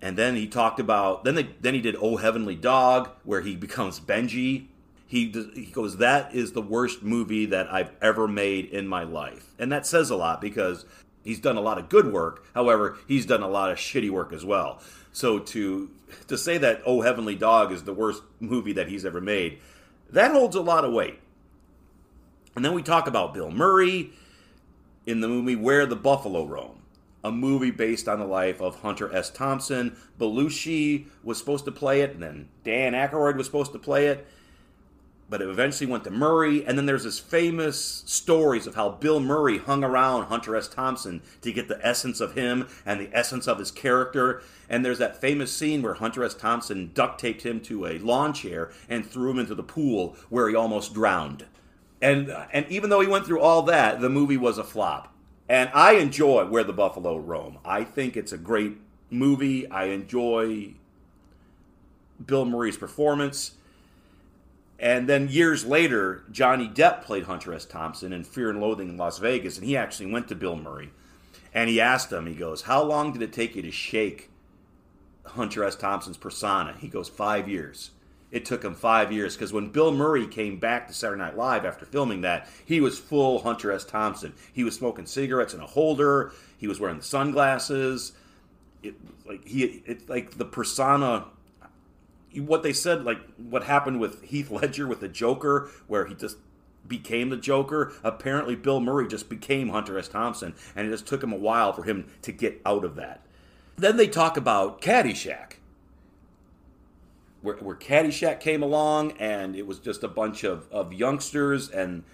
And 0.02 0.16
then 0.16 0.37
he 0.37 0.46
talked 0.46 0.79
about 0.79 1.24
then 1.24 1.35
they 1.35 1.48
then 1.61 1.74
he 1.74 1.81
did 1.81 1.96
Oh 2.00 2.16
Heavenly 2.16 2.55
Dog 2.55 3.11
where 3.24 3.40
he 3.40 3.57
becomes 3.66 4.00
Benji. 4.00 4.66
He 5.07 5.31
he 5.55 5.66
goes 5.66 5.98
that 5.98 6.35
is 6.35 6.52
the 6.52 6.62
worst 6.62 7.02
movie 7.02 7.46
that 7.46 7.72
I've 7.72 7.92
ever 8.02 8.29
made 8.29 8.66
in 8.66 8.87
my 8.87 9.05
life. 9.05 9.55
And 9.59 9.70
that 9.72 9.87
says 9.87 10.11
a 10.11 10.16
lot 10.16 10.40
because 10.40 10.85
he's 11.24 11.40
done 11.40 11.57
a 11.57 11.61
lot 11.61 11.79
of 11.79 11.88
good 11.88 12.12
work. 12.12 12.44
However, 12.55 12.98
he's 13.07 13.26
done 13.26 13.42
a 13.42 13.48
lot 13.48 13.70
of 13.70 13.79
shitty 13.79 14.11
work 14.11 14.33
as 14.33 14.44
well. 14.44 14.81
So 15.12 15.38
to 15.38 15.90
to 16.29 16.37
say 16.37 16.59
that 16.59 16.83
Oh 16.85 17.00
Heavenly 17.00 17.35
Dog 17.35 17.72
is 17.72 17.85
the 17.85 17.94
worst 17.94 18.22
movie 18.40 18.72
that 18.74 18.88
he's 18.88 19.05
ever 19.05 19.20
made, 19.20 19.59
that 20.11 20.33
holds 20.33 20.57
a 20.57 20.61
lot 20.61 20.85
of 20.85 20.92
weight. 20.92 21.18
And 22.55 22.64
then 22.64 22.74
we 22.74 22.83
talk 22.83 23.07
about 23.07 23.35
Bill 23.35 23.50
Murray 23.50 24.12
in 25.07 25.21
the 25.21 25.29
movie 25.29 25.57
Where 25.57 25.87
the 25.87 25.97
Buffalo 25.97 26.45
Roam, 26.45 26.83
a 27.23 27.31
movie 27.31 27.71
based 27.71 28.09
on 28.09 28.19
the 28.19 28.27
life 28.27 28.61
of 28.61 28.81
Hunter 28.81 29.12
S. 29.14 29.31
Thompson. 29.31 29.97
Belushi 30.19 31.07
was 31.23 31.38
supposed 31.38 31.64
to 31.64 31.73
play 31.73 32.03
it, 32.03 32.11
and 32.11 32.23
then 32.23 32.49
Dan 32.64 32.92
Aykroyd 32.92 33.37
was 33.37 33.47
supposed 33.47 33.73
to 33.73 33.79
play 33.79 34.07
it, 34.09 34.27
but 35.29 35.42
it 35.42 35.49
eventually 35.49 35.90
went 35.90 36.05
to 36.05 36.11
Murray. 36.11 36.64
And 36.64 36.79
then 36.79 36.87
there's 36.87 37.05
this 37.05 37.19
famous 37.19 38.05
stories 38.07 38.66
of 38.66 38.77
how 38.77 38.90
Bill 38.90 39.19
Murray 39.19 39.59
hung 39.59 39.83
around 39.83 40.27
Hunter 40.27 40.55
S. 40.55 40.69
Thompson 40.69 41.21
to 41.42 41.53
get 41.53 41.69
the 41.69 41.85
essence 41.85 42.21
of 42.21 42.35
him 42.35 42.69
and 42.85 43.01
the 43.01 43.11
essence 43.12 43.49
of 43.49 43.59
his 43.59 43.73
character. 43.73 44.42
And 44.69 44.85
there's 44.85 44.99
that 44.99 45.21
famous 45.21 45.53
scene 45.53 45.83
where 45.83 45.95
Hunter 45.95 46.23
S. 46.23 46.35
Thompson 46.35 46.92
duct 46.95 47.21
taped 47.21 47.42
him 47.42 47.61
to 47.62 47.87
a 47.87 47.99
lawn 47.99 48.33
chair 48.33 48.71
and 48.88 49.05
threw 49.05 49.31
him 49.31 49.38
into 49.40 49.55
the 49.55 49.62
pool 49.64 50.16
where 50.29 50.49
he 50.49 50.55
almost 50.55 50.95
drowned 50.95 51.45
and 52.01 52.31
and 52.53 52.67
even 52.69 52.91
though 52.91 53.01
he 53.01 53.07
went 53.07 53.27
through 53.27 53.41
all 53.41 53.63
that, 53.63 54.01
the 54.01 54.11
movie 54.11 54.37
was 54.37 54.59
a 54.59 54.65
flop. 54.65 55.13
And 55.49 55.71
I 55.73 55.93
enjoy 55.95 56.47
Where 56.47 56.65
the 56.65 56.73
Buffalo 56.73 57.17
Roam. 57.17 57.59
I 57.65 57.85
think 57.85 58.17
it's 58.17 58.33
a 58.33 58.39
great 58.39 58.79
movie. 59.11 59.71
I 59.71 59.85
enjoy 59.87 60.75
Bill 62.25 62.45
Murray's 62.45 62.77
performance. 62.77 63.53
And 64.79 65.09
then 65.09 65.29
years 65.29 65.65
later, 65.65 66.25
Johnny 66.31 66.69
Depp 66.69 67.03
played 67.03 67.25
Hunter 67.25 67.55
S. 67.55 67.65
Thompson 67.65 68.13
in 68.13 68.25
Fear 68.25 68.51
and 68.51 68.61
Loathing 68.61 68.91
in 68.91 68.97
Las 68.99 69.19
Vegas, 69.19 69.57
and 69.57 69.67
he 69.67 69.75
actually 69.77 70.11
went 70.11 70.29
to 70.29 70.35
Bill 70.35 70.57
Murray 70.57 70.91
and 71.57 71.71
he 71.71 71.81
asked 71.81 72.13
him, 72.13 72.27
he 72.27 72.35
goes, 72.35 72.63
How 72.63 72.83
long 72.83 73.15
did 73.15 73.23
it 73.23 73.33
take 73.33 73.57
you 73.57 73.63
to 73.63 73.71
shake 73.71 74.31
Hunter 75.25 75.65
S. 75.65 75.75
Thompson's 75.75 76.19
persona? 76.19 76.75
He 76.79 76.87
goes, 76.87 77.09
Five 77.09 77.49
years 77.49 77.93
it 78.31 78.45
took 78.45 78.65
him 78.65 78.75
five 78.75 79.12
years 79.12 79.35
because 79.35 79.53
when 79.53 79.69
Bill 79.69 79.93
Murray 79.93 80.27
came 80.27 80.59
back 80.59 80.89
to 80.89 80.95
Saturday 80.95 81.21
Night 81.21 81.37
Live 81.37 81.65
after 81.65 81.87
filming 81.87 82.23
that, 82.23 82.49
he 82.65 82.81
was 82.81 82.99
full 82.99 83.43
Hunter 83.43 83.71
S. 83.71 83.85
Thompson. 83.85 84.35
He 84.53 84.65
was 84.65 84.75
smoking 84.75 85.07
cigarettes 85.07 85.55
in 85.55 85.61
a 85.61 85.67
holder. 85.67 86.33
He 86.59 86.67
was 86.67 86.81
wearing 86.81 86.99
the 86.99 87.05
sunglasses. 87.05 88.12
It 88.83 88.95
like 89.27 89.47
he 89.47 89.83
it's 89.87 90.09
like 90.09 90.39
the 90.39 90.45
persona. 90.45 91.27
What 92.35 92.62
they 92.62 92.73
said, 92.73 93.05
like 93.05 93.21
what 93.37 93.65
happened 93.65 94.01
with 94.01 94.23
Heath 94.25 94.51
Ledger 94.51 94.87
with 94.87 95.01
the 95.01 95.09
Joker, 95.09 95.71
where 95.87 96.07
he 96.07 96.15
just 96.15 96.37
became 96.87 97.31
the 97.31 97.37
Joker. 97.37 97.93
Apparently, 98.03 98.57
Bill 98.57 98.81
Murray 98.81 99.09
just 99.09 99.29
became 99.29 99.71
Hunter 99.71 99.99
S. 99.99 100.09
Thompson, 100.09 100.55
and 100.75 100.87
it 100.87 100.91
just 100.91 101.07
took 101.07 101.23
him 101.23 101.33
a 101.33 101.37
while 101.37 101.73
for 101.73 101.85
him 101.85 102.07
to 102.23 102.33
get 102.33 102.61
out 102.67 102.85
of 102.85 102.97
that. 102.97 103.23
Then 103.77 103.97
they 103.97 104.09
talk 104.09 104.37
about 104.37 104.81
Caddyshack 104.83 105.55
where, 107.42 107.57
where 107.57 107.77
Caddyshack 107.77 108.40
came 108.40 108.62
along, 108.62 109.12
and 109.12 109.55
it 109.57 109.66
was 109.66 109.79
just 109.79 110.03
a 110.03 110.09
bunch 110.09 110.44
of, 110.44 110.70
of 110.72 110.92
youngsters, 110.92 111.70
and 111.70 112.05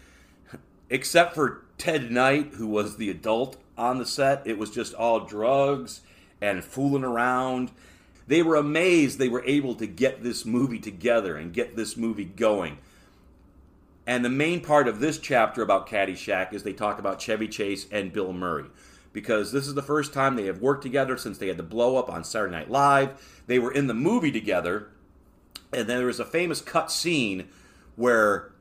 except 0.91 1.35
for 1.35 1.65
Ted 1.79 2.11
Knight, 2.11 2.55
who 2.55 2.67
was 2.67 2.97
the 2.97 3.11
adult 3.11 3.57
on 3.77 3.99
the 3.99 4.07
set, 4.07 4.47
it 4.47 4.59
was 4.59 4.71
just 4.71 4.95
all 4.95 5.21
drugs 5.21 6.01
and 6.41 6.63
fooling 6.63 7.05
around. 7.05 7.71
They 8.27 8.43
were 8.43 8.57
amazed 8.57 9.19
they 9.19 9.29
were 9.29 9.45
able 9.45 9.75
to 9.77 9.87
get 9.87 10.23
this 10.23 10.45
movie 10.45 10.79
together 10.79 11.37
and 11.37 11.53
get 11.53 11.77
this 11.77 11.97
movie 11.97 12.25
going. 12.25 12.79
And 14.07 14.25
the 14.25 14.31
main 14.31 14.61
part 14.61 14.89
of 14.89 15.01
this 15.01 15.19
chapter 15.19 15.63
about 15.63 15.89
Caddyshack 15.89 16.53
is 16.53 16.63
they 16.63 16.73
talk 16.73 16.99
about 16.99 17.21
Chevy 17.21 17.49
Chase 17.49 17.87
and 17.91 18.13
Bill 18.13 18.33
Murray. 18.33 18.67
Because 19.13 19.53
this 19.53 19.67
is 19.67 19.75
the 19.75 19.83
first 19.83 20.13
time 20.13 20.37
they 20.37 20.47
have 20.47 20.61
worked 20.61 20.83
together 20.83 21.17
since 21.17 21.39
they 21.39 21.49
had 21.49 21.59
the 21.59 21.63
blow 21.63 21.97
up 21.97 22.11
on 22.11 22.25
Saturday 22.25 22.53
Night 22.53 22.71
Live. 22.71 23.43
They 23.47 23.59
were 23.59 23.73
in 23.73 23.87
the 23.87 23.95
movie 23.95 24.33
together, 24.33 24.89
and 25.73 25.89
then 25.89 25.99
there 25.99 26.07
was 26.07 26.21
a 26.21 26.25
famous 26.25 26.61
cut 26.61 26.91
scene 26.91 27.49
where 27.97 28.53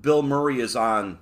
Bill 0.00 0.22
Murray 0.22 0.60
is 0.60 0.76
on 0.76 1.18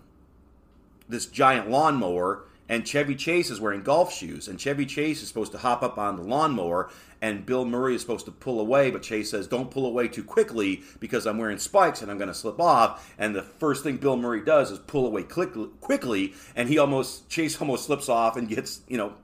this 1.09 1.26
giant 1.26 1.70
lawnmower 1.70 2.44
and 2.68 2.87
Chevy 2.87 3.14
Chase 3.14 3.50
is 3.50 3.61
wearing 3.61 3.83
golf 3.83 4.12
shoes, 4.12 4.48
and 4.48 4.59
Chevy 4.59 4.87
Chase 4.87 5.20
is 5.20 5.28
supposed 5.28 5.52
to 5.52 5.59
hop 5.59 5.83
up 5.83 5.98
on 5.98 6.16
the 6.16 6.22
lawnmower, 6.22 6.90
and 7.20 7.44
Bill 7.44 7.64
Murray 7.66 7.94
is 7.94 8.00
supposed 8.00 8.24
to 8.24 8.30
pull 8.30 8.59
away, 8.59 8.90
but 8.90 9.02
Chase 9.02 9.30
says, 9.30 9.46
"Don't 9.46 9.70
pull 9.70 9.85
away 9.87 10.09
too 10.09 10.24
quickly 10.24 10.83
because 10.98 11.26
I'm 11.26 11.37
wearing 11.37 11.59
spikes 11.59 12.00
and 12.00 12.11
I'm 12.11 12.16
going 12.16 12.28
to 12.28 12.35
slip 12.35 12.59
off." 12.59 13.14
And 13.18 13.35
the 13.35 13.42
first 13.42 13.83
thing 13.83 13.98
Bill 13.98 14.16
Murray 14.16 14.42
does 14.42 14.70
is 14.70 14.78
pull 14.78 15.07
away 15.07 15.24
quick- 15.24 15.80
quickly, 15.80 16.33
and 16.57 16.68
he 16.68 16.78
almost 16.78 17.28
Chase 17.28 17.61
almost 17.61 17.85
slips 17.85 18.09
off 18.09 18.37
and 18.37 18.48
gets 18.48 18.80
you 18.88 18.96
know 18.96 19.14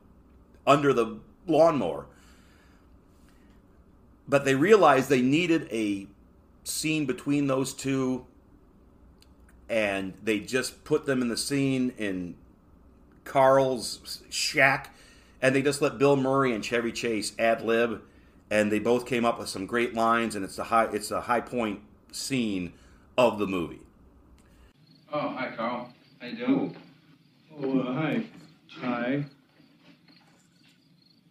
under 0.67 0.93
the 0.93 1.19
lawnmower. 1.47 2.07
But 4.31 4.45
they 4.45 4.55
realized 4.55 5.09
they 5.09 5.23
needed 5.23 5.67
a 5.73 6.07
scene 6.63 7.05
between 7.05 7.49
those 7.49 7.75
two, 7.75 8.27
and 9.69 10.15
they 10.23 10.39
just 10.39 10.85
put 10.85 11.05
them 11.05 11.21
in 11.21 11.29
the 11.29 11.37
scene 11.37 11.93
in 11.99 12.37
Carl's 13.25 14.23
shack, 14.31 14.95
and 15.43 15.53
they 15.53 15.63
just 15.63 15.83
let 15.83 15.99
Bill 15.99 16.15
Murray 16.15 16.55
and 16.55 16.65
Chevy 16.65 16.93
Chase 16.93 17.33
ad 17.41 17.63
lib, 17.63 18.03
and 18.53 18.71
they 18.71 18.79
both 18.79 19.05
came 19.05 19.25
up 19.25 19.37
with 19.37 19.49
some 19.49 19.67
great 19.67 19.95
lines, 19.95 20.37
and 20.37 20.45
it's 20.45 20.59
a 20.59 20.65
high 20.65 20.85
it's 20.93 21.11
a 21.11 21.23
high 21.23 21.41
point 21.41 21.81
scene 22.13 22.73
of 23.19 23.41
the 23.41 23.49
movie. 23.49 23.81
Oh, 25.13 25.31
hi, 25.31 25.53
Carl. 25.57 25.93
How 26.21 26.27
you 26.29 26.37
doing? 26.37 26.77
Oh, 27.61 27.81
uh, 27.81 27.95
hi. 27.95 28.23
Hi. 28.81 29.25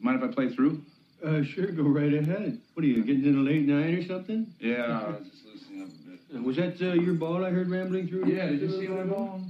Mind 0.02 0.22
if 0.22 0.30
I 0.30 0.34
play 0.34 0.50
through? 0.50 0.84
Uh, 1.24 1.44
sure, 1.44 1.68
go 1.68 1.84
right 1.84 2.14
ahead. 2.14 2.62
What 2.74 2.84
are 2.84 2.88
you, 2.88 3.04
getting 3.04 3.26
in 3.26 3.36
a 3.36 3.42
late 3.42 3.68
night 3.68 3.94
or 3.94 4.06
something? 4.06 4.54
Yeah, 4.60 4.84
I 5.06 5.10
was 5.10 5.28
just 5.28 5.46
loosening 5.46 5.84
up 5.84 5.90
a 5.90 6.10
bit. 6.10 6.20
Uh, 6.34 6.42
was 6.42 6.56
that 6.56 6.82
uh, 6.82 6.94
your 6.94 7.14
ball 7.14 7.46
I 7.46 7.50
heard 7.50 7.70
rambling 7.70 8.08
through? 8.08 8.28
Yeah, 8.28 8.48
did 8.48 8.62
you 8.62 8.80
see 8.80 8.88
my 8.88 9.04
ball? 9.04 9.42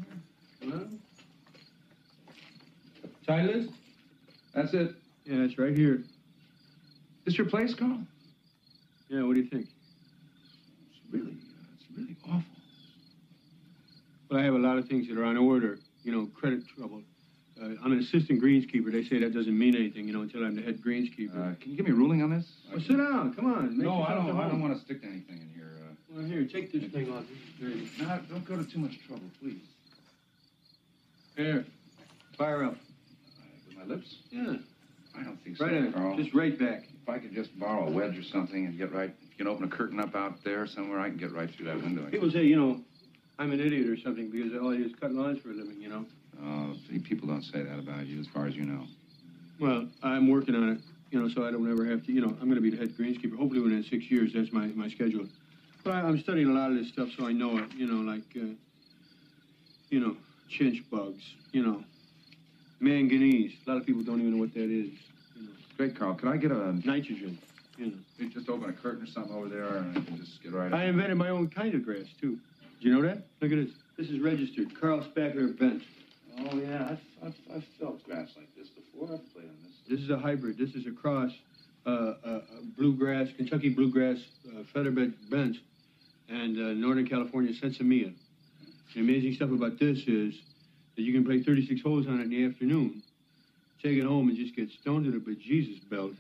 Huh? 0.63 0.79
Side 3.27 3.45
list? 3.45 3.69
That's 4.55 4.73
it. 4.73 4.95
Yeah, 5.25 5.43
it's 5.43 5.59
right 5.59 5.75
here. 5.75 6.03
This 7.25 7.37
your 7.37 7.47
place, 7.47 7.75
Carl? 7.75 7.99
Yeah, 9.09 9.21
what 9.23 9.35
do 9.35 9.41
you 9.41 9.47
think? 9.47 9.67
It's 9.67 10.99
really, 11.11 11.33
uh, 11.33 11.75
it's 11.75 11.85
really 11.95 12.15
awful. 12.25 12.43
Well, 14.31 14.39
I 14.39 14.43
have 14.43 14.55
a 14.55 14.59
lot 14.59 14.79
of 14.79 14.87
things 14.87 15.07
that 15.07 15.17
are 15.19 15.25
on 15.25 15.37
order. 15.37 15.77
You 16.03 16.13
know, 16.13 16.25
credit 16.33 16.63
trouble. 16.75 17.03
Uh, 17.61 17.65
I'm 17.83 17.91
an 17.91 17.99
assistant 17.99 18.41
greenskeeper. 18.41 18.91
They 18.91 19.03
say 19.03 19.19
that 19.19 19.33
doesn't 19.33 19.57
mean 19.57 19.75
anything, 19.75 20.07
you 20.07 20.13
know, 20.13 20.21
until 20.21 20.45
I'm 20.45 20.55
the 20.55 20.61
head 20.61 20.81
greenskeeper. 20.81 21.35
Uh, 21.35 21.55
can 21.59 21.71
you 21.71 21.77
give 21.77 21.85
me 21.85 21.91
a 21.91 21.95
ruling 21.95 22.21
on 22.23 22.29
this? 22.29 22.45
well, 22.71 22.79
sit 22.79 22.97
down. 22.97 23.33
Come 23.33 23.51
on. 23.53 23.77
No, 23.77 24.03
I 24.03 24.13
don't. 24.13 24.37
I 24.37 24.47
don't 24.47 24.61
want 24.61 24.77
to 24.77 24.79
stick 24.83 25.01
to 25.01 25.07
anything 25.07 25.37
in 25.41 25.49
here. 25.53 25.71
Uh, 25.81 25.93
Well, 26.15 26.25
here, 26.25 26.45
take 26.45 26.71
this 26.71 26.89
thing 26.91 27.11
off. 27.11 27.23
No, 27.61 28.19
don't 28.29 28.45
go 28.45 28.55
to 28.55 28.63
too 28.63 28.79
much 28.79 28.97
trouble, 29.05 29.29
please. 29.41 29.61
Here, 31.35 31.65
fire 32.37 32.63
up. 32.63 32.73
Uh, 32.75 32.77
with 33.67 33.77
my 33.77 33.83
lips? 33.83 34.15
Yeah, 34.31 34.55
I 35.17 35.23
don't 35.23 35.41
think 35.43 35.57
so, 35.57 35.65
right 35.65 35.75
on. 35.75 35.93
Carl. 35.93 36.15
Just 36.17 36.33
right 36.33 36.57
back. 36.57 36.83
If 37.01 37.09
I 37.09 37.17
could 37.19 37.33
just 37.33 37.57
borrow 37.59 37.87
a 37.87 37.91
wedge 37.91 38.17
or 38.17 38.23
something 38.23 38.65
and 38.67 38.77
get 38.77 38.93
right, 38.93 39.09
if 39.21 39.29
you 39.31 39.37
can 39.37 39.47
open 39.47 39.65
a 39.65 39.69
curtain 39.69 39.99
up 39.99 40.15
out 40.15 40.43
there 40.43 40.65
somewhere, 40.67 40.99
I 40.99 41.09
can 41.09 41.17
get 41.17 41.31
right 41.33 41.49
through 41.49 41.65
that 41.67 41.81
window. 41.81 42.05
People 42.09 42.31
say, 42.31 42.43
you 42.43 42.55
know, 42.55 42.79
I'm 43.37 43.51
an 43.51 43.59
idiot 43.59 43.87
or 43.89 43.97
something 43.97 44.29
because 44.29 44.53
all 44.61 44.71
I 44.71 44.77
do 44.77 44.85
is 44.85 44.91
cut 44.99 45.11
lawns 45.11 45.39
for 45.39 45.49
a 45.49 45.53
living, 45.53 45.81
you 45.81 45.89
know. 45.89 46.05
See, 46.89 46.99
people 46.99 47.27
don't 47.27 47.43
say 47.43 47.61
that 47.61 47.77
about 47.77 48.07
you, 48.07 48.19
as 48.19 48.27
far 48.27 48.47
as 48.47 48.55
you 48.55 48.65
know. 48.65 48.83
Well, 49.59 49.87
I'm 50.01 50.27
working 50.27 50.55
on 50.55 50.69
it, 50.69 50.79
you 51.11 51.21
know, 51.21 51.29
so 51.29 51.45
I 51.45 51.51
don't 51.51 51.69
ever 51.71 51.85
have 51.85 52.03
to, 52.05 52.11
you 52.11 52.21
know, 52.21 52.29
I'm 52.29 52.49
going 52.49 52.55
to 52.55 52.61
be 52.61 52.71
the 52.71 52.77
head 52.77 52.97
greenskeeper. 52.97 53.37
Hopefully 53.37 53.61
within 53.61 53.83
six 53.83 54.09
years, 54.09 54.31
that's 54.33 54.51
my, 54.51 54.67
my 54.67 54.89
schedule. 54.89 55.27
But 55.83 55.93
I, 55.93 56.01
I'm 56.01 56.19
studying 56.19 56.49
a 56.49 56.53
lot 56.53 56.71
of 56.71 56.77
this 56.77 56.87
stuff, 56.87 57.09
so 57.17 57.27
I 57.27 57.31
know 57.31 57.57
it, 57.57 57.71
you 57.75 57.85
know, 57.85 58.01
like, 58.09 58.23
uh, 58.35 58.53
you 59.89 59.99
know, 59.99 60.15
chinch 60.49 60.83
bugs, 60.89 61.23
you 61.51 61.63
know, 61.63 61.83
manganese. 62.79 63.53
A 63.67 63.69
lot 63.69 63.77
of 63.77 63.85
people 63.85 64.03
don't 64.03 64.19
even 64.19 64.33
know 64.33 64.39
what 64.39 64.53
that 64.55 64.63
is. 64.63 64.89
You 65.35 65.43
know, 65.43 65.49
Great, 65.77 65.95
Carl. 65.95 66.15
Can 66.15 66.29
I 66.29 66.37
get 66.37 66.51
a 66.51 66.73
nitrogen, 66.87 67.37
you 67.77 67.87
know. 67.87 67.93
you 68.17 68.29
just 68.29 68.49
open 68.49 68.69
a 68.69 68.73
curtain 68.73 69.03
or 69.03 69.07
something 69.07 69.35
over 69.35 69.47
there, 69.47 69.67
and 69.77 69.97
I 69.97 70.01
can 70.01 70.17
just 70.17 70.41
get 70.41 70.53
right. 70.53 70.73
I 70.73 70.85
invented 70.85 71.17
my 71.17 71.29
own 71.29 71.49
kind 71.49 71.75
of 71.75 71.83
grass, 71.85 72.07
too. 72.19 72.39
Do 72.81 72.87
you 72.87 72.95
know 72.95 73.01
that? 73.01 73.25
Look 73.41 73.51
at 73.51 73.57
this. 73.57 73.75
This 73.97 74.09
is 74.09 74.21
registered. 74.21 74.79
Carl 74.79 75.01
Spackler 75.01 75.57
Bent. 75.59 75.83
Oh 76.39 76.55
yeah, 76.57 76.89
I've, 76.91 77.27
I've, 77.27 77.35
I've 77.55 77.63
felt 77.79 78.03
grass 78.03 78.29
like 78.37 78.53
this 78.55 78.67
before. 78.69 79.13
I've 79.13 79.33
played 79.33 79.45
on 79.45 79.55
this. 79.63 79.73
This 79.89 79.99
is 79.99 80.09
a 80.09 80.17
hybrid. 80.17 80.57
This 80.57 80.73
is 80.75 80.85
a 80.87 80.91
cross, 80.91 81.31
uh, 81.85 81.89
uh, 81.89 82.13
uh, 82.27 82.41
bluegrass, 82.77 83.27
Kentucky 83.35 83.69
bluegrass, 83.69 84.17
uh, 84.47 84.63
featherbed 84.73 85.13
bent 85.29 85.57
and 86.29 86.57
uh, 86.57 86.73
Northern 86.73 87.07
California 87.07 87.53
sinsemilla. 87.53 88.13
The 88.93 89.01
amazing 89.01 89.33
stuff 89.33 89.51
about 89.51 89.79
this 89.79 89.99
is 90.07 90.35
that 90.95 91.01
you 91.01 91.13
can 91.13 91.25
play 91.25 91.43
36 91.43 91.81
holes 91.81 92.07
on 92.07 92.19
it 92.19 92.23
in 92.23 92.29
the 92.29 92.45
afternoon, 92.45 93.03
take 93.83 93.97
it 93.97 94.05
home, 94.05 94.29
and 94.29 94.37
just 94.37 94.55
get 94.55 94.69
stoned 94.81 95.05
to 95.05 95.11
the 95.11 95.19
bejesus 95.19 95.87
belt 95.89 96.13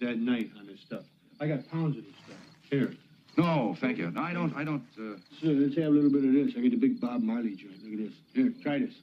that 0.00 0.18
night 0.18 0.50
on 0.58 0.66
this 0.66 0.80
stuff. 0.80 1.02
I 1.40 1.46
got 1.46 1.68
pounds 1.70 1.96
of 1.98 2.04
this 2.04 2.14
stuff. 2.24 2.36
Here. 2.70 2.94
No, 3.36 3.76
thank 3.80 3.98
you. 3.98 4.10
No, 4.10 4.20
I 4.20 4.32
don't. 4.32 4.54
I 4.56 4.64
don't. 4.64 4.82
Uh, 4.98 5.16
So 5.40 5.46
let's 5.48 5.76
have 5.76 5.86
a 5.86 5.90
little 5.90 6.10
bit 6.10 6.24
of 6.24 6.32
this. 6.32 6.54
I 6.56 6.60
get 6.60 6.70
the 6.72 6.76
big 6.76 7.00
Bob 7.00 7.22
Marley 7.22 7.54
joint. 7.54 7.82
Look 7.84 7.92
at 7.92 7.98
this. 7.98 8.14
Here, 8.34 8.52
try 8.62 8.78
this. 8.80 8.94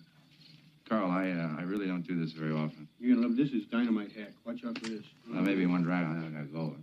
Carl, 0.88 1.10
I 1.10 1.32
uh, 1.32 1.56
I 1.58 1.64
really 1.64 1.88
don't 1.88 2.06
do 2.06 2.20
this 2.20 2.32
very 2.34 2.54
often. 2.54 2.88
You're 3.00 3.16
gonna 3.16 3.28
love 3.28 3.36
this. 3.36 3.50
Is 3.52 3.66
dynamite 3.66 4.12
hack. 4.12 4.34
Watch 4.46 4.64
out 4.66 4.78
for 4.78 4.88
this. 4.90 5.04
Uh, 5.34 5.42
maybe 5.42 5.66
one 5.66 5.82
drag, 5.82 6.06
I 6.06 6.14
gotta 6.30 6.46
go. 6.46 6.76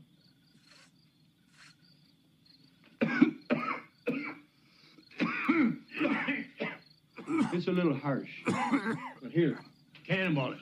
It's 7.55 7.69
a 7.69 7.71
little 7.71 7.95
harsh. 7.95 8.31
But 9.23 9.31
here, 9.31 9.59
cannonball 10.07 10.55
it. 10.55 10.59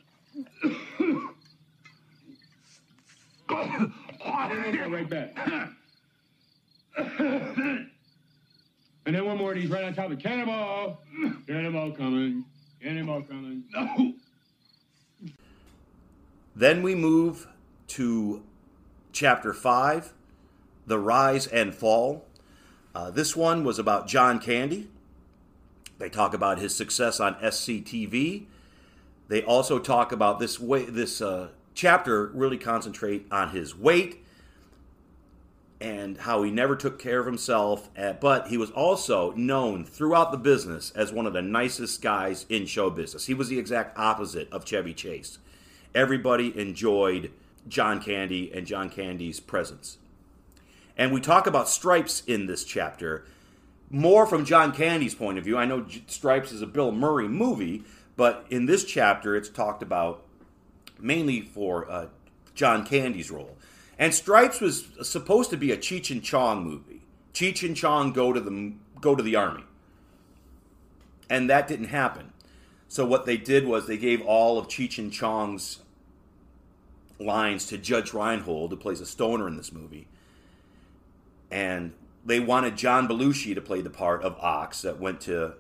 Cannonball 3.49 4.91
right 4.91 5.09
back. 5.09 5.31
And 9.07 9.17
then 9.17 9.25
one 9.25 9.39
more 9.39 9.53
of 9.53 9.57
these 9.59 9.71
right 9.71 9.85
on 9.85 9.95
top 9.95 10.11
of. 10.11 10.19
Cannonball! 10.19 11.01
Cannonball 11.47 11.93
coming. 11.93 12.45
Cannonball 12.83 13.23
coming. 13.23 13.65
No! 13.75 14.15
Then 16.57 16.83
we 16.83 16.95
move 16.95 17.47
to 17.89 18.43
chapter 19.13 19.53
5 19.53 20.13
The 20.87 20.99
Rise 20.99 21.47
and 21.47 21.75
Fall. 21.75 22.25
Uh, 22.95 23.11
this 23.11 23.37
one 23.37 23.65
was 23.65 23.79
about 23.79 24.09
John 24.09 24.41
Candy. 24.41 24.89
They 25.99 26.09
talk 26.09 26.33
about 26.33 26.59
his 26.59 26.75
success 26.75 27.21
on 27.21 27.35
SCTV. 27.35 28.47
They 29.29 29.43
also 29.43 29.79
talk 29.79 30.11
about 30.11 30.41
this 30.41 30.59
way. 30.59 30.85
This 30.87 31.21
uh, 31.21 31.49
chapter 31.75 32.29
really 32.29 32.57
concentrate 32.57 33.27
on 33.31 33.51
his 33.51 33.77
weight 33.77 34.25
and 35.81 36.19
how 36.19 36.43
he 36.43 36.51
never 36.51 36.77
took 36.77 36.99
care 36.99 37.21
of 37.21 37.27
himself. 37.27 37.89
uh, 37.97 38.13
But 38.15 38.49
he 38.49 38.57
was 38.57 38.71
also 38.71 39.33
known 39.33 39.85
throughout 39.85 40.31
the 40.31 40.39
business 40.39 40.91
as 40.93 41.13
one 41.13 41.27
of 41.27 41.33
the 41.33 41.43
nicest 41.43 42.03
guys 42.03 42.45
in 42.49 42.67
show 42.67 42.91
business. 42.91 43.27
He 43.27 43.35
was 43.35 43.49
the 43.49 43.59
exact 43.59 43.99
opposite 43.99 44.53
of 44.53 44.65
Chevy 44.65 44.93
Chase. 44.93 45.39
Everybody 45.95 46.59
enjoyed 46.59 47.31
John 47.67 48.01
Candy 48.03 48.53
and 48.53 48.67
John 48.67 48.91
Candy's 48.91 49.41
presence. 49.41 49.99
And 50.97 51.13
we 51.13 51.21
talk 51.21 51.47
about 51.47 51.69
Stripes 51.69 52.23
in 52.27 52.47
this 52.47 52.65
chapter 52.65 53.25
more 53.91 54.25
from 54.25 54.45
John 54.45 54.73
Candy's 54.73 55.15
point 55.15 55.37
of 55.37 55.45
view. 55.45 55.59
I 55.59 55.65
know 55.65 55.85
Stripes 56.07 56.53
is 56.53 56.63
a 56.63 56.67
Bill 56.67 56.93
Murray 56.93 57.27
movie, 57.27 57.83
but 58.17 58.47
in 58.49 58.67
this 58.67 58.85
chapter, 58.85 59.35
it's 59.35 59.49
talked 59.49 59.83
about 59.83 60.23
mainly 61.01 61.41
for 61.41 61.91
uh, 61.91 62.07
John 62.55 62.87
Candy's 62.87 63.31
role. 63.31 63.57
And 64.01 64.15
Stripes 64.15 64.63
was 64.63 64.89
supposed 65.03 65.51
to 65.51 65.59
be 65.59 65.71
a 65.73 65.77
Cheech 65.77 66.11
and 66.11 66.25
Chong 66.25 66.65
movie. 66.65 67.03
Cheech 67.35 67.63
and 67.63 67.77
Chong 67.77 68.13
go 68.13 68.33
to 68.33 68.41
the 68.41 68.73
go 68.99 69.15
to 69.15 69.23
the 69.23 69.37
army, 69.37 69.65
and 71.29 71.49
that 71.51 71.69
didn't 71.69 71.89
happen. 71.89 72.33
So 72.89 73.05
what 73.07 73.27
they 73.27 73.37
did 73.37 73.67
was 73.67 73.87
they 73.87 73.99
gave 73.99 74.23
all 74.23 74.59
of 74.59 74.69
Cheech 74.69 74.99
and 74.99 75.13
Chong's 75.13 75.81
lines 77.21 77.67
to 77.67 77.77
Judge 77.77 78.15
Reinhold, 78.15 78.71
who 78.71 78.77
plays 78.79 79.03
a 79.03 79.07
stoner 79.07 79.47
in 79.47 79.57
this 79.57 79.71
movie, 79.71 80.09
and 81.51 81.93
they 82.25 82.41
wanted 82.41 82.77
John 82.77 83.07
Belushi 83.07 83.55
to 83.55 83.61
play 83.61 83.83
the 83.83 83.91
part 83.91 84.23
of 84.23 84.35
Ox 84.41 84.81
that 84.81 84.99
went 84.99 85.21
to 85.23 85.55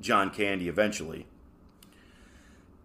John 0.00 0.30
Candy 0.30 0.68
eventually. 0.68 1.26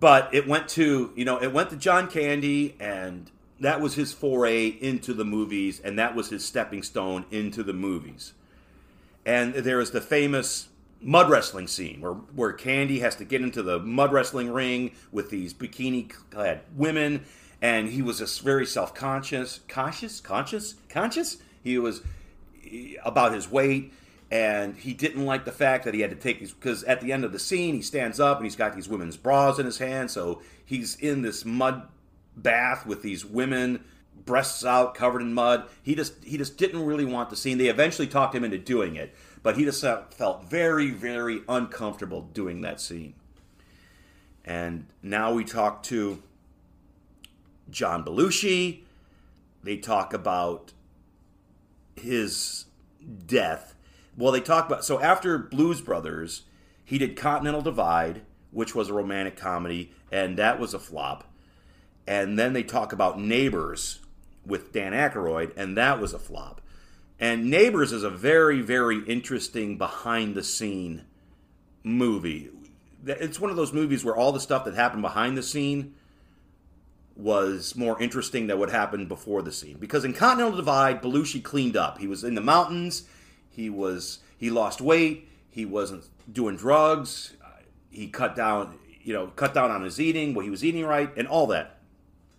But 0.01 0.33
it 0.33 0.47
went 0.47 0.67
to, 0.69 1.13
you 1.15 1.23
know, 1.23 1.41
it 1.41 1.53
went 1.53 1.69
to 1.69 1.77
John 1.77 2.09
Candy 2.09 2.75
and 2.77 3.31
that 3.59 3.81
was 3.81 3.95
his 3.95 4.13
foray 4.13 4.67
into 4.67 5.13
the 5.13 5.25
movies 5.25 5.79
and 5.79 5.97
that 5.97 6.15
was 6.15 6.29
his 6.29 6.45
stepping 6.45 6.83
stone 6.83 7.25
into 7.31 7.63
the 7.63 7.73
movies. 7.73 8.33
And 9.25 9.53
there 9.53 9.79
is 9.79 9.91
the 9.91 10.01
famous 10.01 10.67
mud 11.01 11.29
wrestling 11.29 11.67
scene 11.67 12.01
where, 12.01 12.13
where 12.13 12.53
Candy 12.53 12.99
has 12.99 13.15
to 13.17 13.25
get 13.25 13.41
into 13.41 13.61
the 13.61 13.79
mud 13.79 14.11
wrestling 14.11 14.51
ring 14.51 14.91
with 15.11 15.29
these 15.29 15.53
bikini 15.53 16.09
clad 16.29 16.61
women 16.75 17.25
and 17.61 17.89
he 17.89 18.01
was 18.01 18.19
just 18.19 18.41
very 18.41 18.65
self-conscious, 18.65 19.61
conscious, 19.67 20.19
conscious, 20.19 20.75
conscious. 20.89 21.37
He 21.63 21.77
was 21.77 22.01
about 23.03 23.33
his 23.33 23.49
weight 23.49 23.93
and 24.31 24.75
he 24.75 24.93
didn't 24.93 25.25
like 25.25 25.45
the 25.45 25.51
fact 25.51 25.85
that 25.85 25.93
he 25.93 26.01
had 26.01 26.09
to 26.09 26.15
take 26.15 26.39
these 26.39 26.51
because 26.51 26.83
at 26.83 26.99
the 26.99 27.11
end 27.11 27.23
of 27.23 27.31
the 27.31 27.39
scene 27.39 27.75
he 27.75 27.81
stands 27.81 28.19
up 28.19 28.37
and 28.37 28.45
he's 28.45 28.55
got 28.55 28.75
these 28.75 28.89
women's 28.89 29.17
bras 29.17 29.59
in 29.59 29.65
his 29.65 29.77
hand 29.77 30.09
so 30.09 30.41
he's 30.65 30.95
in 30.95 31.21
this 31.21 31.45
mud 31.45 31.87
bath 32.35 32.85
with 32.85 33.01
these 33.01 33.25
women 33.25 33.83
breasts 34.25 34.65
out 34.65 34.95
covered 34.95 35.21
in 35.21 35.33
mud. 35.33 35.67
He 35.83 35.95
just 35.95 36.23
he 36.23 36.37
just 36.37 36.57
didn't 36.57 36.85
really 36.85 37.05
want 37.05 37.29
the 37.29 37.35
scene. 37.35 37.57
They 37.57 37.67
eventually 37.67 38.07
talked 38.07 38.35
him 38.35 38.43
into 38.43 38.57
doing 38.57 38.95
it 38.95 39.13
but 39.45 39.57
he 39.57 39.63
just 39.63 39.85
felt 40.09 40.43
very 40.49 40.89
very 40.89 41.43
uncomfortable 41.47 42.21
doing 42.33 42.61
that 42.61 42.81
scene. 42.81 43.13
And 44.43 44.87
now 45.03 45.33
we 45.33 45.43
talk 45.43 45.83
to 45.83 46.23
john 47.69 48.03
belushi. 48.03 48.81
They 49.61 49.77
talk 49.77 50.15
about 50.15 50.73
his 51.95 52.65
death. 53.27 53.75
Well, 54.17 54.31
they 54.31 54.41
talk 54.41 54.65
about 54.65 54.83
so 54.83 54.99
after 54.99 55.37
Blues 55.37 55.79
Brothers, 55.79 56.41
he 56.83 56.97
did 56.97 57.15
Continental 57.15 57.61
Divide, 57.61 58.23
which 58.49 58.73
was 58.73 58.89
a 58.89 58.93
romantic 58.93 59.37
comedy, 59.37 59.91
and 60.11 60.37
that 60.39 60.59
was 60.59 60.73
a 60.73 60.79
flop. 60.79 61.31
And 62.07 62.37
then 62.37 62.53
they 62.53 62.63
talk 62.63 62.93
about 62.93 63.19
Neighbors 63.19 63.99
with 64.45 64.71
Dan 64.71 64.93
Aykroyd, 64.93 65.51
and 65.57 65.75
that 65.77 65.99
was 65.99 66.13
a 66.13 66.19
flop. 66.19 66.61
And 67.19 67.49
Neighbors 67.49 67.91
is 67.91 68.03
a 68.03 68.09
very, 68.09 68.61
very 68.61 69.03
interesting 69.05 69.77
behind 69.77 70.35
the 70.35 70.43
scene 70.43 71.05
movie. 71.83 72.49
It's 73.05 73.39
one 73.39 73.49
of 73.49 73.55
those 73.55 73.73
movies 73.73 74.03
where 74.03 74.15
all 74.15 74.31
the 74.31 74.39
stuff 74.39 74.65
that 74.65 74.73
happened 74.73 75.01
behind 75.01 75.37
the 75.37 75.43
scene 75.43 75.95
was 77.15 77.75
more 77.75 78.01
interesting 78.01 78.47
than 78.47 78.59
what 78.59 78.69
happened 78.69 79.07
before 79.07 79.41
the 79.41 79.51
scene. 79.51 79.77
Because 79.79 80.03
in 80.03 80.13
Continental 80.13 80.57
Divide, 80.57 81.01
Belushi 81.01 81.41
cleaned 81.41 81.77
up. 81.77 81.97
He 81.97 82.07
was 82.07 82.23
in 82.23 82.35
the 82.35 82.41
mountains. 82.41 83.03
He 83.49 83.69
was 83.69 84.19
he 84.37 84.49
lost 84.49 84.81
weight. 84.81 85.29
He 85.49 85.65
wasn't 85.65 86.03
doing 86.31 86.57
drugs. 86.57 87.33
He 87.89 88.07
cut 88.07 88.35
down, 88.35 88.77
you 89.01 89.13
know, 89.13 89.27
cut 89.27 89.53
down 89.53 89.71
on 89.71 89.83
his 89.83 90.01
eating, 90.01 90.33
what 90.33 90.43
he 90.43 90.51
was 90.51 90.65
eating 90.65 90.85
right, 90.85 91.09
and 91.15 91.27
all 91.27 91.47
that. 91.47 91.74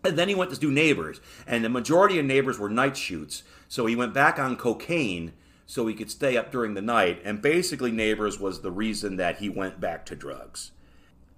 And 0.07 0.19
then 0.19 0.29
he 0.29 0.35
went 0.35 0.53
to 0.53 0.59
do 0.59 0.71
Neighbors, 0.71 1.21
and 1.47 1.65
the 1.65 1.69
majority 1.69 2.19
of 2.19 2.25
Neighbors 2.25 2.59
were 2.59 2.71
night 2.71 2.97
shoots. 2.97 3.43
So 3.69 3.87
he 3.87 3.97
went 3.97 4.15
back 4.15 4.39
on 4.39 4.57
cocaine 4.57 5.33
so 5.67 5.87
he 5.87 5.95
could 5.95 6.11
stay 6.11 6.37
up 6.37 6.53
during 6.53 6.75
the 6.75 6.83
night. 6.83 7.21
And 7.25 7.43
basically, 7.43 7.91
Neighbors 7.91 8.39
was 8.39 8.61
the 8.61 8.71
reason 8.71 9.17
that 9.17 9.39
he 9.39 9.49
went 9.49 9.81
back 9.81 10.07
to 10.07 10.15
drugs. 10.15 10.71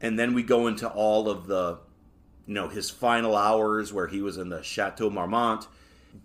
And 0.01 0.19
then 0.19 0.35
we 0.35 0.43
go 0.43 0.67
into 0.67 0.89
all 0.89 1.31
of 1.31 1.47
the, 1.47 1.79
you 2.47 2.55
know, 2.55 2.69
his 2.69 2.91
final 2.91 3.35
hours 3.35 3.93
where 3.93 4.07
he 4.07 4.21
was 4.21 4.37
in 4.37 4.51
the 4.51 4.63
Chateau 4.63 5.11
Marmont. 5.11 5.67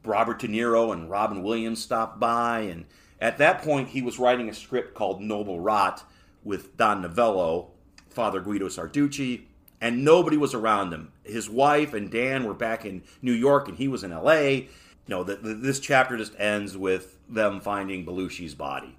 Robert 0.03 0.39
De 0.39 0.47
Niro 0.47 0.91
and 0.91 1.09
Robin 1.09 1.43
Williams 1.43 1.81
stopped 1.81 2.19
by, 2.19 2.61
and 2.61 2.85
at 3.19 3.37
that 3.37 3.61
point, 3.61 3.89
he 3.89 4.01
was 4.01 4.19
writing 4.19 4.49
a 4.49 4.53
script 4.53 4.93
called 4.93 5.21
Noble 5.21 5.59
Rot 5.59 6.03
with 6.43 6.75
Don 6.77 7.01
Novello, 7.01 7.71
Father 8.09 8.41
Guido 8.41 8.67
Sarducci, 8.67 9.43
and 9.83 10.05
nobody 10.05 10.37
was 10.37 10.53
around 10.53 10.93
him. 10.93 11.11
His 11.25 11.49
wife 11.49 11.93
and 11.93 12.09
Dan 12.09 12.45
were 12.45 12.53
back 12.53 12.85
in 12.85 13.03
New 13.21 13.33
York, 13.33 13.67
and 13.67 13.77
he 13.77 13.89
was 13.89 14.01
in 14.05 14.13
L.A. 14.13 14.69
No, 15.09 15.25
the, 15.25 15.35
the, 15.35 15.53
this 15.53 15.81
chapter 15.81 16.15
just 16.15 16.39
ends 16.39 16.77
with 16.77 17.19
them 17.27 17.59
finding 17.59 18.05
Belushi's 18.05 18.55
body, 18.55 18.95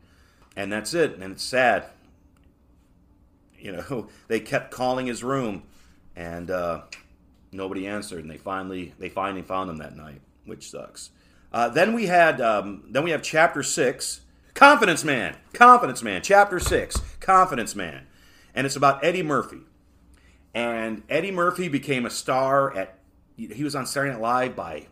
and 0.55 0.71
that's 0.71 0.93
it. 0.93 1.15
And 1.15 1.33
it's 1.33 1.43
sad. 1.43 1.87
You 3.59 3.73
know, 3.73 4.09
they 4.29 4.41
kept 4.41 4.73
calling 4.73 5.07
his 5.07 5.25
room, 5.25 5.63
and 6.15 6.51
uh, 6.51 6.83
nobody 7.51 7.87
answered. 7.87 8.21
And 8.21 8.31
they 8.31 8.37
finally 8.37 8.93
they 8.99 9.09
finally 9.09 9.43
found 9.43 9.71
him 9.71 9.79
that 9.79 9.97
night, 9.97 10.21
which 10.45 10.71
sucks. 10.71 11.09
Uh, 11.51 11.71
then 11.71 11.95
we 11.95 12.09
had 12.09 12.43
um, 12.43 12.85
then 12.91 13.05
we 13.05 13.11
have 13.11 13.23
chapter 13.23 13.63
six, 13.63 14.21
Confidence 14.53 15.03
Man, 15.03 15.35
Confidence 15.55 16.03
Man, 16.03 16.21
chapter 16.21 16.61
six, 16.61 17.01
Confidence 17.21 17.75
Man, 17.75 18.07
and 18.55 18.67
it's 18.67 18.77
about 18.77 19.03
Eddie 19.03 19.23
Murphy. 19.23 19.61
And 20.55 21.03
Eddie 21.09 21.33
Murphy 21.33 21.69
became 21.69 22.07
a 22.07 22.11
star 22.11 22.75
at 22.77 22.99
he 23.37 23.65
was 23.65 23.75
on 23.75 23.85
Saturday 23.85 24.13
Night 24.13 24.21
Live 24.21 24.57
by 24.57 24.87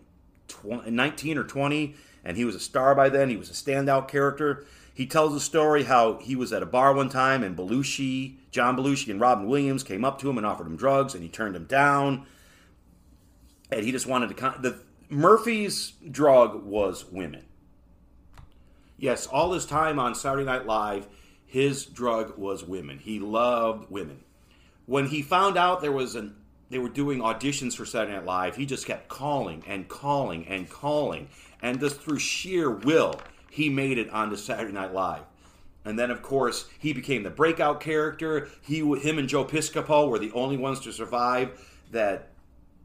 20, 0.48 0.90
19 0.90 1.38
or 1.38 1.44
20, 1.44 1.94
and 2.24 2.36
he 2.36 2.44
was 2.44 2.56
a 2.56 2.60
star 2.60 2.92
by 2.94 3.08
then. 3.08 3.28
He 3.30 3.36
was 3.36 3.48
a 3.50 3.52
standout 3.52 4.08
character. 4.08 4.66
He 4.92 5.06
tells 5.06 5.34
a 5.34 5.40
story 5.40 5.84
how 5.84 6.18
he 6.18 6.34
was 6.34 6.52
at 6.52 6.62
a 6.62 6.66
bar 6.66 6.92
one 6.92 7.08
time 7.08 7.44
and 7.44 7.56
Belushi, 7.56 8.36
John 8.50 8.76
Belushi, 8.76 9.10
and 9.10 9.20
Robin 9.20 9.46
Williams 9.46 9.84
came 9.84 10.04
up 10.04 10.20
to 10.20 10.28
him 10.28 10.36
and 10.36 10.46
offered 10.46 10.66
him 10.66 10.76
drugs, 10.76 11.14
and 11.14 11.22
he 11.22 11.28
turned 11.28 11.54
them 11.54 11.64
down. 11.64 12.26
And 13.70 13.84
he 13.84 13.92
just 13.92 14.06
wanted 14.06 14.36
to. 14.36 14.54
The, 14.60 14.78
Murphy's 15.08 15.92
drug 16.10 16.64
was 16.64 17.06
women. 17.10 17.44
Yes, 18.98 19.26
all 19.26 19.52
his 19.52 19.66
time 19.66 19.98
on 19.98 20.14
Saturday 20.14 20.44
Night 20.44 20.66
Live, 20.66 21.08
his 21.46 21.86
drug 21.86 22.36
was 22.36 22.64
women. 22.64 22.98
He 22.98 23.18
loved 23.18 23.90
women. 23.90 24.24
When 24.92 25.06
he 25.06 25.22
found 25.22 25.56
out 25.56 25.80
there 25.80 25.90
was 25.90 26.16
an 26.16 26.34
they 26.68 26.78
were 26.78 26.90
doing 26.90 27.20
auditions 27.20 27.74
for 27.74 27.86
Saturday 27.86 28.12
Night 28.12 28.26
Live, 28.26 28.56
he 28.56 28.66
just 28.66 28.84
kept 28.84 29.08
calling 29.08 29.64
and 29.66 29.88
calling 29.88 30.46
and 30.46 30.68
calling, 30.68 31.28
and 31.62 31.80
just 31.80 31.98
through 31.98 32.18
sheer 32.18 32.70
will, 32.70 33.18
he 33.48 33.70
made 33.70 33.96
it 33.96 34.10
onto 34.10 34.36
Saturday 34.36 34.74
Night 34.74 34.92
Live. 34.92 35.22
And 35.86 35.98
then, 35.98 36.10
of 36.10 36.20
course, 36.20 36.68
he 36.78 36.92
became 36.92 37.22
the 37.22 37.30
breakout 37.30 37.80
character. 37.80 38.50
He, 38.60 38.80
him, 38.80 39.16
and 39.16 39.30
Joe 39.30 39.46
Piscopo 39.46 40.10
were 40.10 40.18
the 40.18 40.32
only 40.32 40.58
ones 40.58 40.78
to 40.80 40.92
survive 40.92 41.58
that 41.90 42.28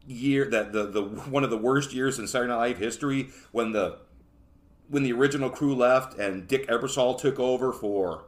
year 0.06 0.46
that 0.46 0.72
the, 0.72 0.86
the 0.86 1.02
one 1.30 1.44
of 1.44 1.50
the 1.50 1.58
worst 1.58 1.92
years 1.92 2.18
in 2.18 2.26
Saturday 2.26 2.48
Night 2.48 2.68
Live 2.68 2.78
history 2.78 3.28
when 3.52 3.72
the 3.72 3.98
when 4.88 5.02
the 5.02 5.12
original 5.12 5.50
crew 5.50 5.74
left 5.74 6.18
and 6.18 6.48
Dick 6.48 6.68
Ebersol 6.68 7.18
took 7.18 7.38
over 7.38 7.70
for 7.70 8.24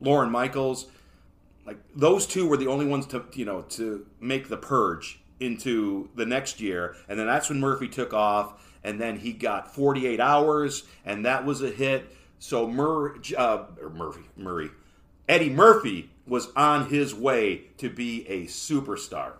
Lorne 0.00 0.30
Michaels. 0.30 0.86
Like 1.66 1.78
those 1.94 2.26
two 2.26 2.46
were 2.46 2.56
the 2.56 2.68
only 2.68 2.86
ones 2.86 3.06
to 3.08 3.24
you 3.34 3.44
know 3.44 3.62
to 3.70 4.06
make 4.20 4.48
the 4.48 4.56
purge 4.56 5.20
into 5.40 6.08
the 6.14 6.24
next 6.24 6.60
year, 6.60 6.96
and 7.08 7.18
then 7.18 7.26
that's 7.26 7.48
when 7.48 7.60
Murphy 7.60 7.88
took 7.88 8.14
off, 8.14 8.62
and 8.84 9.00
then 9.00 9.18
he 9.18 9.32
got 9.32 9.74
48 9.74 10.20
hours, 10.20 10.84
and 11.04 11.26
that 11.26 11.44
was 11.44 11.62
a 11.62 11.70
hit. 11.70 12.16
So 12.38 12.68
Murray, 12.68 13.18
uh, 13.36 13.64
Murphy, 13.92 14.22
Murray, 14.36 14.70
Eddie 15.28 15.50
Murphy 15.50 16.10
was 16.26 16.52
on 16.54 16.88
his 16.88 17.14
way 17.14 17.64
to 17.78 17.90
be 17.90 18.26
a 18.28 18.44
superstar. 18.46 19.32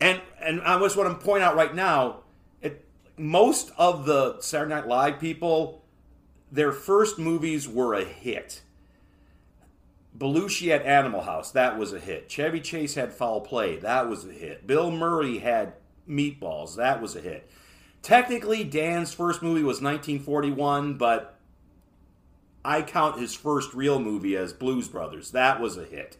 And 0.00 0.20
and 0.40 0.60
I 0.62 0.78
just 0.78 0.96
want 0.96 1.18
to 1.18 1.26
point 1.26 1.42
out 1.42 1.56
right 1.56 1.74
now, 1.74 2.20
it, 2.62 2.84
most 3.16 3.72
of 3.76 4.06
the 4.06 4.40
Saturday 4.40 4.74
Night 4.74 4.86
Live 4.86 5.18
people, 5.18 5.82
their 6.52 6.70
first 6.70 7.18
movies 7.18 7.68
were 7.68 7.94
a 7.94 8.04
hit. 8.04 8.62
Belushi 10.18 10.70
had 10.70 10.82
Animal 10.82 11.22
House, 11.22 11.52
that 11.52 11.78
was 11.78 11.92
a 11.92 12.00
hit. 12.00 12.28
Chevy 12.28 12.60
Chase 12.60 12.94
had 12.94 13.12
Foul 13.12 13.40
Play, 13.40 13.76
that 13.76 14.08
was 14.08 14.24
a 14.24 14.32
hit. 14.32 14.66
Bill 14.66 14.90
Murray 14.90 15.38
had 15.38 15.74
Meatballs, 16.08 16.76
that 16.76 17.00
was 17.00 17.14
a 17.14 17.20
hit. 17.20 17.48
Technically, 18.02 18.64
Dan's 18.64 19.12
first 19.12 19.42
movie 19.42 19.62
was 19.62 19.80
1941, 19.80 20.98
but 20.98 21.38
I 22.64 22.82
count 22.82 23.20
his 23.20 23.34
first 23.34 23.74
real 23.74 23.98
movie 23.98 24.36
as 24.36 24.52
Blues 24.52 24.88
Brothers. 24.88 25.30
That 25.30 25.60
was 25.60 25.76
a 25.76 25.84
hit. 25.84 26.16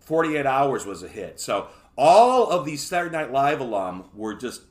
48 0.00 0.46
Hours 0.46 0.86
was 0.86 1.02
a 1.02 1.08
hit. 1.08 1.40
So 1.40 1.68
all 1.96 2.50
of 2.50 2.64
these 2.64 2.82
Saturday 2.82 3.14
Night 3.14 3.32
Live 3.32 3.60
alum 3.60 4.04
were 4.14 4.34
just 4.34 4.62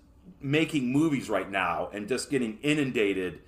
making 0.42 0.92
movies 0.92 1.30
right 1.30 1.50
now 1.50 1.90
and 1.94 2.08
just 2.08 2.30
getting 2.30 2.58
inundated. 2.62 3.42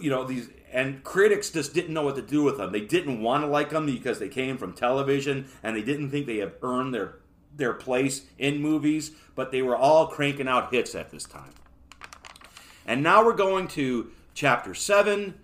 You 0.00 0.10
know, 0.10 0.24
these 0.24 0.48
and 0.72 1.02
critics 1.04 1.50
just 1.50 1.74
didn't 1.74 1.94
know 1.94 2.02
what 2.02 2.16
to 2.16 2.22
do 2.22 2.42
with 2.42 2.58
them. 2.58 2.72
They 2.72 2.80
didn't 2.80 3.22
want 3.22 3.44
to 3.44 3.46
like 3.46 3.70
them 3.70 3.86
because 3.86 4.18
they 4.18 4.28
came 4.28 4.58
from 4.58 4.72
television 4.72 5.48
and 5.62 5.76
they 5.76 5.82
didn't 5.82 6.10
think 6.10 6.26
they 6.26 6.38
had 6.38 6.52
earned 6.62 6.94
their 6.94 7.18
their 7.54 7.72
place 7.72 8.22
in 8.38 8.60
movies, 8.60 9.12
but 9.34 9.50
they 9.50 9.62
were 9.62 9.76
all 9.76 10.08
cranking 10.08 10.48
out 10.48 10.72
hits 10.72 10.94
at 10.94 11.10
this 11.10 11.24
time. 11.24 11.52
And 12.86 13.02
now 13.02 13.24
we're 13.24 13.32
going 13.32 13.68
to 13.68 14.10
chapter 14.34 14.74
7, 14.74 15.34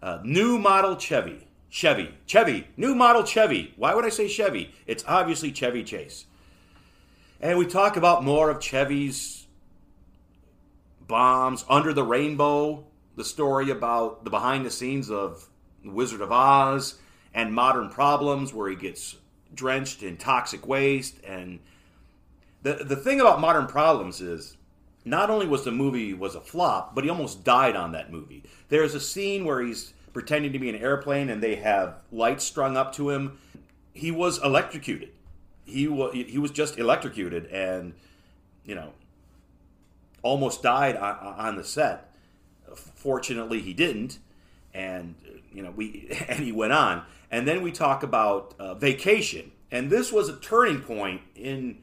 uh, 0.00 0.20
new 0.22 0.58
model 0.58 0.96
Chevy. 0.96 1.48
Chevy. 1.68 2.14
Chevy. 2.24 2.68
New 2.76 2.94
model 2.94 3.24
Chevy. 3.24 3.74
Why 3.76 3.94
would 3.94 4.04
I 4.04 4.10
say 4.10 4.28
Chevy? 4.28 4.72
It's 4.86 5.04
obviously 5.06 5.50
Chevy 5.50 5.82
Chase. 5.82 6.26
And 7.40 7.58
we 7.58 7.66
talk 7.66 7.96
about 7.96 8.24
more 8.24 8.48
of 8.48 8.62
Chevy's 8.62 9.46
bombs, 11.06 11.64
Under 11.68 11.92
the 11.92 12.02
Rainbow, 12.02 12.84
the 13.16 13.24
story 13.24 13.70
about 13.70 14.24
the 14.24 14.30
behind 14.30 14.64
the 14.64 14.70
scenes 14.70 15.10
of 15.10 15.48
Wizard 15.84 16.20
of 16.20 16.30
Oz 16.30 16.96
and 17.34 17.52
Modern 17.52 17.88
Problems, 17.88 18.52
where 18.52 18.68
he 18.68 18.76
gets 18.76 19.16
drenched 19.54 20.02
in 20.02 20.16
toxic 20.16 20.66
waste. 20.66 21.22
And 21.24 21.60
the, 22.62 22.74
the 22.74 22.96
thing 22.96 23.20
about 23.20 23.40
Modern 23.40 23.66
Problems 23.66 24.20
is 24.20 24.56
not 25.04 25.30
only 25.30 25.46
was 25.46 25.64
the 25.64 25.72
movie 25.72 26.14
was 26.14 26.34
a 26.34 26.40
flop, 26.40 26.94
but 26.94 27.04
he 27.04 27.10
almost 27.10 27.44
died 27.44 27.76
on 27.76 27.92
that 27.92 28.12
movie. 28.12 28.42
There's 28.68 28.94
a 28.94 29.00
scene 29.00 29.44
where 29.44 29.62
he's 29.62 29.92
pretending 30.12 30.52
to 30.52 30.58
be 30.58 30.68
an 30.68 30.76
airplane 30.76 31.28
and 31.28 31.42
they 31.42 31.56
have 31.56 31.96
lights 32.10 32.44
strung 32.44 32.76
up 32.76 32.94
to 32.94 33.10
him. 33.10 33.38
He 33.92 34.10
was 34.10 34.42
electrocuted 34.42 35.10
he 35.66 35.88
was 35.88 36.14
he 36.14 36.38
was 36.38 36.52
just 36.52 36.78
electrocuted 36.78 37.46
and 37.46 37.92
you 38.64 38.74
know 38.74 38.92
almost 40.22 40.62
died 40.62 40.96
on, 40.96 41.16
on 41.18 41.56
the 41.56 41.64
set. 41.64 42.05
Fortunately, 42.78 43.60
he 43.60 43.74
didn't. 43.74 44.18
and 44.74 45.14
you 45.52 45.62
know 45.62 45.70
we 45.70 46.08
and 46.28 46.40
he 46.40 46.52
went 46.52 46.72
on. 46.72 47.02
And 47.30 47.48
then 47.48 47.62
we 47.62 47.72
talk 47.72 48.04
about 48.04 48.54
uh, 48.58 48.74
Vacation, 48.74 49.50
and 49.72 49.90
this 49.90 50.12
was 50.12 50.28
a 50.28 50.36
turning 50.36 50.80
point 50.80 51.22
in 51.34 51.78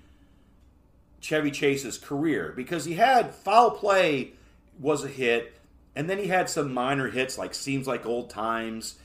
Chevy 1.19 1.51
Chase's 1.51 1.97
career 1.97 2.53
because 2.56 2.86
he 2.86 2.93
had 2.93 3.36
Foul 3.36 3.71
Play 3.71 4.32
was 4.79 5.03
a 5.03 5.10
hit, 5.10 5.60
and 5.95 6.10
then 6.10 6.17
he 6.17 6.27
had 6.27 6.49
some 6.49 6.73
minor 6.73 7.10
hits 7.10 7.38
like 7.38 7.53
Seems 7.53 7.88
Like 7.88 8.06
Old 8.06 8.29
Times, 8.29 8.95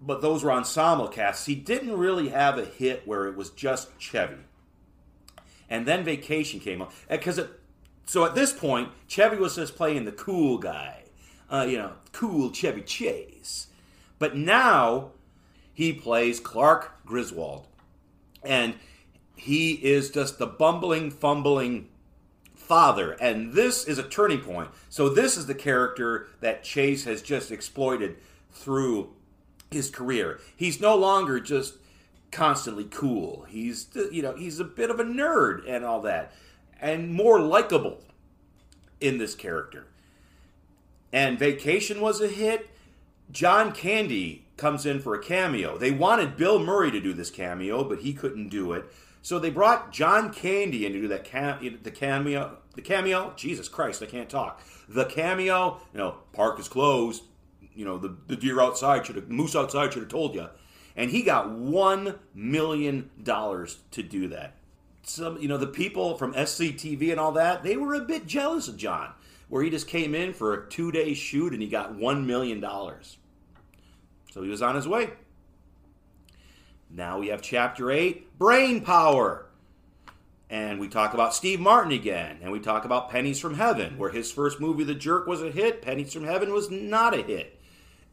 but 0.00 0.22
those 0.22 0.42
were 0.42 0.52
ensemble 0.52 1.08
casts. 1.08 1.44
He 1.44 1.54
didn't 1.54 1.96
really 1.96 2.30
have 2.30 2.58
a 2.58 2.64
hit 2.64 3.06
where 3.06 3.26
it 3.26 3.36
was 3.36 3.50
just 3.50 3.88
Chevy. 3.98 4.36
And 5.68 5.86
then 5.86 6.04
Vacation 6.04 6.60
came 6.60 6.80
up 6.80 6.92
because 7.10 7.38
it. 7.38 7.50
So 8.06 8.24
at 8.24 8.34
this 8.34 8.52
point, 8.52 8.90
Chevy 9.06 9.36
was 9.36 9.56
just 9.56 9.76
playing 9.76 10.04
the 10.04 10.12
cool 10.12 10.58
guy, 10.58 11.04
uh, 11.50 11.66
you 11.68 11.78
know, 11.78 11.92
cool 12.12 12.50
Chevy 12.52 12.82
Chase. 12.82 13.68
But 14.18 14.36
now 14.36 15.10
he 15.72 15.92
plays 15.92 16.40
Clark 16.40 17.04
Griswold, 17.04 17.66
and 18.42 18.74
he 19.36 19.72
is 19.72 20.10
just 20.10 20.38
the 20.38 20.46
bumbling, 20.46 21.10
fumbling 21.10 21.88
father. 22.54 23.12
And 23.12 23.52
this 23.52 23.84
is 23.84 23.98
a 23.98 24.08
turning 24.08 24.40
point. 24.40 24.70
So 24.88 25.08
this 25.08 25.36
is 25.36 25.46
the 25.46 25.54
character 25.54 26.28
that 26.40 26.64
Chase 26.64 27.04
has 27.04 27.22
just 27.22 27.50
exploited 27.50 28.16
through 28.52 29.10
his 29.70 29.90
career. 29.90 30.40
He's 30.56 30.80
no 30.80 30.96
longer 30.96 31.40
just 31.40 31.74
constantly 32.30 32.84
cool. 32.84 33.46
He's 33.48 33.88
you 34.10 34.22
know 34.22 34.34
he's 34.34 34.60
a 34.60 34.64
bit 34.64 34.90
of 34.90 34.98
a 34.98 35.04
nerd 35.04 35.68
and 35.68 35.84
all 35.84 36.00
that, 36.02 36.32
and 36.84 37.10
more 37.10 37.40
likable 37.40 37.98
in 39.00 39.16
this 39.16 39.34
character. 39.34 39.86
And 41.14 41.38
Vacation 41.38 41.98
was 42.02 42.20
a 42.20 42.28
hit. 42.28 42.68
John 43.32 43.72
Candy 43.72 44.44
comes 44.58 44.84
in 44.84 45.00
for 45.00 45.14
a 45.14 45.22
cameo. 45.22 45.78
They 45.78 45.90
wanted 45.90 46.36
Bill 46.36 46.58
Murray 46.58 46.90
to 46.90 47.00
do 47.00 47.14
this 47.14 47.30
cameo, 47.30 47.84
but 47.84 48.00
he 48.00 48.12
couldn't 48.12 48.50
do 48.50 48.74
it. 48.74 48.84
So 49.22 49.38
they 49.38 49.48
brought 49.48 49.92
John 49.92 50.30
Candy 50.30 50.84
in 50.84 50.92
to 50.92 51.00
do 51.00 51.08
that 51.08 51.24
cam- 51.24 51.80
the 51.82 51.90
cameo. 51.90 52.58
The 52.74 52.82
cameo. 52.82 53.32
Jesus 53.34 53.66
Christ, 53.66 54.02
I 54.02 54.06
can't 54.06 54.28
talk. 54.28 54.60
The 54.86 55.06
cameo. 55.06 55.80
You 55.94 55.98
know, 56.00 56.16
park 56.34 56.60
is 56.60 56.68
closed. 56.68 57.22
You 57.74 57.86
know, 57.86 57.96
the, 57.96 58.14
the 58.26 58.36
deer 58.36 58.60
outside 58.60 59.06
should 59.06 59.16
have, 59.16 59.30
moose 59.30 59.56
outside 59.56 59.94
should 59.94 60.02
have 60.02 60.10
told 60.10 60.34
you. 60.34 60.48
And 60.96 61.10
he 61.10 61.22
got 61.22 61.48
one 61.48 62.18
million 62.34 63.08
dollars 63.22 63.78
to 63.92 64.02
do 64.02 64.28
that. 64.28 64.54
Some, 65.04 65.38
you 65.38 65.48
know, 65.48 65.58
the 65.58 65.66
people 65.66 66.16
from 66.16 66.34
SCTV 66.34 67.10
and 67.10 67.20
all 67.20 67.32
that, 67.32 67.62
they 67.62 67.76
were 67.76 67.94
a 67.94 68.00
bit 68.00 68.26
jealous 68.26 68.68
of 68.68 68.76
John, 68.76 69.12
where 69.48 69.62
he 69.62 69.70
just 69.70 69.86
came 69.86 70.14
in 70.14 70.32
for 70.32 70.54
a 70.54 70.68
two-day 70.68 71.14
shoot 71.14 71.52
and 71.52 71.60
he 71.60 71.68
got 71.68 71.94
one 71.94 72.26
million 72.26 72.60
dollars. 72.60 73.18
So 74.32 74.42
he 74.42 74.48
was 74.48 74.62
on 74.62 74.74
his 74.74 74.88
way. 74.88 75.10
Now 76.90 77.18
we 77.18 77.28
have 77.28 77.42
chapter 77.42 77.90
8, 77.90 78.38
Brain 78.38 78.80
Power. 78.80 79.46
And 80.50 80.78
we 80.78 80.88
talk 80.88 81.14
about 81.14 81.34
Steve 81.34 81.58
Martin 81.58 81.92
again. 81.92 82.38
And 82.42 82.52
we 82.52 82.60
talk 82.60 82.84
about 82.84 83.10
Pennies 83.10 83.40
from 83.40 83.54
Heaven, 83.54 83.98
where 83.98 84.10
his 84.10 84.30
first 84.30 84.60
movie, 84.60 84.84
The 84.84 84.94
Jerk, 84.94 85.26
was 85.26 85.42
a 85.42 85.50
hit. 85.50 85.82
Pennies 85.82 86.12
from 86.12 86.24
Heaven 86.24 86.52
was 86.52 86.70
not 86.70 87.14
a 87.14 87.22
hit. 87.22 87.58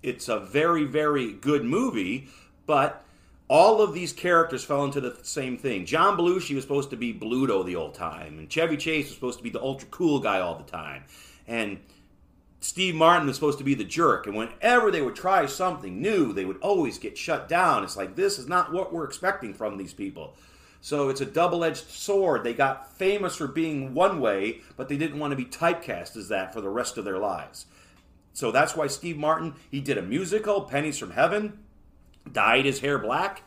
It's 0.01 0.27
a 0.27 0.39
very, 0.39 0.85
very 0.85 1.33
good 1.33 1.63
movie, 1.63 2.29
but 2.65 3.05
all 3.51 3.81
of 3.81 3.93
these 3.93 4.13
characters 4.13 4.63
fell 4.63 4.85
into 4.85 5.01
the 5.01 5.17
same 5.23 5.57
thing. 5.57 5.85
John 5.85 6.17
Belushi 6.17 6.55
was 6.55 6.63
supposed 6.63 6.89
to 6.91 6.95
be 6.95 7.13
Bluto 7.13 7.65
the 7.65 7.75
old 7.75 7.93
time, 7.93 8.39
and 8.39 8.49
Chevy 8.49 8.77
Chase 8.77 9.07
was 9.07 9.15
supposed 9.15 9.39
to 9.39 9.43
be 9.43 9.49
the 9.49 9.61
ultra 9.61 9.89
cool 9.89 10.21
guy 10.21 10.39
all 10.39 10.55
the 10.55 10.71
time. 10.71 11.03
And 11.45 11.81
Steve 12.61 12.95
Martin 12.95 13.27
was 13.27 13.35
supposed 13.35 13.57
to 13.57 13.65
be 13.65 13.75
the 13.75 13.83
jerk, 13.83 14.25
and 14.25 14.37
whenever 14.37 14.89
they 14.89 15.01
would 15.01 15.17
try 15.17 15.45
something 15.47 16.01
new, 16.01 16.31
they 16.31 16.45
would 16.45 16.59
always 16.59 16.97
get 16.97 17.17
shut 17.17 17.49
down. 17.49 17.83
It's 17.83 17.97
like, 17.97 18.15
this 18.15 18.39
is 18.39 18.47
not 18.47 18.71
what 18.71 18.93
we're 18.93 19.03
expecting 19.03 19.53
from 19.53 19.75
these 19.75 19.93
people. 19.93 20.33
So 20.79 21.09
it's 21.09 21.19
a 21.19 21.25
double 21.25 21.65
edged 21.65 21.89
sword. 21.89 22.45
They 22.45 22.53
got 22.53 22.93
famous 22.93 23.35
for 23.35 23.47
being 23.47 23.93
one 23.93 24.21
way, 24.21 24.61
but 24.77 24.87
they 24.87 24.95
didn't 24.95 25.19
want 25.19 25.31
to 25.31 25.35
be 25.35 25.43
typecast 25.43 26.15
as 26.15 26.29
that 26.29 26.53
for 26.53 26.61
the 26.61 26.69
rest 26.69 26.97
of 26.97 27.03
their 27.03 27.19
lives. 27.19 27.65
So 28.31 28.49
that's 28.49 28.77
why 28.77 28.87
Steve 28.87 29.17
Martin, 29.17 29.55
he 29.69 29.81
did 29.81 29.97
a 29.97 30.01
musical, 30.01 30.61
Pennies 30.61 30.97
from 30.97 31.11
Heaven, 31.11 31.59
dyed 32.29 32.65
his 32.65 32.79
hair 32.79 32.97
black. 32.97 33.43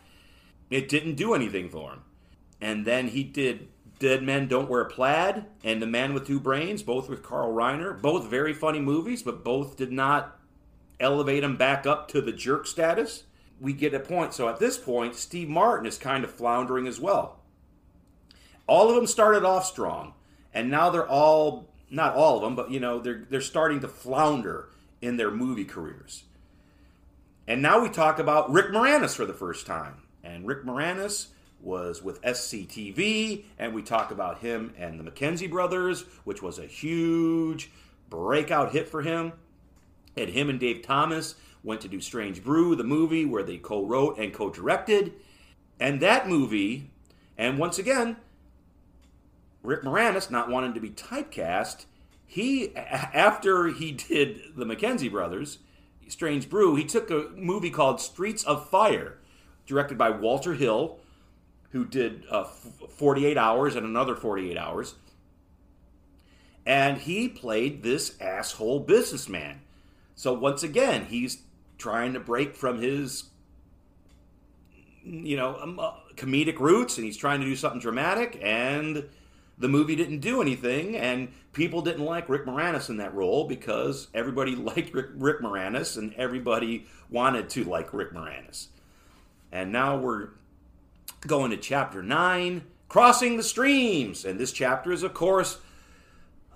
It 0.70 0.88
didn't 0.88 1.16
do 1.16 1.34
anything 1.34 1.68
for 1.68 1.92
him. 1.92 2.02
And 2.60 2.86
then 2.86 3.08
he 3.08 3.22
did 3.22 3.68
Dead 3.98 4.22
Men 4.22 4.48
Don't 4.48 4.68
Wear 4.68 4.84
Plaid 4.84 5.44
and 5.62 5.80
The 5.80 5.86
Man 5.86 6.14
with 6.14 6.26
Two 6.26 6.40
Brains, 6.40 6.82
both 6.82 7.08
with 7.08 7.22
Carl 7.22 7.52
Reiner. 7.52 8.00
Both 8.00 8.28
very 8.28 8.52
funny 8.52 8.80
movies, 8.80 9.22
but 9.22 9.44
both 9.44 9.76
did 9.76 9.92
not 9.92 10.38
elevate 10.98 11.44
him 11.44 11.56
back 11.56 11.86
up 11.86 12.08
to 12.08 12.20
the 12.20 12.32
jerk 12.32 12.66
status. 12.66 13.24
We 13.60 13.72
get 13.72 13.94
a 13.94 14.00
point. 14.00 14.34
So 14.34 14.48
at 14.48 14.58
this 14.58 14.78
point, 14.78 15.14
Steve 15.14 15.48
Martin 15.48 15.86
is 15.86 15.98
kind 15.98 16.24
of 16.24 16.32
floundering 16.32 16.86
as 16.86 17.00
well. 17.00 17.40
All 18.66 18.88
of 18.88 18.96
them 18.96 19.06
started 19.06 19.44
off 19.44 19.66
strong, 19.66 20.14
and 20.52 20.70
now 20.70 20.90
they're 20.90 21.08
all 21.08 21.68
not 21.90 22.14
all 22.14 22.36
of 22.36 22.42
them, 22.42 22.56
but 22.56 22.70
you 22.70 22.80
know, 22.80 22.98
they're 22.98 23.26
they're 23.28 23.40
starting 23.40 23.80
to 23.80 23.88
flounder 23.88 24.70
in 25.00 25.16
their 25.16 25.30
movie 25.30 25.64
careers. 25.64 26.24
And 27.46 27.60
now 27.60 27.80
we 27.80 27.90
talk 27.90 28.18
about 28.18 28.50
Rick 28.50 28.68
Moranis 28.68 29.14
for 29.14 29.26
the 29.26 29.34
first 29.34 29.66
time. 29.66 30.02
And 30.22 30.46
Rick 30.46 30.64
Moranis 30.64 31.26
was 31.60 32.02
with 32.02 32.22
SCTV, 32.22 33.44
and 33.58 33.74
we 33.74 33.82
talk 33.82 34.10
about 34.10 34.38
him 34.38 34.74
and 34.78 34.98
the 34.98 35.10
McKenzie 35.10 35.50
brothers, 35.50 36.04
which 36.24 36.42
was 36.42 36.58
a 36.58 36.66
huge 36.66 37.70
breakout 38.10 38.72
hit 38.72 38.88
for 38.88 39.02
him. 39.02 39.32
And 40.16 40.30
him 40.30 40.48
and 40.48 40.60
Dave 40.60 40.82
Thomas 40.82 41.34
went 41.62 41.80
to 41.80 41.88
do 41.88 42.00
Strange 42.00 42.44
Brew, 42.44 42.76
the 42.76 42.84
movie 42.84 43.24
where 43.24 43.42
they 43.42 43.58
co 43.58 43.84
wrote 43.84 44.18
and 44.18 44.32
co 44.32 44.50
directed. 44.50 45.12
And 45.80 46.00
that 46.00 46.28
movie, 46.28 46.90
and 47.36 47.58
once 47.58 47.78
again, 47.78 48.16
Rick 49.62 49.82
Moranis, 49.82 50.30
not 50.30 50.48
wanting 50.48 50.74
to 50.74 50.80
be 50.80 50.90
typecast, 50.90 51.86
he 52.26 52.74
after 52.76 53.68
he 53.68 53.92
did 54.08 54.40
the 54.56 54.64
McKenzie 54.64 55.10
brothers, 55.10 55.58
Strange 56.08 56.48
Brew, 56.48 56.74
he 56.74 56.84
took 56.84 57.10
a 57.10 57.30
movie 57.36 57.70
called 57.70 58.00
Streets 58.00 58.44
of 58.44 58.68
Fire, 58.68 59.18
directed 59.66 59.96
by 59.98 60.10
Walter 60.10 60.54
Hill, 60.54 60.98
who 61.70 61.84
did 61.84 62.24
uh, 62.30 62.44
48 62.44 63.36
Hours 63.36 63.76
and 63.76 63.84
another 63.84 64.14
48 64.14 64.56
Hours. 64.56 64.94
And 66.66 66.98
he 66.98 67.28
played 67.28 67.82
this 67.82 68.20
asshole 68.20 68.80
businessman. 68.80 69.60
So 70.14 70.32
once 70.32 70.62
again, 70.62 71.06
he's 71.06 71.42
trying 71.78 72.12
to 72.14 72.20
break 72.20 72.54
from 72.54 72.80
his, 72.80 73.24
you 75.04 75.36
know, 75.36 75.56
um, 75.56 75.78
uh, 75.78 75.92
comedic 76.16 76.58
roots, 76.58 76.96
and 76.96 77.04
he's 77.04 77.16
trying 77.16 77.40
to 77.40 77.46
do 77.46 77.56
something 77.56 77.80
dramatic, 77.80 78.38
and 78.42 79.08
the 79.58 79.68
movie 79.68 79.96
didn't 79.96 80.18
do 80.18 80.42
anything, 80.42 80.96
and 80.96 81.28
people 81.52 81.80
didn't 81.80 82.04
like 82.04 82.28
Rick 82.28 82.44
Moranis 82.44 82.88
in 82.88 82.96
that 82.96 83.14
role 83.14 83.46
because 83.46 84.08
everybody 84.14 84.56
liked 84.56 84.92
Rick, 84.92 85.10
Rick 85.14 85.40
Moranis, 85.40 85.96
and 85.96 86.12
everybody 86.14 86.86
wanted 87.08 87.48
to 87.50 87.64
like 87.64 87.92
Rick 87.92 88.12
Moranis. 88.12 88.68
And 89.52 89.70
now 89.70 89.96
we're 89.96 90.30
going 91.26 91.50
to 91.50 91.56
chapter 91.56 92.02
9, 92.02 92.62
Crossing 92.88 93.36
the 93.36 93.42
Streams. 93.42 94.24
And 94.24 94.38
this 94.38 94.52
chapter 94.52 94.92
is, 94.92 95.02
of 95.02 95.14
course, 95.14 95.58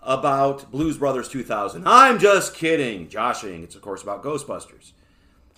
about 0.03 0.71
Blues 0.71 0.99
Brothers 0.99 1.29
2000. 1.29 1.87
I'm 1.87 2.19
just 2.19 2.55
kidding, 2.55 3.09
joshing. 3.09 3.63
It's, 3.63 3.77
of 3.77 3.83
course, 3.83 4.03
about 4.03 4.25
Ghostbusters. 4.25 4.93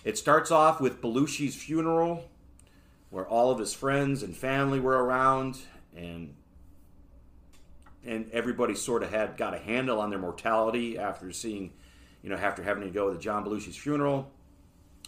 It 0.03 0.17
starts 0.17 0.51
off 0.51 0.81
with 0.81 1.01
Belushi's 1.01 1.55
funeral, 1.55 2.29
where 3.09 3.27
all 3.27 3.51
of 3.51 3.59
his 3.59 3.73
friends 3.73 4.23
and 4.23 4.35
family 4.35 4.79
were 4.79 5.03
around, 5.03 5.59
and 5.95 6.33
and 8.05 8.29
everybody 8.31 8.75
sort 8.75 9.03
of 9.03 9.11
had 9.11 9.37
got 9.37 9.53
a 9.53 9.59
handle 9.59 9.99
on 9.99 10.09
their 10.09 10.19
mortality 10.19 10.97
after 10.97 11.31
seeing, 11.31 11.71
you 12.23 12.29
know, 12.29 12.35
after 12.35 12.63
having 12.63 12.83
to 12.83 12.89
go 12.89 13.11
to 13.11 13.19
John 13.19 13.45
Belushi's 13.45 13.77
funeral. 13.77 14.31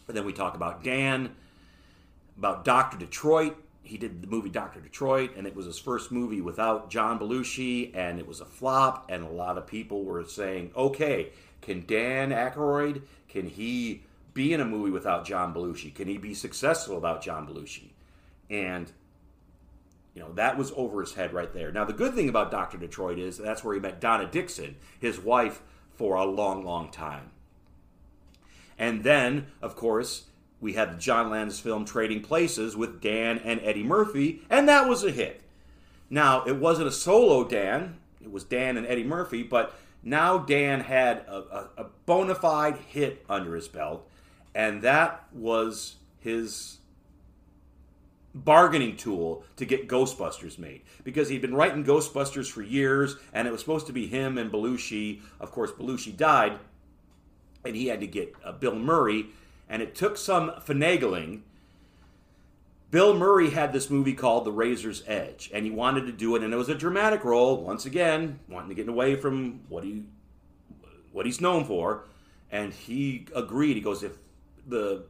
And 0.08 0.16
then 0.16 0.26
we 0.26 0.34
talk 0.34 0.56
about 0.56 0.84
Dan, 0.84 1.36
about 2.38 2.66
Doctor 2.66 2.98
Detroit. 2.98 3.56
He 3.84 3.98
did 3.98 4.22
the 4.22 4.28
movie 4.28 4.50
Doctor 4.50 4.80
Detroit, 4.80 5.32
and 5.36 5.46
it 5.46 5.56
was 5.56 5.66
his 5.66 5.78
first 5.78 6.12
movie 6.12 6.39
without 6.39 6.89
John 6.89 7.20
Belushi, 7.20 7.96
and 7.96 8.18
it 8.18 8.28
was 8.28 8.39
a 8.39 8.46
flop. 8.46 9.08
And 9.10 9.24
a 9.24 9.30
lot 9.30 9.58
of 9.58 9.68
people 9.68 10.04
were 10.06 10.24
saying, 10.26 10.72
"Okay, 10.76 11.32
can 11.62 11.86
Dan 11.86 12.30
Aykroyd 12.30 13.02
can 13.28 13.48
he 13.48 14.04
be 14.34 14.54
in 14.54 14.62
a 14.62 14.66
movie 14.66 14.91
without 14.91 15.26
John 15.26 15.54
Belushi? 15.54 15.94
Can 15.94 16.08
he 16.08 16.18
be 16.18 16.34
successful 16.34 16.96
without 16.96 17.22
John 17.22 17.48
Belushi?" 17.48 17.89
And 18.50 18.91
you 20.14 20.22
know, 20.22 20.32
that 20.34 20.57
was 20.57 20.72
over 20.76 21.01
his 21.01 21.14
head 21.14 21.34
right 21.34 21.51
there. 21.53 21.72
Now, 21.72 21.86
the 21.86 21.93
good 21.93 22.14
thing 22.14 22.30
about 22.30 22.51
Dr. 22.51 22.78
Detroit 22.78 23.18
is 23.18 23.38
that's 23.38 23.64
where 23.64 23.74
he 23.74 23.80
met 23.80 23.99
Donna 23.99 24.28
Dixon, 24.28 24.76
his 24.99 25.20
wife, 25.20 25.61
for 25.95 26.16
a 26.16 26.26
long, 26.26 26.64
long 26.64 26.89
time. 26.91 27.32
And 28.78 29.03
then, 29.03 29.47
of 29.61 29.76
course, 29.76 30.26
we 30.59 30.74
had 30.74 30.93
the 30.93 30.97
John 30.97 31.30
Landis 31.30 31.59
film 31.59 31.86
Trading 31.86 32.22
Places 32.22 32.76
with 32.76 33.01
Dan 33.01 33.39
and 33.39 33.59
Eddie 33.61 33.84
Murphy, 33.84 34.41
and 34.49 34.68
that 34.70 34.88
was 34.88 35.03
a 35.03 35.11
hit. 35.11 35.41
Now, 36.09 36.43
it 36.45 36.57
wasn't 36.57 36.88
a 36.88 36.91
solo 36.91 37.43
Dan, 37.43 37.97
it 38.22 38.32
was 38.32 38.43
Dan 38.43 38.78
and 38.78 38.86
Eddie 38.88 39.03
Murphy, 39.03 39.43
but 39.43 39.76
Now 40.03 40.38
Dan 40.38 40.82
had 40.82 41.20
a, 41.28 41.36
a, 41.36 41.70
a 41.78 41.86
bona 42.05 42.36
fide 42.36 42.78
hit 42.78 43.26
under 43.30 43.55
his 43.55 43.68
belt, 43.68 44.07
and 44.53 44.82
that 44.84 45.26
was 45.34 45.95
his 46.20 46.78
bargaining 48.34 48.98
tool 48.98 49.44
to 49.58 49.66
get 49.66 49.88
Ghostbusters 49.88 50.58
made 50.58 50.82
because 51.04 51.30
he'd 51.30 51.42
been 51.42 51.56
writing 51.56 51.84
Ghostbusters 51.84 52.50
for 52.50 52.62
years, 52.62 53.16
and 53.34 53.48
it 53.48 53.52
was 53.52 53.60
supposed 53.60 53.88
to 53.88 53.94
be 53.94 54.08
him 54.08 54.38
and 54.38 54.52
Belushi. 54.52 55.22
Of 55.40 55.52
course, 55.52 55.72
Belushi 55.72 56.16
died, 56.16 56.60
and 57.64 57.76
he 57.76 57.88
had 57.88 58.00
to 58.00 58.08
get 58.08 58.34
uh, 58.44 58.52
Bill 58.52 58.76
Murray, 58.76 59.28
and 59.70 59.82
it 59.82 59.96
took 59.96 60.18
some 60.18 60.52
finagling. 60.66 61.42
Bill 62.90 63.16
Murray 63.16 63.50
had 63.50 63.74
this 63.74 63.90
movie 63.90 64.14
called 64.14 64.46
The 64.46 64.52
Razor's 64.52 65.04
Edge, 65.08 65.50
and 65.54 65.66
he 65.66 65.72
wanted 65.72 66.06
to 66.06 66.12
do 66.12 66.36
it, 66.36 66.44
and 66.44 66.54
it 66.54 66.58
was 66.58 66.70
a 66.70 66.76
dramatic 66.76 67.24
role. 67.24 67.58
Once 67.64 67.86
again, 67.86 68.40
wanting 68.48 68.70
to 68.70 68.76
get 68.76 68.88
away 68.88 69.16
from 69.16 69.62
what 69.70 69.84
he 69.84 70.04
what 71.12 71.28
he's 71.28 71.40
known 71.40 71.64
for, 71.66 72.06
and 72.52 72.74
he 72.74 73.28
agreed. 73.36 73.76
He 73.76 73.82
goes, 73.82 74.02
if 74.02 74.18
the 74.68 75.04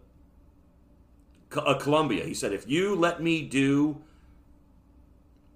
Columbia. 1.79 2.25
He 2.25 2.33
said, 2.33 2.53
if 2.53 2.67
you 2.67 2.95
let 2.95 3.21
me 3.21 3.41
do 3.41 4.01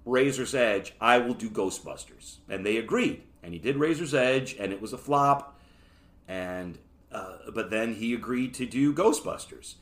Razor's 0.06 0.56
Edge, 0.56 0.94
I 1.02 1.18
will 1.20 1.34
do 1.34 1.50
Ghostbusters. 1.50 2.38
And 2.50 2.66
they 2.66 2.78
agreed. 2.78 3.24
And 3.44 3.54
he 3.54 3.60
did 3.60 3.78
Razor's 3.78 4.14
Edge, 4.14 4.56
and 4.60 4.72
it 4.72 4.82
was 4.82 4.94
a 4.94 4.98
flop. 4.98 5.60
And 6.28 6.78
uh, 7.12 7.38
but 7.54 7.70
then 7.70 7.96
he 7.96 8.14
agreed 8.14 8.54
to 8.56 8.66
do 8.66 8.94
Ghostbusters. 8.94 9.76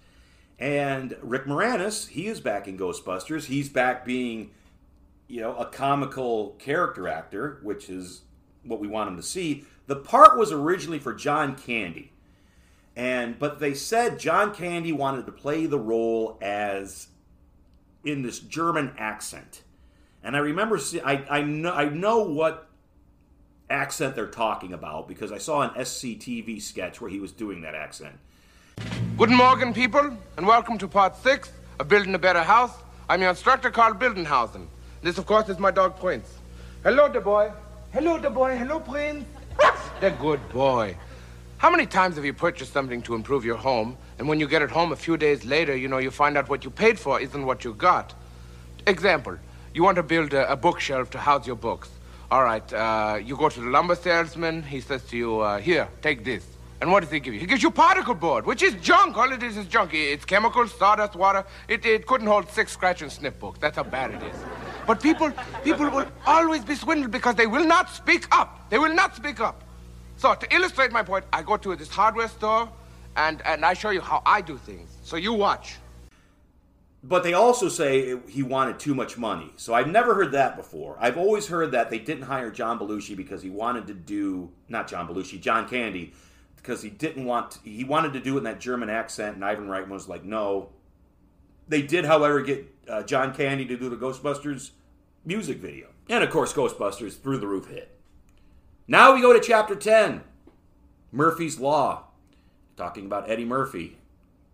And 0.59 1.17
Rick 1.21 1.45
Moranis, 1.45 2.09
he 2.09 2.27
is 2.27 2.39
back 2.39 2.67
in 2.67 2.77
Ghostbusters. 2.77 3.45
He's 3.45 3.67
back 3.67 4.05
being, 4.05 4.51
you 5.27 5.41
know, 5.41 5.55
a 5.55 5.65
comical 5.65 6.51
character 6.59 7.07
actor, 7.07 7.59
which 7.61 7.89
is 7.89 8.21
what 8.63 8.79
we 8.79 8.87
want 8.87 9.09
him 9.09 9.17
to 9.17 9.23
see. 9.23 9.65
The 9.87 9.95
part 9.95 10.37
was 10.37 10.51
originally 10.51 10.99
for 10.99 11.13
John 11.13 11.55
Candy. 11.55 12.11
And 12.95 13.37
but 13.37 13.59
they 13.59 13.73
said 13.73 14.19
John 14.19 14.53
Candy 14.53 14.91
wanted 14.91 15.25
to 15.25 15.31
play 15.31 15.65
the 15.65 15.79
role 15.79 16.37
as 16.41 17.07
in 18.03 18.21
this 18.21 18.39
German 18.39 18.93
accent. 18.97 19.63
And 20.23 20.35
I 20.35 20.39
remember 20.39 20.77
see, 20.77 21.01
I, 21.01 21.25
I 21.29 21.41
know 21.41 21.73
I 21.73 21.89
know 21.89 22.23
what 22.23 22.67
accent 23.69 24.15
they're 24.15 24.27
talking 24.27 24.73
about 24.73 25.07
because 25.07 25.31
I 25.31 25.39
saw 25.39 25.61
an 25.61 25.71
SCTV 25.71 26.61
sketch 26.61 27.01
where 27.01 27.09
he 27.09 27.19
was 27.19 27.31
doing 27.31 27.61
that 27.61 27.75
accent. 27.75 28.15
Guten 29.17 29.35
Morgen, 29.35 29.73
people, 29.73 30.17
and 30.37 30.45
welcome 30.45 30.77
to 30.77 30.87
part 30.87 31.15
six 31.15 31.51
of 31.79 31.87
Building 31.87 32.13
a 32.15 32.19
Better 32.19 32.43
House. 32.43 32.71
I'm 33.09 33.21
your 33.21 33.29
instructor, 33.29 33.71
Carl 33.71 33.93
Bildenhausen. 33.93 34.67
This, 35.01 35.17
of 35.17 35.25
course, 35.25 35.47
is 35.49 35.59
my 35.59 35.71
dog, 35.71 35.99
Prince. 35.99 36.27
Hello, 36.83 37.07
the 37.07 37.21
boy. 37.21 37.51
Hello, 37.91 38.17
the 38.17 38.29
boy. 38.29 38.57
Hello, 38.57 38.79
Prince. 38.79 39.25
the 40.01 40.11
good 40.11 40.47
boy. 40.49 40.97
How 41.65 41.71
many 41.71 41.87
times 41.87 42.15
have 42.17 42.25
you 42.25 42.31
purchased 42.31 42.71
something 42.71 43.01
to 43.01 43.15
improve 43.15 43.43
your 43.43 43.57
home, 43.57 43.97
and 44.19 44.27
when 44.27 44.39
you 44.39 44.47
get 44.47 44.61
it 44.61 44.69
home 44.69 44.91
a 44.91 44.95
few 44.95 45.17
days 45.17 45.43
later, 45.45 45.75
you 45.75 45.87
know, 45.87 45.97
you 45.97 46.11
find 46.11 46.37
out 46.37 46.47
what 46.47 46.63
you 46.63 46.69
paid 46.69 46.99
for 46.99 47.19
isn't 47.19 47.43
what 47.43 47.63
you 47.63 47.73
got? 47.73 48.13
Example, 48.85 49.35
you 49.73 49.81
want 49.81 49.95
to 49.95 50.03
build 50.03 50.35
a, 50.35 50.51
a 50.51 50.55
bookshelf 50.55 51.09
to 51.09 51.17
house 51.17 51.47
your 51.47 51.55
books. 51.55 51.89
All 52.29 52.43
right, 52.43 52.71
uh, 52.71 53.17
you 53.19 53.35
go 53.35 53.49
to 53.49 53.59
the 53.59 53.65
lumber 53.65 53.95
salesman, 53.95 54.61
he 54.61 54.79
says 54.79 55.05
to 55.05 55.17
you, 55.17 55.39
uh, 55.39 55.57
here, 55.57 55.87
take 56.03 56.23
this. 56.23 56.45
And 56.81 56.91
what 56.91 56.99
does 56.99 57.11
he 57.11 57.19
give 57.19 57.33
you? 57.33 57.39
He 57.39 57.47
gives 57.47 57.63
you 57.63 57.71
particle 57.71 58.13
board, 58.13 58.45
which 58.45 58.61
is 58.61 58.75
junk. 58.75 59.17
All 59.17 59.31
it 59.31 59.41
is 59.41 59.57
is 59.57 59.65
junk. 59.65 59.95
It's 59.95 60.23
chemicals, 60.23 60.71
sawdust, 60.77 61.15
water. 61.15 61.45
It, 61.67 61.83
it 61.83 62.05
couldn't 62.05 62.27
hold 62.27 62.47
six 62.51 62.73
scratch 62.73 63.01
and 63.01 63.11
snip 63.11 63.39
books. 63.39 63.57
That's 63.57 63.77
how 63.77 63.83
bad 63.85 64.11
it 64.11 64.21
is. 64.21 64.35
But 64.85 65.01
people, 65.01 65.31
people 65.63 65.89
will 65.89 66.05
always 66.27 66.63
be 66.63 66.75
swindled 66.75 67.09
because 67.09 67.33
they 67.33 67.47
will 67.47 67.65
not 67.65 67.89
speak 67.89 68.27
up. 68.31 68.69
They 68.69 68.77
will 68.77 68.93
not 68.93 69.15
speak 69.15 69.39
up. 69.39 69.63
So 70.17 70.33
to 70.33 70.55
illustrate 70.55 70.91
my 70.91 71.03
point, 71.03 71.25
I 71.33 71.41
go 71.41 71.57
to 71.57 71.75
this 71.75 71.89
hardware 71.89 72.27
store 72.27 72.69
and, 73.15 73.41
and 73.45 73.65
I 73.65 73.73
show 73.73 73.89
you 73.89 74.01
how 74.01 74.21
I 74.25 74.41
do 74.41 74.57
things. 74.57 74.89
So 75.03 75.17
you 75.17 75.33
watch. 75.33 75.77
But 77.03 77.23
they 77.23 77.33
also 77.33 77.69
say 77.69 78.17
he 78.27 78.41
wanted 78.41 78.79
too 78.79 78.95
much 78.95 79.17
money. 79.17 79.53
So 79.57 79.75
I've 79.75 79.87
never 79.87 80.15
heard 80.15 80.31
that 80.31 80.55
before. 80.55 80.97
I've 80.99 81.17
always 81.17 81.47
heard 81.47 81.71
that 81.71 81.91
they 81.91 81.99
didn't 81.99 82.23
hire 82.23 82.49
John 82.49 82.79
Belushi 82.79 83.15
because 83.15 83.43
he 83.43 83.49
wanted 83.49 83.85
to 83.87 83.93
do 83.93 84.49
not 84.69 84.87
John 84.87 85.07
Belushi, 85.07 85.39
John 85.39 85.67
Candy, 85.69 86.13
because 86.55 86.81
he 86.81 86.89
didn't 86.89 87.25
want 87.25 87.51
to, 87.51 87.59
he 87.63 87.83
wanted 87.83 88.13
to 88.13 88.19
do 88.19 88.35
it 88.35 88.37
in 88.39 88.43
that 88.45 88.59
German 88.59 88.89
accent, 88.89 89.35
and 89.35 89.45
Ivan 89.45 89.67
Reitman 89.67 89.89
was 89.89 90.09
like, 90.09 90.23
no. 90.23 90.69
They 91.67 91.83
did, 91.83 92.05
however, 92.05 92.41
get 92.41 92.73
uh, 92.89 93.03
John 93.03 93.35
Candy 93.35 93.65
to 93.65 93.77
do 93.77 93.87
the 93.89 93.97
Ghostbusters 93.97 94.71
music 95.25 95.57
video, 95.57 95.89
and 96.09 96.23
of 96.23 96.31
course, 96.31 96.53
Ghostbusters 96.53 97.19
through 97.19 97.37
the 97.37 97.47
roof 97.47 97.67
hit. 97.67 97.94
Now 98.87 99.15
we 99.15 99.21
go 99.21 99.33
to 99.33 99.39
chapter 99.39 99.75
10 99.75 100.21
Murphy's 101.11 101.59
Law, 101.59 102.03
talking 102.77 103.07
about 103.07 103.27
Eddie 103.27 103.43
Murphy. 103.43 103.97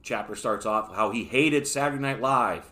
Chapter 0.03 0.35
starts 0.35 0.65
off 0.65 0.95
how 0.95 1.11
he 1.11 1.25
hated 1.25 1.67
Saturday 1.67 2.01
Night 2.01 2.21
Live. 2.21 2.71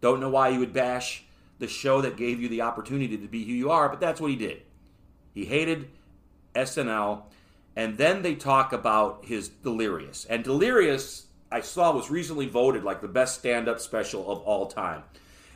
Don't 0.00 0.20
know 0.20 0.30
why 0.30 0.52
he 0.52 0.58
would 0.58 0.72
bash 0.72 1.24
the 1.58 1.66
show 1.66 2.00
that 2.00 2.16
gave 2.16 2.40
you 2.40 2.48
the 2.48 2.62
opportunity 2.62 3.18
to 3.18 3.26
be 3.26 3.44
who 3.44 3.52
you 3.52 3.72
are, 3.72 3.88
but 3.88 3.98
that's 3.98 4.20
what 4.20 4.30
he 4.30 4.36
did. 4.36 4.62
He 5.34 5.46
hated 5.46 5.90
SNL, 6.54 7.22
and 7.74 7.98
then 7.98 8.22
they 8.22 8.36
talk 8.36 8.72
about 8.72 9.24
his 9.24 9.48
Delirious. 9.48 10.24
And 10.26 10.44
Delirious, 10.44 11.26
I 11.50 11.60
saw, 11.60 11.92
was 11.92 12.08
recently 12.08 12.46
voted 12.46 12.84
like 12.84 13.00
the 13.00 13.08
best 13.08 13.40
stand 13.40 13.68
up 13.68 13.80
special 13.80 14.30
of 14.30 14.42
all 14.42 14.68
time. 14.68 15.02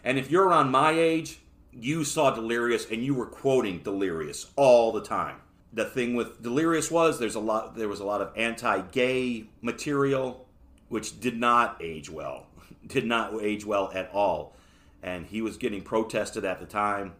And 0.03 0.19
if 0.19 0.33
you're 0.33 0.49
around 0.49 0.73
my 0.73 0.91
age, 0.91 1.39
you 1.79 2.05
saw 2.05 2.31
Delirious 2.31 2.91
and 2.91 3.05
you 3.05 3.15
were 3.15 3.27
quoting 3.27 3.81
Delirious 3.81 4.47
all 4.57 4.93
the 4.93 5.03
time 5.03 5.37
the 5.75 5.85
thing 5.85 6.15
with 6.15 6.41
Delirious 6.41 6.91
was 6.91 7.19
there's 7.19 7.35
a 7.35 7.41
lot 7.41 7.77
there 7.77 7.89
was 7.89 8.01
a 8.01 8.05
lot 8.05 8.21
of 8.21 8.31
anti-gay 8.37 9.47
material 9.61 10.47
which 10.89 11.21
did 11.21 11.39
not 11.39 11.77
age 11.81 12.09
well. 12.09 12.47
Did 12.87 13.07
not 13.07 13.33
age 13.43 13.65
well 13.65 13.91
at 13.95 14.11
all. 14.13 14.55
And 15.03 15.27
he 15.27 15.43
was 15.43 15.57
getting 15.57 15.83
protested 15.83 16.45
at 16.45 16.61
the 16.61 16.67
time, 16.67 17.15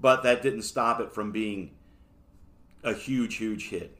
but 0.00 0.24
that 0.24 0.42
didn't 0.42 0.62
stop 0.62 1.00
it 1.00 1.12
from 1.12 1.30
being 1.30 1.70
a 2.82 2.92
huge 2.92 3.36
huge 3.36 3.70
hit. 3.70 3.96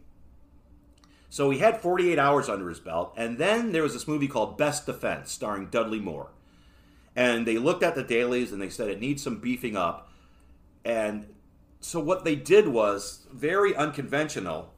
So 1.31 1.51
he 1.51 1.59
had 1.59 1.81
48 1.81 2.19
hours 2.19 2.49
under 2.49 2.69
his 2.69 2.81
belt 2.81 3.15
and 3.17 3.39
then 3.39 3.73
there 3.73 3.83
was 3.83 3.93
this 3.95 4.09
movie 4.09 4.29
called 4.29 4.59
Best 4.59 4.87
Defense 4.87 5.31
starring 5.31 5.67
Dudley 5.67 6.01
Moore. 6.01 6.31
And 7.17 7.47
they 7.47 7.59
looked 7.59 7.83
at 7.83 7.95
the 7.95 8.03
dailies 8.03 8.53
and 8.53 8.63
they 8.63 8.69
said 8.69 8.89
it 8.89 9.01
needs 9.01 9.23
some 9.23 9.39
beefing 9.39 9.77
up. 9.77 10.11
And 10.85 11.27
so 11.81 12.01
what 12.01 12.25
they 12.25 12.37
did 12.37 12.69
was 12.69 13.27
very 13.33 13.75
unconventional. 13.75 14.73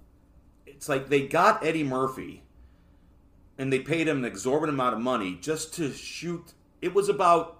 It's 0.66 0.88
like 0.88 1.08
they 1.08 1.26
got 1.26 1.64
Eddie 1.64 1.84
Murphy 1.84 2.42
and 3.58 3.72
they 3.72 3.80
paid 3.80 4.08
him 4.08 4.18
an 4.18 4.24
exorbitant 4.24 4.76
amount 4.76 4.94
of 4.94 5.00
money 5.00 5.38
just 5.40 5.74
to 5.74 5.92
shoot. 5.92 6.54
It 6.80 6.94
was 6.94 7.08
about 7.08 7.58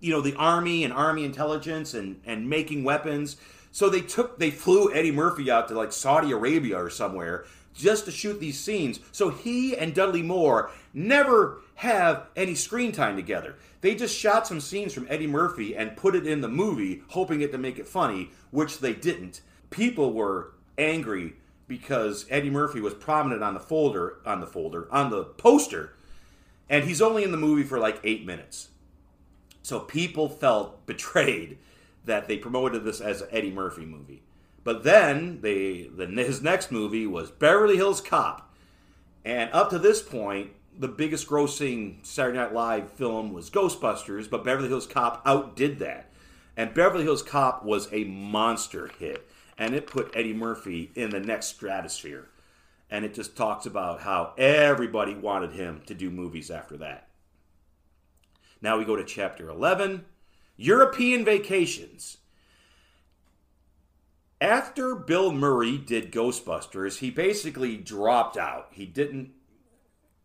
you 0.00 0.12
know 0.12 0.20
the 0.20 0.34
army 0.34 0.82
and 0.82 0.92
army 0.92 1.24
intelligence 1.24 1.94
and 1.94 2.20
and 2.24 2.48
making 2.48 2.82
weapons. 2.84 3.36
So 3.70 3.88
they 3.88 4.00
took 4.00 4.38
they 4.38 4.50
flew 4.50 4.92
Eddie 4.92 5.12
Murphy 5.12 5.50
out 5.50 5.68
to 5.68 5.74
like 5.74 5.92
Saudi 5.92 6.32
Arabia 6.32 6.82
or 6.82 6.90
somewhere 6.90 7.44
just 7.72 8.04
to 8.06 8.10
shoot 8.10 8.40
these 8.40 8.58
scenes. 8.58 8.98
So 9.12 9.30
he 9.30 9.76
and 9.76 9.94
Dudley 9.94 10.22
Moore 10.22 10.70
never 10.92 11.60
have 11.80 12.26
any 12.36 12.54
screen 12.54 12.92
time 12.92 13.16
together. 13.16 13.56
They 13.80 13.94
just 13.94 14.14
shot 14.14 14.46
some 14.46 14.60
scenes 14.60 14.92
from 14.92 15.06
Eddie 15.08 15.26
Murphy 15.26 15.74
and 15.74 15.96
put 15.96 16.14
it 16.14 16.26
in 16.26 16.42
the 16.42 16.48
movie, 16.48 17.02
hoping 17.08 17.40
it 17.40 17.52
to 17.52 17.58
make 17.58 17.78
it 17.78 17.88
funny, 17.88 18.32
which 18.50 18.80
they 18.80 18.92
didn't. 18.92 19.40
People 19.70 20.12
were 20.12 20.52
angry 20.76 21.36
because 21.66 22.26
Eddie 22.28 22.50
Murphy 22.50 22.82
was 22.82 22.92
prominent 22.92 23.42
on 23.42 23.54
the 23.54 23.60
folder, 23.60 24.18
on 24.26 24.40
the 24.40 24.46
folder, 24.46 24.92
on 24.92 25.08
the 25.08 25.24
poster, 25.24 25.94
and 26.68 26.84
he's 26.84 27.00
only 27.00 27.24
in 27.24 27.30
the 27.30 27.38
movie 27.38 27.62
for 27.62 27.78
like 27.78 27.98
eight 28.04 28.26
minutes. 28.26 28.68
So 29.62 29.80
people 29.80 30.28
felt 30.28 30.84
betrayed 30.86 31.56
that 32.04 32.28
they 32.28 32.36
promoted 32.36 32.84
this 32.84 33.00
as 33.00 33.22
an 33.22 33.28
Eddie 33.30 33.52
Murphy 33.52 33.86
movie. 33.86 34.22
But 34.64 34.84
then 34.84 35.40
they, 35.40 35.84
the, 35.84 36.06
his 36.06 36.42
next 36.42 36.70
movie 36.70 37.06
was 37.06 37.30
Beverly 37.30 37.76
Hills 37.76 38.02
Cop, 38.02 38.54
and 39.24 39.48
up 39.54 39.70
to 39.70 39.78
this 39.78 40.02
point, 40.02 40.50
the 40.80 40.88
biggest 40.88 41.28
grossing 41.28 42.04
Saturday 42.06 42.38
Night 42.38 42.54
Live 42.54 42.90
film 42.92 43.34
was 43.34 43.50
Ghostbusters, 43.50 44.30
but 44.30 44.44
Beverly 44.44 44.68
Hills 44.68 44.86
Cop 44.86 45.20
outdid 45.26 45.78
that. 45.80 46.10
And 46.56 46.72
Beverly 46.72 47.04
Hills 47.04 47.22
Cop 47.22 47.62
was 47.62 47.92
a 47.92 48.04
monster 48.04 48.90
hit, 48.98 49.30
and 49.58 49.74
it 49.74 49.86
put 49.86 50.10
Eddie 50.14 50.32
Murphy 50.32 50.90
in 50.94 51.10
the 51.10 51.20
next 51.20 51.48
stratosphere. 51.48 52.30
And 52.90 53.04
it 53.04 53.12
just 53.12 53.36
talks 53.36 53.66
about 53.66 54.00
how 54.00 54.32
everybody 54.38 55.14
wanted 55.14 55.52
him 55.52 55.82
to 55.84 55.94
do 55.94 56.10
movies 56.10 56.50
after 56.50 56.78
that. 56.78 57.08
Now 58.62 58.78
we 58.78 58.86
go 58.86 58.96
to 58.96 59.04
chapter 59.04 59.50
11 59.50 60.06
European 60.56 61.26
Vacations. 61.26 62.16
After 64.40 64.94
Bill 64.94 65.30
Murray 65.30 65.76
did 65.76 66.10
Ghostbusters, 66.10 67.00
he 67.00 67.10
basically 67.10 67.76
dropped 67.76 68.38
out. 68.38 68.68
He 68.72 68.86
didn't 68.86 69.32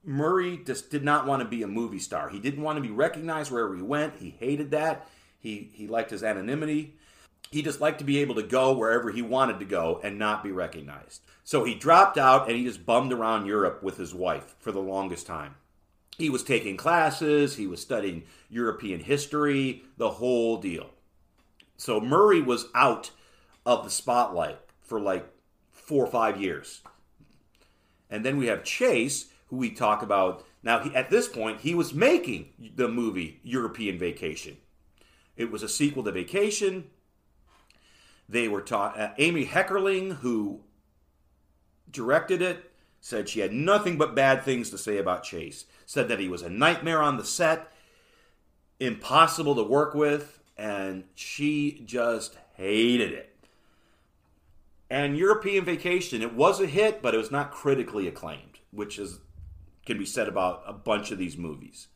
Murray 0.06 0.62
just 0.66 0.89
did 0.89 1.03
not 1.03 1.26
want 1.26 1.41
to 1.41 1.47
be 1.47 1.64
a 1.64 1.68
movie 1.68 1.99
star. 1.99 2.30
He 2.30 2.39
didn't 2.39 2.64
want 2.64 2.78
to 2.78 2.82
be 2.82 2.91
recognized 2.91 3.51
wherever 3.51 3.76
he 3.76 3.82
went. 3.82 4.16
He 4.18 4.36
hated 4.39 4.72
that. 4.72 5.08
He 5.39 5.72
he 5.74 5.88
liked 5.88 6.12
his 6.12 6.24
anonymity. 6.24 6.95
He 7.51 7.62
just 7.62 7.82
liked 7.82 7.99
to 7.99 8.06
be 8.06 8.20
able 8.20 8.36
to 8.36 8.43
go 8.43 8.74
wherever 8.74 9.12
he 9.12 9.22
wanted 9.22 9.60
to 9.60 9.66
go 9.66 9.99
and 10.03 10.18
not 10.18 10.43
be 10.43 10.51
recognized. 10.51 11.22
So 11.43 11.64
he 11.64 11.76
dropped 11.76 12.18
out 12.18 12.47
and 12.47 12.58
he 12.58 12.66
just 12.66 12.86
bummed 12.86 13.14
around 13.14 13.45
Europe 13.45 13.84
with 13.84 13.97
his 13.97 14.14
wife 14.14 14.56
for 14.60 14.72
the 14.72 14.80
longest 14.80 15.28
time. 15.28 15.56
He 16.18 16.30
was 16.30 16.43
taking 16.43 16.78
classes, 16.78 17.56
he 17.56 17.68
was 17.68 17.82
studying 17.82 18.24
European 18.49 18.99
history, 19.01 19.84
the 19.97 20.12
whole 20.12 20.58
deal. 20.58 20.89
So 21.78 21.99
Murray 21.99 22.41
was 22.41 22.68
out 22.74 23.12
of 23.66 23.84
the 23.84 23.89
spotlight 23.89 24.60
for 24.82 24.99
like 24.99 25.28
four 25.72 26.06
or 26.06 26.12
five 26.12 26.41
years. 26.41 26.82
And 28.10 28.26
then 28.26 28.38
we 28.38 28.47
have 28.47 28.64
Chase, 28.64 29.28
who 29.48 29.58
we 29.58 29.70
talk 29.70 30.02
about. 30.02 30.46
Now, 30.64 30.80
he, 30.80 30.96
at 30.96 31.10
this 31.10 31.28
point, 31.28 31.62
he 31.62 31.76
was 31.76 31.93
making 31.93 32.50
the 32.76 32.88
movie 32.88 33.39
European 33.43 34.00
Vacation. 34.00 34.58
It 35.38 35.52
was 35.52 35.64
a 35.64 35.70
sequel 35.70 36.04
to 36.04 36.12
Vacation. 36.12 36.86
They 38.28 38.48
were 38.48 38.62
taught. 38.62 39.00
Uh, 39.00 39.12
Amy 39.18 39.46
Heckerling, 39.46 40.18
who 40.18 40.62
directed 41.91 42.41
it, 42.41 42.72
said 43.02 43.30
she 43.30 43.41
had 43.41 43.54
nothing 43.54 43.98
but 43.98 44.16
bad 44.16 44.43
things 44.43 44.72
to 44.72 44.78
say 44.78 44.98
about 44.98 45.24
Chase. 45.24 45.66
Said 45.86 46.08
that 46.08 46.20
he 46.20 46.28
was 46.28 46.41
a 46.41 46.50
nightmare 46.50 47.04
on 47.04 47.18
the 47.18 47.26
set, 47.26 47.72
impossible 48.80 49.56
to 49.56 49.64
work 49.64 49.93
with, 49.93 50.39
and 50.58 51.04
she 51.14 51.84
just 51.86 52.36
hated 52.56 53.12
it. 53.12 53.36
And 54.89 55.18
European 55.18 55.66
Vacation, 55.66 56.22
it 56.22 56.34
was 56.34 56.60
a 56.60 56.66
hit, 56.66 57.02
but 57.02 57.14
it 57.14 57.18
was 57.18 57.32
not 57.32 57.52
critically 57.52 58.08
acclaimed, 58.08 58.60
which 58.72 58.98
is 58.98 59.20
can 59.86 59.97
be 59.97 60.05
said 60.05 60.27
about 60.27 60.63
a 60.65 60.73
bunch 60.73 61.11
of 61.11 61.17
these 61.17 61.38
movies. 61.38 61.88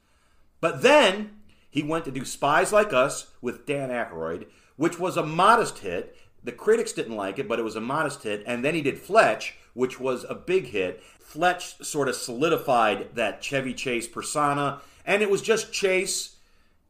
But 0.61 0.81
then 0.81 1.31
he 1.69 1.83
went 1.83 2.05
to 2.05 2.11
do 2.11 2.25
Spies 2.25 2.73
Like 2.73 2.93
Us 2.93 3.31
with 3.41 3.65
Dan 3.65 3.89
Aykroyd, 3.89 4.47
which 4.75 4.99
was 4.99 5.17
a 5.17 5.25
modest 5.25 5.79
hit. 5.79 6.15
The 6.43 6.51
critics 6.51 6.93
didn't 6.93 7.15
like 7.15 7.39
it, 7.39 7.47
but 7.47 7.59
it 7.59 7.63
was 7.63 7.75
a 7.75 7.81
modest 7.81 8.23
hit. 8.23 8.43
And 8.45 8.63
then 8.63 8.75
he 8.75 8.81
did 8.81 8.99
Fletch, 8.99 9.55
which 9.73 9.99
was 9.99 10.25
a 10.27 10.35
big 10.35 10.67
hit. 10.67 11.01
Fletch 11.19 11.83
sort 11.83 12.09
of 12.09 12.15
solidified 12.15 13.15
that 13.15 13.41
Chevy 13.41 13.73
Chase 13.73 14.07
persona, 14.07 14.81
and 15.05 15.21
it 15.21 15.29
was 15.29 15.41
just 15.41 15.71
Chase. 15.71 16.37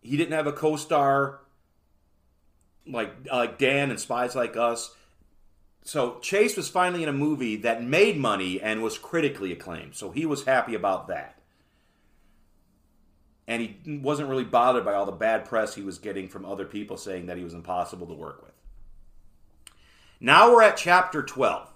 He 0.02 0.16
didn't 0.16 0.34
have 0.34 0.48
a 0.48 0.54
co-star 0.54 1.42
like 2.88 3.12
like 3.32 3.58
Dan 3.58 3.90
and 3.90 4.00
Spies 4.00 4.36
Like 4.36 4.56
Us. 4.56 4.96
So 5.84 6.20
Chase 6.20 6.56
was 6.56 6.70
finally 6.70 7.04
in 7.04 7.10
a 7.10 7.14
movie 7.14 7.56
that 7.58 7.84
made 7.84 8.18
money 8.18 8.62
and 8.62 8.84
was 8.84 8.98
critically 8.98 9.52
acclaimed. 9.52 9.96
So 9.96 10.12
he 10.12 10.26
was 10.26 10.46
happy 10.46 10.76
about 10.76 11.08
that. 11.08 11.40
And 13.48 13.64
he 13.64 13.98
wasn't 13.98 14.30
really 14.30 14.44
bothered 14.44 14.86
by 14.86 14.94
all 14.94 15.08
the 15.08 15.12
bad 15.12 15.46
press 15.46 15.74
he 15.74 15.82
was 15.82 15.98
getting 15.98 16.28
from 16.28 16.46
other 16.46 16.66
people 16.66 16.98
saying 16.98 17.26
that 17.26 17.38
he 17.38 17.44
was 17.44 17.56
impossible 17.56 18.06
to 18.08 18.14
work 18.14 18.44
with. 18.44 18.54
Now 20.20 20.52
we're 20.52 20.62
at 20.62 20.78
chapter 20.78 21.24
12, 21.24 21.68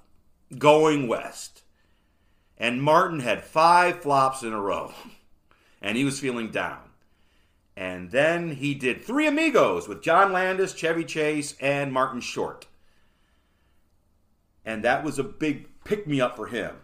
Going 0.59 1.07
West. 1.07 1.63
And 2.57 2.83
Martin 2.83 3.21
had 3.21 3.43
five 3.43 4.01
flops 4.01 4.43
in 4.43 4.53
a 4.53 4.61
row. 4.61 4.93
And 5.85 5.97
he 5.97 6.05
was 6.05 6.17
feeling 6.17 6.49
down. 6.49 6.79
And 7.75 8.11
then 8.11 8.51
he 8.51 8.73
did 8.73 9.03
Three 9.03 9.27
Amigos 9.27 9.85
with 9.85 10.01
John 10.01 10.31
Landis, 10.31 10.73
Chevy 10.73 11.03
Chase, 11.03 11.57
and 11.59 11.91
Martin 11.91 12.21
Short 12.21 12.67
and 14.65 14.83
that 14.83 15.03
was 15.03 15.19
a 15.19 15.23
big 15.23 15.67
pick 15.83 16.07
me 16.07 16.21
up 16.21 16.35
for 16.35 16.47
him 16.47 16.75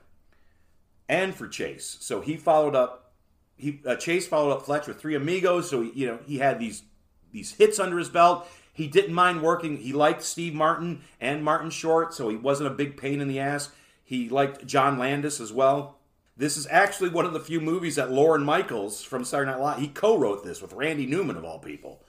and 1.07 1.33
for 1.33 1.47
Chase. 1.47 1.97
So 1.99 2.21
he 2.21 2.37
followed 2.37 2.75
up. 2.75 3.13
He 3.57 3.81
uh, 3.85 3.95
Chase 3.95 4.27
followed 4.27 4.53
up 4.53 4.65
Fletch 4.65 4.87
with 4.87 4.99
Three 4.99 5.15
Amigos. 5.15 5.69
So 5.69 5.81
he, 5.81 5.91
you 5.93 6.07
know 6.07 6.19
he 6.25 6.37
had 6.37 6.59
these 6.59 6.83
these 7.31 7.53
hits 7.53 7.79
under 7.79 7.97
his 7.97 8.09
belt. 8.09 8.47
He 8.71 8.87
didn't 8.87 9.13
mind 9.13 9.41
working. 9.41 9.77
He 9.77 9.91
liked 9.91 10.23
Steve 10.23 10.53
Martin 10.53 11.01
and 11.19 11.43
Martin 11.43 11.69
Short, 11.69 12.13
so 12.13 12.29
he 12.29 12.37
wasn't 12.37 12.71
a 12.71 12.75
big 12.75 12.95
pain 12.95 13.19
in 13.19 13.27
the 13.27 13.39
ass. 13.39 13.69
He 14.05 14.29
liked 14.29 14.65
John 14.65 14.97
Landis 14.97 15.41
as 15.41 15.51
well. 15.51 15.97
This 16.37 16.55
is 16.55 16.67
actually 16.71 17.09
one 17.09 17.25
of 17.25 17.33
the 17.33 17.41
few 17.41 17.59
movies 17.59 17.97
that 17.97 18.11
Lorne 18.11 18.45
Michaels 18.45 19.03
from 19.03 19.25
Saturday 19.25 19.51
Night 19.51 19.59
Live 19.59 19.79
he 19.79 19.89
co-wrote 19.89 20.45
this 20.45 20.61
with 20.61 20.71
Randy 20.71 21.05
Newman 21.05 21.35
of 21.35 21.43
all 21.43 21.59
people. 21.59 22.01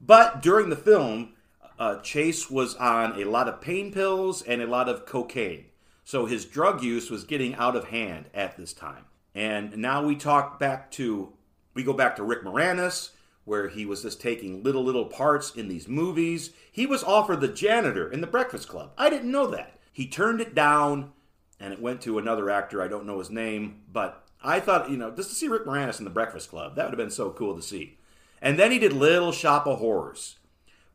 But 0.00 0.42
during 0.42 0.68
the 0.68 0.76
film, 0.76 1.34
uh, 1.78 1.98
Chase 2.00 2.50
was 2.50 2.74
on 2.76 3.20
a 3.20 3.24
lot 3.24 3.48
of 3.48 3.60
pain 3.60 3.92
pills 3.92 4.42
and 4.42 4.62
a 4.62 4.66
lot 4.66 4.88
of 4.88 5.06
cocaine. 5.06 5.66
So 6.04 6.26
his 6.26 6.44
drug 6.44 6.82
use 6.82 7.10
was 7.10 7.24
getting 7.24 7.54
out 7.56 7.76
of 7.76 7.88
hand 7.88 8.26
at 8.32 8.56
this 8.56 8.72
time. 8.72 9.04
And 9.34 9.76
now 9.76 10.04
we 10.04 10.16
talk 10.16 10.58
back 10.58 10.90
to, 10.92 11.32
we 11.74 11.82
go 11.82 11.92
back 11.92 12.16
to 12.16 12.22
Rick 12.22 12.44
Moranis, 12.44 13.10
where 13.44 13.68
he 13.68 13.84
was 13.84 14.02
just 14.02 14.20
taking 14.20 14.62
little, 14.62 14.82
little 14.82 15.04
parts 15.04 15.54
in 15.54 15.68
these 15.68 15.88
movies. 15.88 16.50
He 16.72 16.86
was 16.86 17.04
offered 17.04 17.40
the 17.40 17.48
janitor 17.48 18.10
in 18.10 18.20
the 18.20 18.26
Breakfast 18.26 18.68
Club. 18.68 18.92
I 18.96 19.10
didn't 19.10 19.30
know 19.30 19.46
that. 19.48 19.78
He 19.92 20.06
turned 20.06 20.40
it 20.40 20.54
down 20.54 21.12
and 21.60 21.72
it 21.72 21.80
went 21.80 22.00
to 22.02 22.18
another 22.18 22.50
actor. 22.50 22.82
I 22.82 22.88
don't 22.88 23.06
know 23.06 23.18
his 23.18 23.30
name, 23.30 23.82
but 23.92 24.26
I 24.42 24.60
thought, 24.60 24.90
you 24.90 24.96
know, 24.96 25.10
just 25.10 25.30
to 25.30 25.34
see 25.34 25.48
Rick 25.48 25.64
Moranis 25.64 25.98
in 25.98 26.04
the 26.04 26.10
Breakfast 26.10 26.50
Club, 26.50 26.76
that 26.76 26.84
would 26.84 26.92
have 26.92 26.98
been 26.98 27.10
so 27.10 27.30
cool 27.30 27.56
to 27.56 27.62
see. 27.62 27.98
And 28.40 28.58
then 28.58 28.70
he 28.70 28.78
did 28.78 28.92
Little 28.92 29.32
Shop 29.32 29.66
of 29.66 29.78
Horrors 29.78 30.36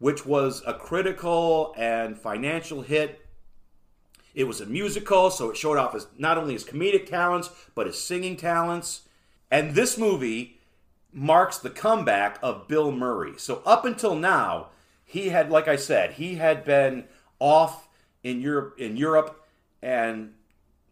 which 0.02 0.26
was 0.26 0.64
a 0.66 0.74
critical 0.74 1.76
and 1.78 2.18
financial 2.18 2.82
hit. 2.82 3.24
It 4.34 4.46
was 4.46 4.60
a 4.60 4.66
musical, 4.66 5.30
so 5.30 5.52
it 5.52 5.58
showed 5.58 5.78
off 5.78 5.94
his 5.94 6.08
not 6.18 6.40
only 6.40 6.54
his 6.54 6.66
comedic 6.66 7.06
talents, 7.06 7.52
but 7.76 7.86
his 7.86 8.04
singing 8.04 8.36
talents. 8.36 9.04
And 9.52 9.76
this 9.76 10.00
movie 10.00 10.60
marks 11.14 11.60
the 11.60 11.70
comeback 11.70 12.40
of 12.42 12.68
Bill 12.68 12.92
Murray. 12.92 13.34
So 13.38 13.62
up 13.64 13.86
until 13.86 14.16
now, 14.16 14.70
he 15.06 15.30
had, 15.30 15.52
like 15.52 15.68
I 15.68 15.76
said, 15.76 16.14
he 16.14 16.36
had 16.36 16.66
been 16.66 17.06
off 17.38 17.88
in 18.24 18.42
Europe 18.42 18.80
in 18.80 18.98
Europe 18.98 19.46
and 19.84 20.34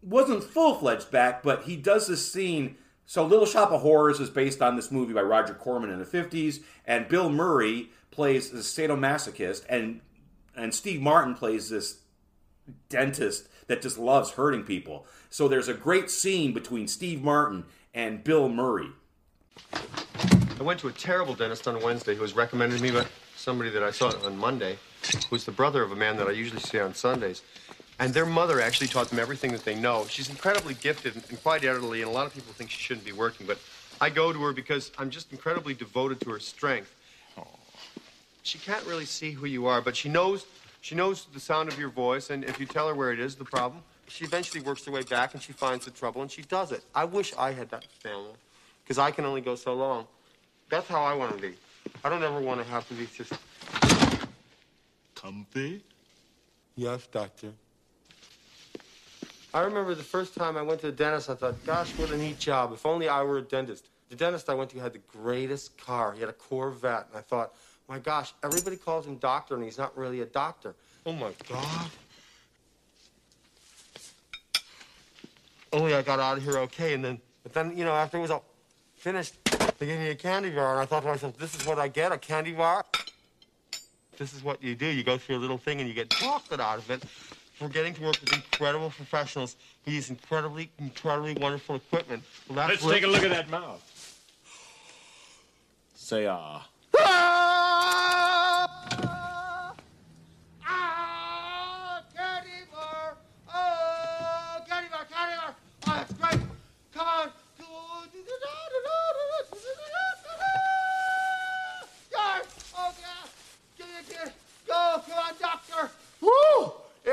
wasn't 0.03 0.43
full 0.43 0.75
fledged 0.75 1.09
back, 1.09 1.41
but 1.41 1.63
he 1.63 1.75
does 1.75 2.05
this 2.05 2.31
scene. 2.31 2.75
So 3.07 3.25
Little 3.25 3.47
Shop 3.47 3.71
of 3.71 3.81
Horrors 3.81 4.19
is 4.19 4.29
based 4.29 4.61
on 4.61 4.75
this 4.75 4.91
movie 4.91 5.13
by 5.13 5.21
Roger 5.21 5.55
Corman 5.55 5.89
in 5.89 5.97
the 5.97 6.05
50s, 6.05 6.59
and 6.85 7.07
Bill 7.07 7.31
Murray 7.31 7.89
plays 8.19 8.51
this 8.51 8.75
sadomasochist, 8.75 9.63
and 9.69 10.01
and 10.53 10.75
Steve 10.75 11.01
Martin 11.01 11.35
plays 11.35 11.69
this 11.69 11.99
dentist 12.89 13.47
that 13.67 13.81
just 13.81 13.97
loves 13.97 14.31
hurting 14.31 14.63
people. 14.63 15.05
So 15.29 15.47
there's 15.47 15.69
a 15.69 15.73
great 15.73 16.11
scene 16.11 16.51
between 16.51 16.89
Steve 16.89 17.23
Martin 17.23 17.63
and 17.93 18.21
Bill 18.21 18.49
Murray. 18.49 18.89
I 19.73 20.63
went 20.63 20.81
to 20.81 20.89
a 20.89 20.91
terrible 20.91 21.33
dentist 21.33 21.65
on 21.65 21.81
Wednesday 21.81 22.13
who 22.13 22.21
was 22.21 22.33
recommended 22.35 22.79
to 22.79 22.83
me 22.83 22.91
by 22.91 23.05
somebody 23.37 23.69
that 23.69 23.83
I 23.83 23.91
saw 23.91 24.11
on 24.25 24.37
Monday, 24.37 24.77
who's 25.29 25.45
the 25.45 25.53
brother 25.53 25.81
of 25.81 25.93
a 25.93 25.95
man 25.95 26.17
that 26.17 26.27
I 26.27 26.31
usually 26.31 26.59
see 26.59 26.77
on 26.77 26.93
Sundays. 26.93 27.41
And 27.99 28.13
their 28.13 28.25
mother 28.25 28.59
actually 28.59 28.87
taught 28.87 29.07
them 29.07 29.19
everything 29.19 29.53
that 29.53 29.63
they 29.63 29.75
know. 29.75 30.05
She's 30.09 30.29
incredibly 30.29 30.73
gifted 30.73 31.15
and 31.15 31.41
quite 31.41 31.63
elderly, 31.63 32.01
and 32.01 32.11
a 32.11 32.13
lot 32.13 32.27
of 32.27 32.33
people 32.33 32.51
think 32.51 32.69
she 32.69 32.81
shouldn't 32.81 33.05
be 33.05 33.13
working, 33.13 33.47
but 33.47 33.59
I 34.01 34.09
go 34.09 34.33
to 34.33 34.41
her 34.41 34.51
because 34.51 34.91
I'm 34.97 35.09
just 35.09 35.31
incredibly 35.31 35.73
devoted 35.73 36.19
to 36.19 36.31
her 36.31 36.39
strength 36.41 36.93
she 38.49 38.57
can't 38.57 38.83
really 38.85 39.05
see 39.05 39.31
who 39.31 39.45
you 39.45 39.67
are, 39.67 39.79
but 39.79 39.95
she 39.95 40.09
knows 40.09 40.45
she 40.81 40.95
knows 40.95 41.27
the 41.33 41.39
sound 41.39 41.69
of 41.69 41.77
your 41.77 41.89
voice, 41.89 42.29
and 42.29 42.43
if 42.43 42.59
you 42.59 42.65
tell 42.65 42.87
her 42.87 42.95
where 42.95 43.11
it 43.11 43.19
is, 43.19 43.35
the 43.35 43.43
problem, 43.43 43.83
she 44.07 44.23
eventually 44.23 44.63
works 44.63 44.85
her 44.85 44.91
way 44.91 45.03
back 45.03 45.33
and 45.33 45.43
she 45.43 45.51
finds 45.51 45.85
the 45.85 45.91
trouble 45.91 46.21
and 46.21 46.31
she 46.31 46.41
does 46.43 46.71
it. 46.71 46.83
I 46.95 47.03
wish 47.03 47.33
I 47.37 47.51
had 47.51 47.69
that 47.71 47.83
family, 47.99 48.31
because 48.83 48.97
I 48.97 49.11
can 49.11 49.25
only 49.25 49.41
go 49.41 49.55
so 49.55 49.73
long. 49.73 50.07
That's 50.69 50.87
how 50.87 51.03
I 51.03 51.13
want 51.13 51.35
to 51.35 51.41
be. 51.41 51.53
I 52.03 52.09
don't 52.09 52.23
ever 52.23 52.39
want 52.39 52.63
to 52.63 52.67
have 52.69 52.87
to 52.87 52.93
be 52.93 53.07
just 53.13 53.33
comfy. 55.15 55.83
Yes, 56.75 57.05
doctor. 57.07 57.51
I 59.53 59.61
remember 59.61 59.95
the 59.95 60.03
first 60.03 60.33
time 60.33 60.55
I 60.55 60.61
went 60.61 60.79
to 60.81 60.87
the 60.87 60.93
dentist, 60.93 61.29
I 61.29 61.35
thought, 61.35 61.55
gosh, 61.65 61.91
what 61.97 62.11
a 62.11 62.17
neat 62.17 62.39
job. 62.39 62.71
If 62.71 62.85
only 62.85 63.09
I 63.09 63.21
were 63.23 63.39
a 63.39 63.41
dentist. 63.41 63.89
The 64.09 64.15
dentist 64.15 64.49
I 64.49 64.53
went 64.53 64.69
to 64.71 64.79
had 64.79 64.93
the 64.93 65.01
greatest 65.11 65.77
car. 65.77 66.13
He 66.13 66.21
had 66.21 66.29
a 66.29 66.33
Corvette, 66.33 67.07
and 67.09 67.17
I 67.17 67.21
thought, 67.21 67.53
my 67.89 67.97
gosh, 67.97 68.33
everybody 68.43 68.77
calls 68.77 69.07
him 69.07 69.15
doctor, 69.15 69.55
and 69.55 69.63
he's 69.63 69.77
not 69.77 69.97
really 69.97 70.21
a 70.21 70.25
doctor. 70.25 70.75
Oh, 71.05 71.11
my 71.11 71.31
God. 71.49 71.89
Only 75.73 75.95
I 75.95 76.03
got 76.03 76.19
out 76.19 76.37
of 76.37 76.43
here 76.43 76.57
okay, 76.59 76.93
and 76.93 77.03
then, 77.03 77.19
but 77.43 77.53
then, 77.53 77.75
you 77.75 77.83
know, 77.83 77.93
after 77.93 78.17
it 78.17 78.21
was 78.21 78.31
all 78.31 78.45
finished, 78.95 79.33
they 79.79 79.87
gave 79.87 79.99
me 79.99 80.09
a 80.09 80.15
candy 80.15 80.51
bar, 80.51 80.73
and 80.73 80.81
I 80.81 80.85
thought 80.85 81.01
to 81.01 81.07
myself, 81.07 81.37
this 81.37 81.55
is 81.59 81.65
what 81.65 81.79
I 81.79 81.87
get, 81.87 82.11
a 82.11 82.17
candy 82.17 82.51
bar? 82.51 82.85
This 84.17 84.33
is 84.33 84.43
what 84.43 84.61
you 84.61 84.75
do. 84.75 84.85
You 84.85 85.03
go 85.03 85.17
through 85.17 85.37
a 85.37 85.39
little 85.39 85.57
thing, 85.57 85.79
and 85.79 85.87
you 85.87 85.95
get 85.95 86.09
chocolate 86.11 86.59
out 86.59 86.77
of 86.77 86.89
it. 86.91 87.03
We're 87.59 87.69
getting 87.69 87.93
to 87.95 88.03
work 88.03 88.21
with 88.21 88.33
incredible 88.33 88.89
professionals 88.89 89.55
who 89.83 89.91
use 89.91 90.09
incredibly, 90.09 90.71
incredibly 90.77 91.33
wonderful 91.33 91.75
equipment. 91.75 92.23
Well, 92.47 92.67
Let's 92.67 92.85
take 92.85 93.03
a 93.03 93.07
look 93.07 93.23
at 93.23 93.31
that 93.31 93.49
mouth. 93.49 93.83
Say 95.95 96.25
ah. 96.25 96.59
Go, 96.59 96.78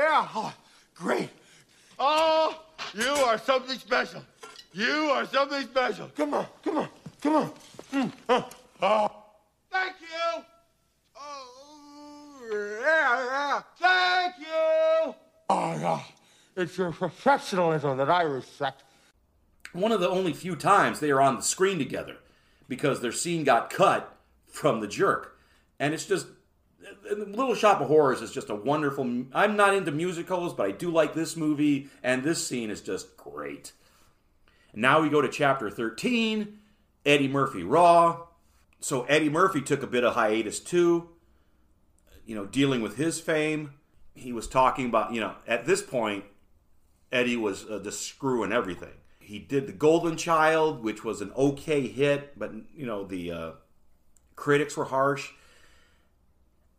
yeah. 0.07 0.27
Oh, 0.35 0.53
great. 0.95 1.29
Oh, 1.99 2.63
you 2.93 3.09
are 3.09 3.37
something 3.37 3.77
special. 3.77 4.23
You 4.73 5.09
are 5.11 5.25
something 5.25 5.63
special. 5.63 6.09
Come 6.15 6.33
on, 6.33 6.45
come 6.63 6.77
on, 6.77 6.89
come 7.21 7.35
on. 7.35 7.51
Mm, 7.91 8.11
oh, 8.29 8.49
oh. 8.81 9.23
Thank 9.71 9.95
you. 10.01 10.43
Oh, 11.15 12.49
yeah, 12.81 13.25
yeah. 13.25 13.61
Thank 13.79 14.39
you. 14.39 15.15
Oh, 15.49 15.77
yeah. 15.79 16.01
It's 16.55 16.77
your 16.77 16.91
professionalism 16.91 17.97
that 17.97 18.09
I 18.09 18.23
respect. 18.23 18.83
One 19.73 19.91
of 19.91 19.99
the 19.99 20.09
only 20.09 20.33
few 20.33 20.55
times 20.55 20.99
they 20.99 21.11
are 21.11 21.21
on 21.21 21.35
the 21.35 21.43
screen 21.43 21.77
together 21.77 22.17
because 22.67 23.01
their 23.01 23.11
scene 23.11 23.43
got 23.43 23.69
cut 23.69 24.15
from 24.47 24.79
the 24.79 24.87
jerk. 24.87 25.37
And 25.79 25.93
it's 25.93 26.05
just 26.05 26.27
Little 27.11 27.55
Shop 27.55 27.81
of 27.81 27.87
Horrors 27.87 28.21
is 28.21 28.31
just 28.31 28.49
a 28.49 28.55
wonderful. 28.55 29.25
I'm 29.33 29.55
not 29.55 29.73
into 29.73 29.91
musicals, 29.91 30.53
but 30.53 30.67
I 30.67 30.71
do 30.71 30.91
like 30.91 31.13
this 31.13 31.35
movie, 31.35 31.89
and 32.03 32.23
this 32.23 32.45
scene 32.45 32.69
is 32.69 32.81
just 32.81 33.17
great. 33.17 33.71
Now 34.73 35.01
we 35.01 35.09
go 35.09 35.21
to 35.21 35.29
chapter 35.29 35.69
13 35.69 36.59
Eddie 37.05 37.27
Murphy 37.27 37.63
Raw. 37.63 38.27
So 38.79 39.03
Eddie 39.05 39.29
Murphy 39.29 39.61
took 39.61 39.81
a 39.81 39.87
bit 39.87 40.03
of 40.03 40.13
hiatus 40.13 40.59
too, 40.59 41.09
you 42.25 42.35
know, 42.35 42.45
dealing 42.45 42.81
with 42.81 42.97
his 42.97 43.19
fame. 43.19 43.71
He 44.13 44.31
was 44.31 44.47
talking 44.47 44.87
about, 44.87 45.13
you 45.13 45.21
know, 45.21 45.35
at 45.47 45.65
this 45.65 45.81
point, 45.81 46.25
Eddie 47.11 47.37
was 47.37 47.65
uh, 47.65 47.79
the 47.79 47.91
screw 47.91 48.43
and 48.43 48.53
everything. 48.53 48.93
He 49.19 49.39
did 49.39 49.67
The 49.67 49.73
Golden 49.73 50.15
Child, 50.15 50.83
which 50.83 51.03
was 51.03 51.21
an 51.21 51.31
okay 51.35 51.87
hit, 51.87 52.37
but, 52.37 52.51
you 52.75 52.85
know, 52.85 53.03
the 53.03 53.31
uh, 53.31 53.51
critics 54.35 54.77
were 54.77 54.85
harsh. 54.85 55.31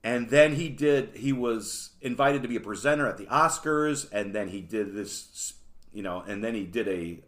And 0.09 0.31
then 0.31 0.55
he 0.55 0.71
did, 0.71 1.17
he 1.17 1.35
was 1.35 1.91
invited 2.01 2.41
to 2.41 2.49
be 2.49 2.57
a 2.57 2.61
presenter 2.61 3.07
at 3.07 3.19
the 3.19 3.27
Oscars, 3.27 4.11
and 4.11 4.35
then 4.35 4.49
he 4.49 4.63
did 4.63 4.95
this, 4.95 5.53
you 5.93 6.03
know, 6.03 6.25
and 6.27 6.43
then 6.43 6.55
he 6.55 6.65
did 6.65 6.89
a, 6.89 7.19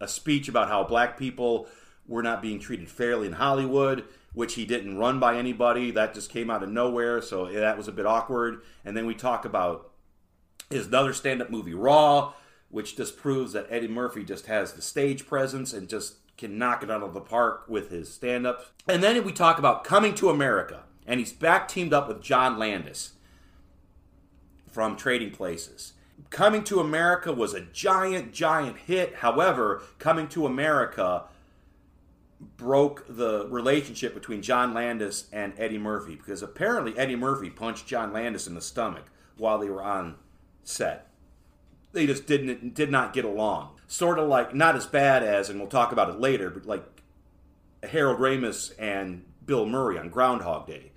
a 0.00 0.08
speech 0.08 0.48
about 0.48 0.66
how 0.66 0.82
black 0.82 1.16
people 1.16 1.68
were 2.04 2.24
not 2.24 2.42
being 2.42 2.58
treated 2.58 2.90
fairly 2.90 3.28
in 3.28 3.34
Hollywood, 3.34 4.02
which 4.32 4.54
he 4.54 4.64
didn't 4.64 4.98
run 4.98 5.20
by 5.20 5.36
anybody. 5.36 5.92
That 5.92 6.12
just 6.12 6.28
came 6.28 6.50
out 6.50 6.64
of 6.64 6.70
nowhere, 6.70 7.22
so 7.22 7.46
that 7.52 7.78
was 7.78 7.86
a 7.86 7.92
bit 7.92 8.04
awkward. 8.04 8.62
And 8.84 8.96
then 8.96 9.06
we 9.06 9.14
talk 9.14 9.44
about 9.44 9.92
his 10.68 10.88
another 10.88 11.12
stand-up 11.12 11.50
movie, 11.50 11.74
Raw, 11.74 12.32
which 12.68 12.96
just 12.96 13.16
proves 13.16 13.52
that 13.52 13.68
Eddie 13.70 13.86
Murphy 13.86 14.24
just 14.24 14.46
has 14.46 14.72
the 14.72 14.82
stage 14.82 15.24
presence 15.28 15.72
and 15.72 15.88
just 15.88 16.16
can 16.36 16.58
knock 16.58 16.82
it 16.82 16.90
out 16.90 17.04
of 17.04 17.14
the 17.14 17.20
park 17.20 17.66
with 17.68 17.90
his 17.90 18.12
stand-up. 18.12 18.66
And 18.88 19.04
then 19.04 19.22
we 19.24 19.30
talk 19.30 19.60
about 19.60 19.84
Coming 19.84 20.16
to 20.16 20.30
America, 20.30 20.82
and 21.06 21.20
he's 21.20 21.32
back 21.32 21.68
teamed 21.68 21.92
up 21.92 22.08
with 22.08 22.22
John 22.22 22.58
Landis 22.58 23.12
from 24.70 24.96
Trading 24.96 25.30
Places. 25.30 25.94
Coming 26.30 26.64
to 26.64 26.80
America 26.80 27.32
was 27.32 27.54
a 27.54 27.60
giant, 27.60 28.32
giant 28.32 28.78
hit. 28.78 29.16
However, 29.16 29.82
Coming 29.98 30.28
to 30.28 30.46
America 30.46 31.24
broke 32.56 33.04
the 33.08 33.46
relationship 33.48 34.14
between 34.14 34.42
John 34.42 34.74
Landis 34.74 35.28
and 35.32 35.54
Eddie 35.56 35.78
Murphy 35.78 36.16
because 36.16 36.42
apparently 36.42 36.98
Eddie 36.98 37.16
Murphy 37.16 37.50
punched 37.50 37.86
John 37.86 38.12
Landis 38.12 38.46
in 38.46 38.54
the 38.54 38.60
stomach 38.60 39.04
while 39.36 39.58
they 39.58 39.70
were 39.70 39.82
on 39.82 40.16
set. 40.62 41.08
They 41.92 42.06
just 42.06 42.26
didn't 42.26 42.74
did 42.74 42.90
not 42.90 43.12
get 43.12 43.24
along. 43.24 43.70
Sort 43.86 44.18
of 44.18 44.28
like 44.28 44.54
not 44.54 44.76
as 44.76 44.86
bad 44.86 45.22
as, 45.22 45.48
and 45.48 45.58
we'll 45.58 45.68
talk 45.68 45.92
about 45.92 46.10
it 46.10 46.20
later, 46.20 46.50
but 46.50 46.66
like 46.66 46.84
Harold 47.82 48.18
Ramis 48.18 48.72
and 48.78 49.24
Bill 49.44 49.64
Murray 49.64 49.98
on 49.98 50.10
Groundhog 50.10 50.66
Day. 50.66 50.92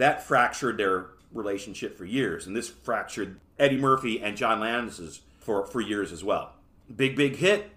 That 0.00 0.22
fractured 0.22 0.78
their 0.78 1.08
relationship 1.30 1.98
for 1.98 2.06
years, 2.06 2.46
and 2.46 2.56
this 2.56 2.70
fractured 2.70 3.38
Eddie 3.58 3.76
Murphy 3.76 4.18
and 4.18 4.34
John 4.34 4.58
Landis's 4.58 5.20
for, 5.40 5.66
for 5.66 5.82
years 5.82 6.10
as 6.10 6.24
well. 6.24 6.54
Big, 6.96 7.14
big 7.14 7.36
hit, 7.36 7.70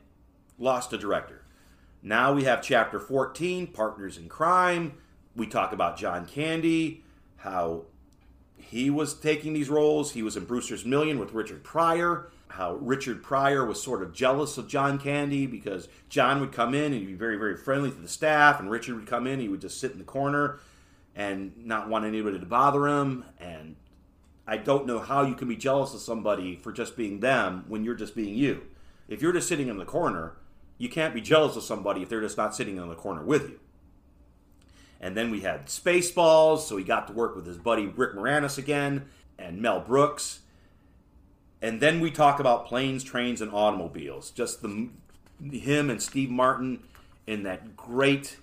lost 0.58 0.94
a 0.94 0.98
director. 0.98 1.42
Now 2.02 2.32
we 2.32 2.46
have 2.46 2.62
chapter 2.62 2.98
14, 2.98 3.68
Partners 3.68 4.18
in 4.18 4.30
Crime. 4.30 4.94
We 5.36 5.48
talk 5.48 5.74
about 5.74 5.98
John 5.98 6.26
Candy, 6.26 7.04
how 7.36 7.88
he 8.56 8.90
was 8.90 9.14
taking 9.16 9.52
these 9.52 9.70
roles. 9.70 10.14
He 10.14 10.24
was 10.24 10.38
in 10.38 10.46
Brewster's 10.46 10.86
Million 10.86 11.20
with 11.20 11.34
Richard 11.34 11.62
Pryor. 11.62 12.30
How 12.48 12.76
Richard 12.76 13.22
Pryor 13.22 13.66
was 13.66 13.84
sort 13.84 14.02
of 14.02 14.14
jealous 14.14 14.58
of 14.58 14.70
John 14.70 14.98
Candy 14.98 15.46
because 15.46 15.90
John 16.08 16.40
would 16.40 16.54
come 16.54 16.74
in 16.74 16.94
and 16.94 17.02
he'd 17.02 17.06
be 17.06 17.14
very, 17.16 17.36
very 17.36 17.58
friendly 17.58 17.92
to 17.92 17.98
the 17.98 18.08
staff, 18.08 18.62
and 18.62 18.72
Richard 18.72 18.96
would 18.96 19.08
come 19.08 19.28
in, 19.28 19.42
he 19.42 19.50
would 19.50 19.60
just 19.60 19.78
sit 19.78 19.92
in 19.92 19.98
the 19.98 20.06
corner 20.06 20.60
and 21.16 21.54
not 21.58 21.90
want 21.90 22.06
anybody 22.06 22.40
to 22.40 22.46
bother 22.46 22.88
him. 22.88 23.26
And 23.40 23.76
I 24.48 24.58
don't 24.58 24.86
know 24.86 25.00
how 25.00 25.24
you 25.24 25.36
can 25.36 25.48
be 25.48 25.56
jealous 25.56 25.94
of 25.94 26.02
somebody 26.02 26.56
for 26.56 26.72
just 26.72 26.98
being 26.98 27.20
them 27.20 27.66
when 27.68 27.84
you're 27.84 27.96
just 27.96 28.16
being 28.16 28.36
you. 28.36 28.64
If 29.08 29.22
you're 29.22 29.34
just 29.34 29.48
sitting 29.48 29.68
in 29.68 29.78
the 29.78 29.86
corner, 29.86 30.34
you 30.78 30.90
can't 30.90 31.14
be 31.14 31.22
jealous 31.22 31.56
of 31.56 31.64
somebody 31.64 32.02
if 32.02 32.10
they're 32.10 32.22
just 32.22 32.38
not 32.38 32.56
sitting 32.56 32.78
in 32.78 32.90
the 32.90 32.96
corner 32.96 33.24
with 33.24 33.50
you. 33.50 33.60
And 35.00 35.18
then 35.18 35.32
we 35.32 35.42
had 35.42 35.68
Spaceballs, 35.68 36.60
so 36.60 36.78
he 36.78 36.84
got 36.84 37.08
to 37.08 37.14
work 37.14 37.36
with 37.36 37.46
his 37.46 37.58
buddy 37.58 37.88
Rick 37.88 38.16
Moranis 38.16 38.58
again 38.58 39.06
and 39.38 39.62
Mel 39.62 39.82
Brooks. 39.82 40.40
And 41.62 41.82
then 41.82 42.00
we 42.00 42.10
talk 42.12 42.40
about 42.40 42.66
planes, 42.66 43.04
trains, 43.04 43.42
and 43.42 43.52
automobiles. 43.54 44.32
Just 44.32 44.62
the 44.62 44.90
him 45.52 45.90
and 45.90 46.02
Steve 46.02 46.30
Martin 46.30 46.84
in 47.28 47.44
that 47.44 47.76
great, 47.76 48.38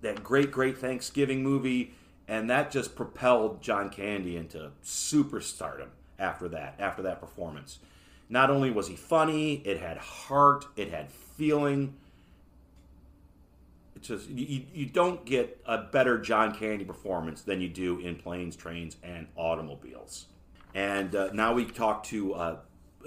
that 0.00 0.22
great, 0.22 0.50
great 0.50 0.78
Thanksgiving 0.78 1.42
movie, 1.42 1.94
and 2.30 2.48
that 2.48 2.70
just 2.70 2.94
propelled 2.94 3.60
John 3.60 3.90
Candy 3.90 4.36
into 4.36 4.70
superstardom 4.84 5.88
after 6.16 6.48
that. 6.50 6.76
After 6.78 7.02
that 7.02 7.20
performance, 7.20 7.80
not 8.28 8.50
only 8.50 8.70
was 8.70 8.86
he 8.86 8.94
funny, 8.94 9.54
it 9.66 9.80
had 9.80 9.96
heart, 9.98 10.64
it 10.76 10.92
had 10.92 11.10
feeling. 11.10 11.96
It's 13.96 14.06
just 14.06 14.30
you, 14.30 14.62
you 14.72 14.86
don't 14.86 15.26
get 15.26 15.60
a 15.66 15.78
better 15.78 16.18
John 16.18 16.54
Candy 16.54 16.84
performance 16.84 17.42
than 17.42 17.60
you 17.60 17.68
do 17.68 17.98
in 17.98 18.14
planes, 18.14 18.54
trains, 18.54 18.96
and 19.02 19.26
automobiles. 19.34 20.26
And 20.72 21.16
uh, 21.16 21.32
now 21.32 21.52
we 21.52 21.64
talk 21.64 22.04
to 22.04 22.34
uh, 22.34 22.56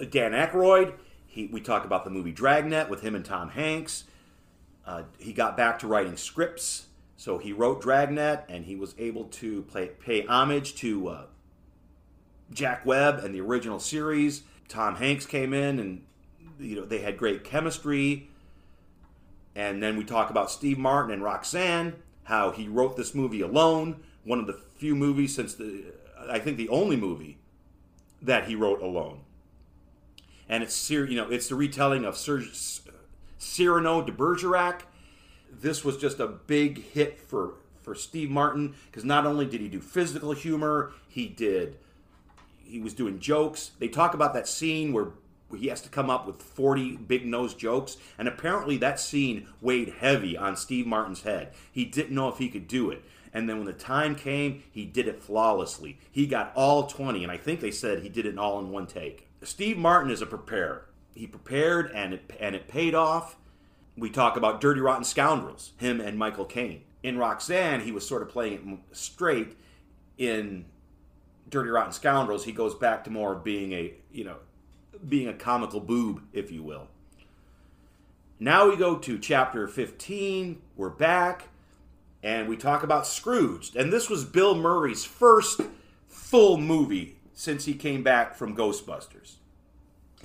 Dan 0.09 0.33
Aykroyd. 0.33 0.95
He, 1.27 1.45
we 1.45 1.61
talk 1.61 1.85
about 1.85 2.03
the 2.03 2.11
movie 2.11 2.33
Dragnet 2.33 2.89
with 2.89 2.99
him 2.99 3.15
and 3.15 3.23
Tom 3.23 3.51
Hanks. 3.51 4.03
Uh, 4.85 5.03
he 5.17 5.31
got 5.31 5.55
back 5.55 5.79
to 5.79 5.87
writing 5.87 6.17
scripts, 6.17 6.87
so 7.17 7.37
he 7.37 7.53
wrote 7.53 7.81
Dragnet, 7.81 8.45
and 8.49 8.65
he 8.65 8.75
was 8.75 8.95
able 8.97 9.25
to 9.25 9.63
play, 9.63 9.87
pay 9.87 10.25
homage 10.25 10.75
to 10.75 11.07
uh, 11.07 11.25
Jack 12.51 12.85
Webb 12.85 13.19
and 13.23 13.33
the 13.33 13.41
original 13.41 13.79
series. 13.79 14.43
Tom 14.67 14.95
Hanks 14.95 15.25
came 15.25 15.53
in, 15.53 15.79
and 15.79 16.03
you 16.59 16.75
know 16.75 16.85
they 16.85 16.99
had 16.99 17.17
great 17.17 17.43
chemistry. 17.43 18.29
And 19.55 19.83
then 19.83 19.97
we 19.97 20.03
talk 20.03 20.31
about 20.31 20.49
Steve 20.49 20.79
Martin 20.79 21.11
and 21.11 21.23
Roxanne, 21.23 21.95
how 22.23 22.51
he 22.51 22.67
wrote 22.67 22.97
this 22.97 23.13
movie 23.13 23.41
alone, 23.41 24.03
one 24.23 24.39
of 24.39 24.47
the 24.47 24.53
few 24.53 24.95
movies 24.95 25.35
since 25.35 25.53
the, 25.53 25.93
I 26.27 26.39
think 26.39 26.57
the 26.57 26.69
only 26.69 26.95
movie 26.97 27.37
that 28.21 28.47
he 28.47 28.55
wrote 28.55 28.81
alone. 28.81 29.19
And 30.49 30.63
it's 30.63 30.89
you 30.89 31.15
know 31.15 31.29
it's 31.29 31.47
the 31.47 31.55
retelling 31.55 32.03
of 32.05 32.17
Sir, 32.17 32.43
Cyrano 33.37 34.01
de 34.01 34.11
Bergerac. 34.11 34.87
This 35.61 35.83
was 35.83 35.97
just 35.97 36.19
a 36.19 36.27
big 36.27 36.83
hit 36.83 37.19
for 37.19 37.55
for 37.81 37.95
Steve 37.95 38.29
Martin 38.29 38.75
because 38.85 39.03
not 39.03 39.25
only 39.25 39.45
did 39.45 39.59
he 39.59 39.67
do 39.67 39.81
physical 39.81 40.31
humor, 40.31 40.93
he 41.07 41.27
did 41.27 41.77
he 42.73 42.79
was 42.79 42.93
doing 42.93 43.19
jokes. 43.19 43.71
They 43.77 43.87
talk 43.87 44.15
about 44.15 44.33
that 44.33 44.47
scene 44.47 44.93
where 44.93 45.09
he 45.55 45.67
has 45.67 45.81
to 45.81 45.89
come 45.89 46.09
up 46.09 46.25
with 46.25 46.41
40 46.41 46.97
big 46.97 47.23
nose 47.25 47.53
jokes 47.53 47.97
and 48.17 48.27
apparently 48.27 48.77
that 48.77 48.99
scene 48.99 49.47
weighed 49.61 49.93
heavy 49.99 50.35
on 50.35 50.55
Steve 50.55 50.87
Martin's 50.87 51.21
head. 51.21 51.53
He 51.71 51.85
didn't 51.85 52.15
know 52.15 52.29
if 52.29 52.39
he 52.39 52.49
could 52.49 52.67
do 52.67 52.89
it. 52.89 53.03
And 53.31 53.47
then 53.47 53.57
when 53.57 53.65
the 53.65 53.73
time 53.73 54.15
came, 54.15 54.63
he 54.71 54.85
did 54.85 55.07
it 55.07 55.21
flawlessly. 55.21 55.99
He 56.11 56.25
got 56.25 56.51
all 56.55 56.87
20 56.87 57.21
and 57.21 57.31
I 57.31 57.37
think 57.37 57.59
they 57.59 57.71
said 57.71 57.99
he 57.99 58.09
did 58.09 58.25
it 58.25 58.39
all 58.39 58.59
in 58.59 58.71
one 58.71 58.87
take. 58.87 59.27
Steve 59.43 59.77
Martin 59.77 60.09
is 60.09 60.21
a 60.23 60.25
preparer. 60.25 60.85
He 61.13 61.27
prepared 61.27 61.91
and 61.93 62.15
it 62.15 62.31
and 62.39 62.55
it 62.55 62.67
paid 62.67 62.95
off. 62.95 63.35
We 63.95 64.09
talk 64.09 64.37
about 64.37 64.59
Dirty 64.59 64.81
Rotten 64.81 65.03
Scoundrels, 65.03 65.73
him 65.77 66.01
and 66.01 66.17
Michael 66.17 66.45
Caine. 66.45 66.83
In 67.03 67.17
Roxanne, 67.17 67.81
he 67.81 67.91
was 67.91 68.07
sort 68.07 68.21
of 68.21 68.29
playing 68.29 68.81
it 68.91 68.95
straight. 68.97 69.55
In 70.17 70.65
Dirty 71.49 71.69
Rotten 71.69 71.91
Scoundrels, 71.91 72.45
he 72.45 72.51
goes 72.51 72.73
back 72.75 73.03
to 73.03 73.09
more 73.09 73.33
of 73.33 73.43
being 73.43 73.73
a, 73.73 73.93
you 74.11 74.23
know, 74.23 74.37
being 75.07 75.27
a 75.27 75.33
comical 75.33 75.79
boob, 75.79 76.21
if 76.33 76.51
you 76.51 76.63
will. 76.63 76.87
Now 78.39 78.69
we 78.69 78.75
go 78.75 78.97
to 78.97 79.19
chapter 79.19 79.67
15. 79.67 80.61
We're 80.75 80.89
back 80.89 81.49
and 82.23 82.47
we 82.47 82.57
talk 82.57 82.83
about 82.83 83.05
Scrooge. 83.05 83.75
And 83.75 83.91
this 83.91 84.09
was 84.09 84.23
Bill 84.23 84.55
Murray's 84.55 85.05
first 85.05 85.61
full 86.07 86.57
movie 86.57 87.17
since 87.33 87.65
he 87.65 87.73
came 87.73 88.01
back 88.01 88.35
from 88.35 88.55
Ghostbusters. 88.55 89.35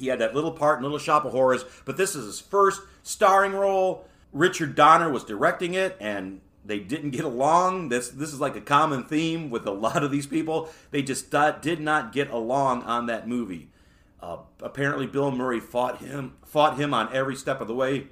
He 0.00 0.08
had 0.08 0.18
that 0.20 0.34
little 0.34 0.52
part 0.52 0.78
in 0.78 0.82
Little 0.82 0.98
Shop 0.98 1.24
of 1.24 1.32
Horrors, 1.32 1.64
but 1.84 1.96
this 1.96 2.14
is 2.14 2.26
his 2.26 2.40
first 2.40 2.80
starring 3.02 3.52
role. 3.52 4.06
Richard 4.32 4.74
Donner 4.74 5.10
was 5.10 5.24
directing 5.24 5.74
it, 5.74 5.96
and 6.00 6.40
They 6.64 6.80
didn't 6.80 7.10
get 7.10 7.24
along. 7.24 7.88
This 7.88 8.10
this 8.10 8.30
is 8.32 8.40
like 8.40 8.54
a 8.54 8.60
common 8.60 9.02
theme 9.04 9.48
with 9.48 9.66
a 9.66 9.70
lot 9.86 10.02
of 10.04 10.10
these 10.10 10.26
people. 10.26 10.68
They 10.90 11.02
just 11.02 11.30
did 11.62 11.80
not 11.80 12.12
get 12.12 12.30
along 12.30 12.82
on 12.82 13.06
that 13.06 13.26
movie. 13.26 13.68
Uh, 14.20 14.38
apparently, 14.60 15.06
Bill 15.06 15.30
Murray 15.30 15.60
fought 15.60 15.98
him 15.98 16.34
fought 16.44 16.76
him 16.76 16.92
on 16.92 17.12
every 17.14 17.36
step 17.36 17.60
of 17.60 17.68
the 17.68 17.74
way. 17.74 18.08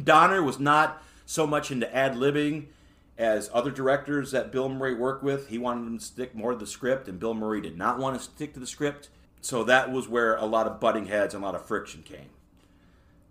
Donner 0.00 0.42
was 0.42 0.60
not 0.60 1.02
so 1.24 1.46
much 1.46 1.70
into 1.70 1.92
ad 1.94 2.14
libbing 2.14 2.66
as 3.18 3.50
other 3.52 3.70
directors 3.70 4.30
that 4.32 4.52
Bill 4.52 4.68
Murray 4.68 4.94
worked 4.94 5.24
with. 5.24 5.48
He 5.48 5.58
wanted 5.58 5.86
them 5.86 5.98
to 5.98 6.04
stick 6.04 6.34
more 6.34 6.52
to 6.52 6.58
the 6.58 6.66
script, 6.66 7.08
and 7.08 7.18
Bill 7.18 7.34
Murray 7.34 7.60
did 7.60 7.76
not 7.76 7.98
want 7.98 8.16
to 8.16 8.22
stick 8.22 8.54
to 8.54 8.60
the 8.60 8.66
script. 8.66 9.08
So 9.40 9.64
that 9.64 9.92
was 9.92 10.08
where 10.08 10.36
a 10.36 10.44
lot 10.44 10.66
of 10.66 10.80
butting 10.80 11.06
heads 11.06 11.34
and 11.34 11.42
a 11.42 11.46
lot 11.46 11.54
of 11.54 11.66
friction 11.66 12.02
came. 12.02 12.30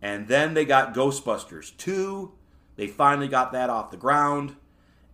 And 0.02 0.28
then 0.28 0.54
they 0.54 0.66
got 0.66 0.94
Ghostbusters 0.94 1.76
2. 1.78 2.32
They 2.76 2.88
finally 2.88 3.28
got 3.28 3.52
that 3.54 3.70
off 3.70 3.92
the 3.92 3.98
ground, 3.98 4.56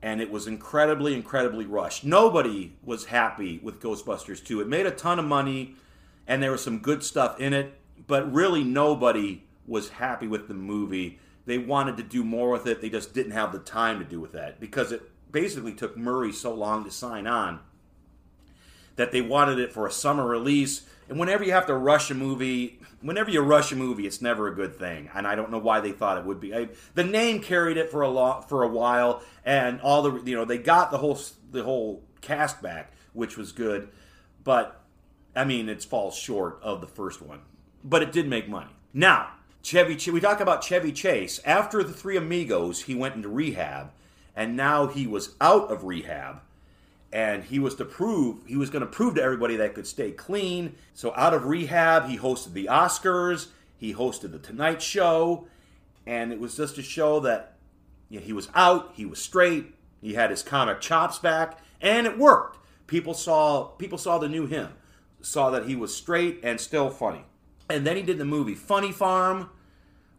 and 0.01 0.19
it 0.19 0.31
was 0.31 0.47
incredibly, 0.47 1.13
incredibly 1.13 1.65
rushed. 1.65 2.03
Nobody 2.03 2.73
was 2.83 3.05
happy 3.05 3.59
with 3.61 3.79
Ghostbusters 3.79 4.43
2. 4.43 4.61
It 4.61 4.67
made 4.67 4.85
a 4.85 4.91
ton 4.91 5.19
of 5.19 5.25
money, 5.25 5.75
and 6.27 6.41
there 6.41 6.51
was 6.51 6.63
some 6.63 6.79
good 6.79 7.03
stuff 7.03 7.39
in 7.39 7.53
it, 7.53 7.73
but 8.07 8.31
really 8.33 8.63
nobody 8.63 9.43
was 9.67 9.89
happy 9.89 10.27
with 10.27 10.47
the 10.47 10.53
movie. 10.53 11.19
They 11.45 11.57
wanted 11.57 11.97
to 11.97 12.03
do 12.03 12.23
more 12.23 12.49
with 12.49 12.67
it. 12.67 12.81
They 12.81 12.89
just 12.89 13.13
didn't 13.13 13.31
have 13.31 13.51
the 13.51 13.59
time 13.59 13.99
to 13.99 14.05
do 14.05 14.19
with 14.19 14.31
that 14.33 14.59
because 14.59 14.91
it 14.91 15.03
basically 15.31 15.73
took 15.73 15.95
Murray 15.95 16.31
so 16.31 16.53
long 16.53 16.83
to 16.83 16.91
sign 16.91 17.27
on 17.27 17.59
that 18.95 19.11
they 19.11 19.21
wanted 19.21 19.59
it 19.59 19.73
for 19.73 19.87
a 19.87 19.91
summer 19.91 20.25
release. 20.25 20.83
And 21.09 21.19
whenever 21.19 21.43
you 21.43 21.51
have 21.51 21.67
to 21.67 21.75
rush 21.75 22.09
a 22.11 22.15
movie, 22.15 22.79
whenever 23.01 23.29
you 23.29 23.41
rush 23.41 23.71
a 23.71 23.75
movie, 23.75 24.05
it's 24.05 24.21
never 24.21 24.47
a 24.47 24.55
good 24.55 24.75
thing. 24.75 25.09
And 25.13 25.27
I 25.27 25.35
don't 25.35 25.51
know 25.51 25.57
why 25.57 25.79
they 25.79 25.91
thought 25.91 26.17
it 26.17 26.25
would 26.25 26.39
be. 26.39 26.55
I, 26.55 26.69
the 26.93 27.03
name 27.03 27.41
carried 27.41 27.77
it 27.77 27.91
for 27.91 28.03
a 28.03 28.41
for 28.47 28.63
a 28.63 28.67
while, 28.67 29.21
and 29.45 29.81
all 29.81 30.03
the 30.03 30.21
you 30.29 30.35
know 30.35 30.45
they 30.45 30.57
got 30.57 30.91
the 30.91 30.97
whole 30.97 31.19
the 31.51 31.63
whole 31.63 32.03
cast 32.21 32.61
back, 32.61 32.93
which 33.13 33.37
was 33.37 33.51
good. 33.51 33.89
But 34.43 34.81
I 35.35 35.45
mean, 35.45 35.69
it 35.69 35.83
falls 35.83 36.15
short 36.15 36.59
of 36.61 36.81
the 36.81 36.87
first 36.87 37.21
one. 37.21 37.41
But 37.83 38.03
it 38.03 38.11
did 38.11 38.27
make 38.27 38.47
money. 38.47 38.71
Now, 38.93 39.31
Chevy, 39.63 39.95
Ch- 39.95 40.09
we 40.09 40.19
talk 40.19 40.39
about 40.39 40.63
Chevy 40.63 40.91
Chase. 40.91 41.39
After 41.45 41.83
the 41.83 41.93
Three 41.93 42.17
Amigos, 42.17 42.83
he 42.83 42.95
went 42.95 43.15
into 43.15 43.29
rehab, 43.29 43.91
and 44.35 44.55
now 44.55 44.87
he 44.87 45.07
was 45.07 45.35
out 45.39 45.71
of 45.71 45.83
rehab 45.83 46.41
and 47.13 47.43
he 47.43 47.59
was 47.59 47.75
to 47.75 47.85
prove 47.85 48.45
he 48.45 48.55
was 48.55 48.69
going 48.69 48.81
to 48.81 48.87
prove 48.87 49.15
to 49.15 49.23
everybody 49.23 49.57
that 49.57 49.75
could 49.75 49.87
stay 49.87 50.11
clean. 50.11 50.75
So 50.93 51.13
out 51.15 51.33
of 51.33 51.45
rehab, 51.45 52.07
he 52.07 52.17
hosted 52.17 52.53
the 52.53 52.65
Oscars, 52.65 53.47
he 53.77 53.93
hosted 53.93 54.31
the 54.31 54.39
Tonight 54.39 54.81
Show, 54.81 55.47
and 56.05 56.31
it 56.31 56.39
was 56.39 56.55
just 56.55 56.75
to 56.75 56.81
show 56.81 57.19
that 57.21 57.57
you 58.09 58.19
know, 58.19 58.25
he 58.25 58.33
was 58.33 58.49
out, 58.55 58.91
he 58.95 59.05
was 59.05 59.19
straight, 59.21 59.73
he 60.01 60.13
had 60.13 60.29
his 60.29 60.43
comic 60.43 60.81
chops 60.81 61.19
back, 61.19 61.59
and 61.81 62.07
it 62.07 62.17
worked. 62.17 62.57
People 62.87 63.13
saw 63.13 63.63
people 63.63 63.97
saw 63.97 64.17
the 64.17 64.29
new 64.29 64.45
him, 64.45 64.69
saw 65.21 65.49
that 65.51 65.65
he 65.65 65.75
was 65.75 65.95
straight 65.95 66.39
and 66.43 66.59
still 66.59 66.89
funny. 66.89 67.23
And 67.69 67.85
then 67.87 67.95
he 67.95 68.03
did 68.03 68.17
the 68.17 68.25
movie 68.25 68.55
Funny 68.55 68.91
Farm, 68.91 69.49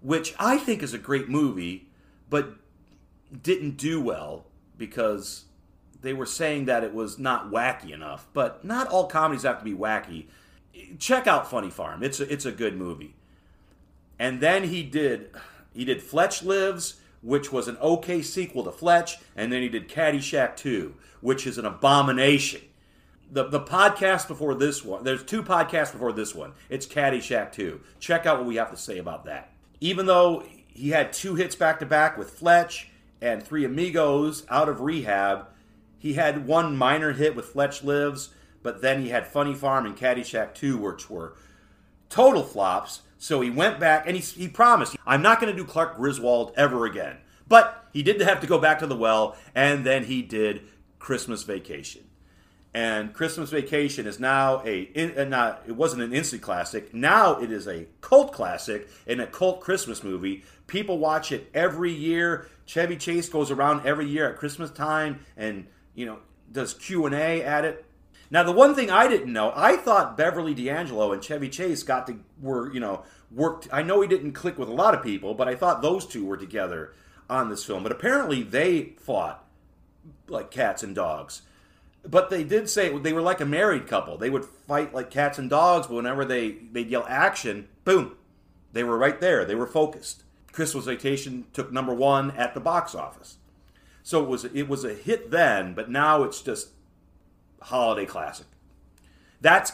which 0.00 0.34
I 0.38 0.58
think 0.58 0.82
is 0.82 0.94
a 0.94 0.98
great 0.98 1.28
movie, 1.28 1.88
but 2.30 2.56
didn't 3.42 3.76
do 3.76 4.00
well 4.00 4.46
because 4.78 5.44
they 6.02 6.12
were 6.12 6.26
saying 6.26 6.66
that 6.66 6.84
it 6.84 6.92
was 6.92 7.18
not 7.18 7.50
wacky 7.50 7.92
enough. 7.92 8.26
But 8.32 8.64
not 8.64 8.88
all 8.88 9.06
comedies 9.06 9.44
have 9.44 9.58
to 9.58 9.64
be 9.64 9.74
wacky. 9.74 10.26
Check 10.98 11.26
out 11.26 11.50
Funny 11.50 11.70
Farm. 11.70 12.02
It's 12.02 12.20
a, 12.20 12.30
it's 12.30 12.44
a 12.44 12.52
good 12.52 12.76
movie. 12.76 13.14
And 14.18 14.40
then 14.40 14.64
he 14.64 14.82
did 14.82 15.30
he 15.74 15.84
did 15.84 16.02
Fletch 16.02 16.42
Lives, 16.42 17.00
which 17.22 17.50
was 17.50 17.68
an 17.68 17.76
okay 17.78 18.20
sequel 18.22 18.64
to 18.64 18.72
Fletch, 18.72 19.18
and 19.34 19.52
then 19.52 19.62
he 19.62 19.68
did 19.68 19.88
Caddyshack 19.88 20.56
2, 20.56 20.94
which 21.20 21.46
is 21.46 21.56
an 21.56 21.64
abomination. 21.64 22.60
The, 23.30 23.44
the 23.44 23.60
podcast 23.60 24.28
before 24.28 24.54
this 24.54 24.84
one, 24.84 25.04
there's 25.04 25.22
two 25.22 25.42
podcasts 25.42 25.92
before 25.92 26.12
this 26.12 26.34
one. 26.34 26.52
It's 26.68 26.86
Caddyshack 26.86 27.52
2. 27.52 27.80
Check 27.98 28.26
out 28.26 28.38
what 28.38 28.46
we 28.46 28.56
have 28.56 28.70
to 28.70 28.76
say 28.76 28.98
about 28.98 29.24
that. 29.24 29.50
Even 29.80 30.04
though 30.04 30.44
he 30.68 30.90
had 30.90 31.12
two 31.12 31.34
hits 31.34 31.56
back 31.56 31.80
to 31.80 31.86
back 31.86 32.18
with 32.18 32.30
Fletch 32.30 32.90
and 33.22 33.42
Three 33.42 33.64
Amigos 33.64 34.44
out 34.50 34.68
of 34.68 34.82
rehab, 34.82 35.46
he 36.02 36.14
had 36.14 36.48
one 36.48 36.76
minor 36.76 37.12
hit 37.12 37.36
with 37.36 37.44
Fletch 37.44 37.84
Lives, 37.84 38.30
but 38.64 38.82
then 38.82 39.02
he 39.02 39.10
had 39.10 39.24
Funny 39.24 39.54
Farm 39.54 39.86
and 39.86 39.96
Caddyshack 39.96 40.52
2, 40.52 40.76
which 40.76 41.08
were 41.08 41.36
total 42.08 42.42
flops. 42.42 43.02
So 43.18 43.40
he 43.40 43.50
went 43.50 43.78
back 43.78 44.08
and 44.08 44.16
he, 44.16 44.20
he 44.20 44.48
promised, 44.48 44.96
I'm 45.06 45.22
not 45.22 45.40
going 45.40 45.54
to 45.54 45.56
do 45.56 45.64
Clark 45.64 45.96
Griswold 45.96 46.54
ever 46.56 46.86
again. 46.86 47.18
But 47.46 47.84
he 47.92 48.02
did 48.02 48.20
have 48.20 48.40
to 48.40 48.48
go 48.48 48.58
back 48.58 48.80
to 48.80 48.88
the 48.88 48.96
well, 48.96 49.36
and 49.54 49.86
then 49.86 50.02
he 50.02 50.22
did 50.22 50.62
Christmas 50.98 51.44
Vacation. 51.44 52.02
And 52.74 53.14
Christmas 53.14 53.50
Vacation 53.50 54.08
is 54.08 54.18
now 54.18 54.60
a, 54.64 54.90
uh, 55.16 55.22
not, 55.22 55.62
it 55.68 55.76
wasn't 55.76 56.02
an 56.02 56.12
instant 56.12 56.42
classic. 56.42 56.92
Now 56.92 57.38
it 57.38 57.52
is 57.52 57.68
a 57.68 57.86
cult 58.00 58.32
classic 58.32 58.88
and 59.06 59.20
a 59.20 59.26
cult 59.28 59.60
Christmas 59.60 60.02
movie. 60.02 60.42
People 60.66 60.98
watch 60.98 61.30
it 61.30 61.48
every 61.54 61.92
year. 61.92 62.48
Chevy 62.66 62.96
Chase 62.96 63.28
goes 63.28 63.52
around 63.52 63.86
every 63.86 64.08
year 64.08 64.28
at 64.28 64.36
Christmas 64.36 64.72
time 64.72 65.20
and 65.36 65.68
you 65.94 66.06
know 66.06 66.18
does 66.50 66.74
Q 66.74 67.06
and 67.06 67.14
A 67.14 67.42
at 67.42 67.64
it. 67.64 67.84
Now 68.30 68.42
the 68.42 68.52
one 68.52 68.74
thing 68.74 68.90
I 68.90 69.08
didn't 69.08 69.32
know, 69.32 69.52
I 69.54 69.76
thought 69.76 70.16
Beverly 70.16 70.54
D'Angelo 70.54 71.12
and 71.12 71.22
Chevy 71.22 71.48
Chase 71.48 71.82
got 71.82 72.06
to 72.06 72.18
were 72.40 72.72
you 72.72 72.80
know 72.80 73.02
worked. 73.30 73.68
I 73.72 73.82
know 73.82 74.00
he 74.00 74.08
didn't 74.08 74.32
click 74.32 74.58
with 74.58 74.68
a 74.68 74.72
lot 74.74 74.94
of 74.94 75.02
people, 75.02 75.34
but 75.34 75.48
I 75.48 75.54
thought 75.54 75.82
those 75.82 76.06
two 76.06 76.24
were 76.24 76.36
together 76.36 76.94
on 77.28 77.48
this 77.48 77.64
film. 77.64 77.82
But 77.82 77.92
apparently 77.92 78.42
they 78.42 78.94
fought 78.98 79.44
like 80.28 80.50
cats 80.50 80.82
and 80.82 80.94
dogs. 80.94 81.42
But 82.04 82.30
they 82.30 82.42
did 82.42 82.68
say 82.68 82.96
they 82.98 83.12
were 83.12 83.22
like 83.22 83.40
a 83.40 83.46
married 83.46 83.86
couple. 83.86 84.18
They 84.18 84.30
would 84.30 84.44
fight 84.44 84.92
like 84.92 85.10
cats 85.10 85.38
and 85.38 85.48
dogs, 85.48 85.86
but 85.86 85.94
whenever 85.94 86.24
they 86.24 86.52
they'd 86.72 86.90
yell 86.90 87.06
action, 87.08 87.68
boom, 87.84 88.16
they 88.72 88.82
were 88.82 88.98
right 88.98 89.20
there. 89.20 89.44
They 89.44 89.54
were 89.54 89.66
focused. 89.66 90.24
Christmas 90.52 90.84
Vacation 90.84 91.46
took 91.52 91.72
number 91.72 91.94
one 91.94 92.30
at 92.32 92.54
the 92.54 92.60
box 92.60 92.94
office. 92.94 93.38
So 94.02 94.22
it 94.22 94.28
was 94.28 94.44
it 94.44 94.68
was 94.68 94.84
a 94.84 94.94
hit 94.94 95.30
then, 95.30 95.74
but 95.74 95.90
now 95.90 96.22
it's 96.22 96.42
just 96.42 96.70
holiday 97.60 98.06
classic. 98.06 98.46
That's 99.40 99.72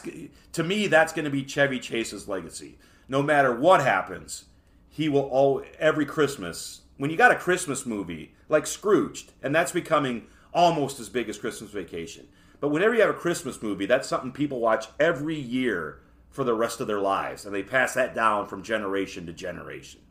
to 0.53 0.63
me 0.63 0.87
that's 0.87 1.13
going 1.13 1.25
to 1.25 1.31
be 1.31 1.43
Chevy 1.43 1.79
Chase's 1.79 2.27
legacy. 2.27 2.77
No 3.07 3.21
matter 3.21 3.53
what 3.55 3.81
happens, 3.81 4.45
he 4.89 5.09
will 5.09 5.21
all 5.21 5.63
every 5.79 6.05
Christmas. 6.05 6.81
When 6.97 7.09
you 7.09 7.17
got 7.17 7.31
a 7.31 7.35
Christmas 7.35 7.85
movie 7.85 8.33
like 8.49 8.67
Scrooged, 8.67 9.31
and 9.41 9.55
that's 9.55 9.71
becoming 9.71 10.27
almost 10.53 10.99
as 10.99 11.09
big 11.09 11.29
as 11.29 11.37
Christmas 11.37 11.71
Vacation. 11.71 12.27
But 12.59 12.69
whenever 12.69 12.93
you 12.93 13.01
have 13.01 13.09
a 13.09 13.13
Christmas 13.13 13.61
movie, 13.61 13.85
that's 13.85 14.07
something 14.07 14.31
people 14.31 14.59
watch 14.59 14.87
every 14.99 15.39
year 15.39 16.01
for 16.29 16.43
the 16.43 16.53
rest 16.53 16.81
of 16.81 16.87
their 16.87 16.99
lives, 16.99 17.45
and 17.45 17.55
they 17.55 17.63
pass 17.63 17.93
that 17.93 18.13
down 18.13 18.47
from 18.47 18.63
generation 18.63 19.25
to 19.25 19.33
generation. 19.33 20.01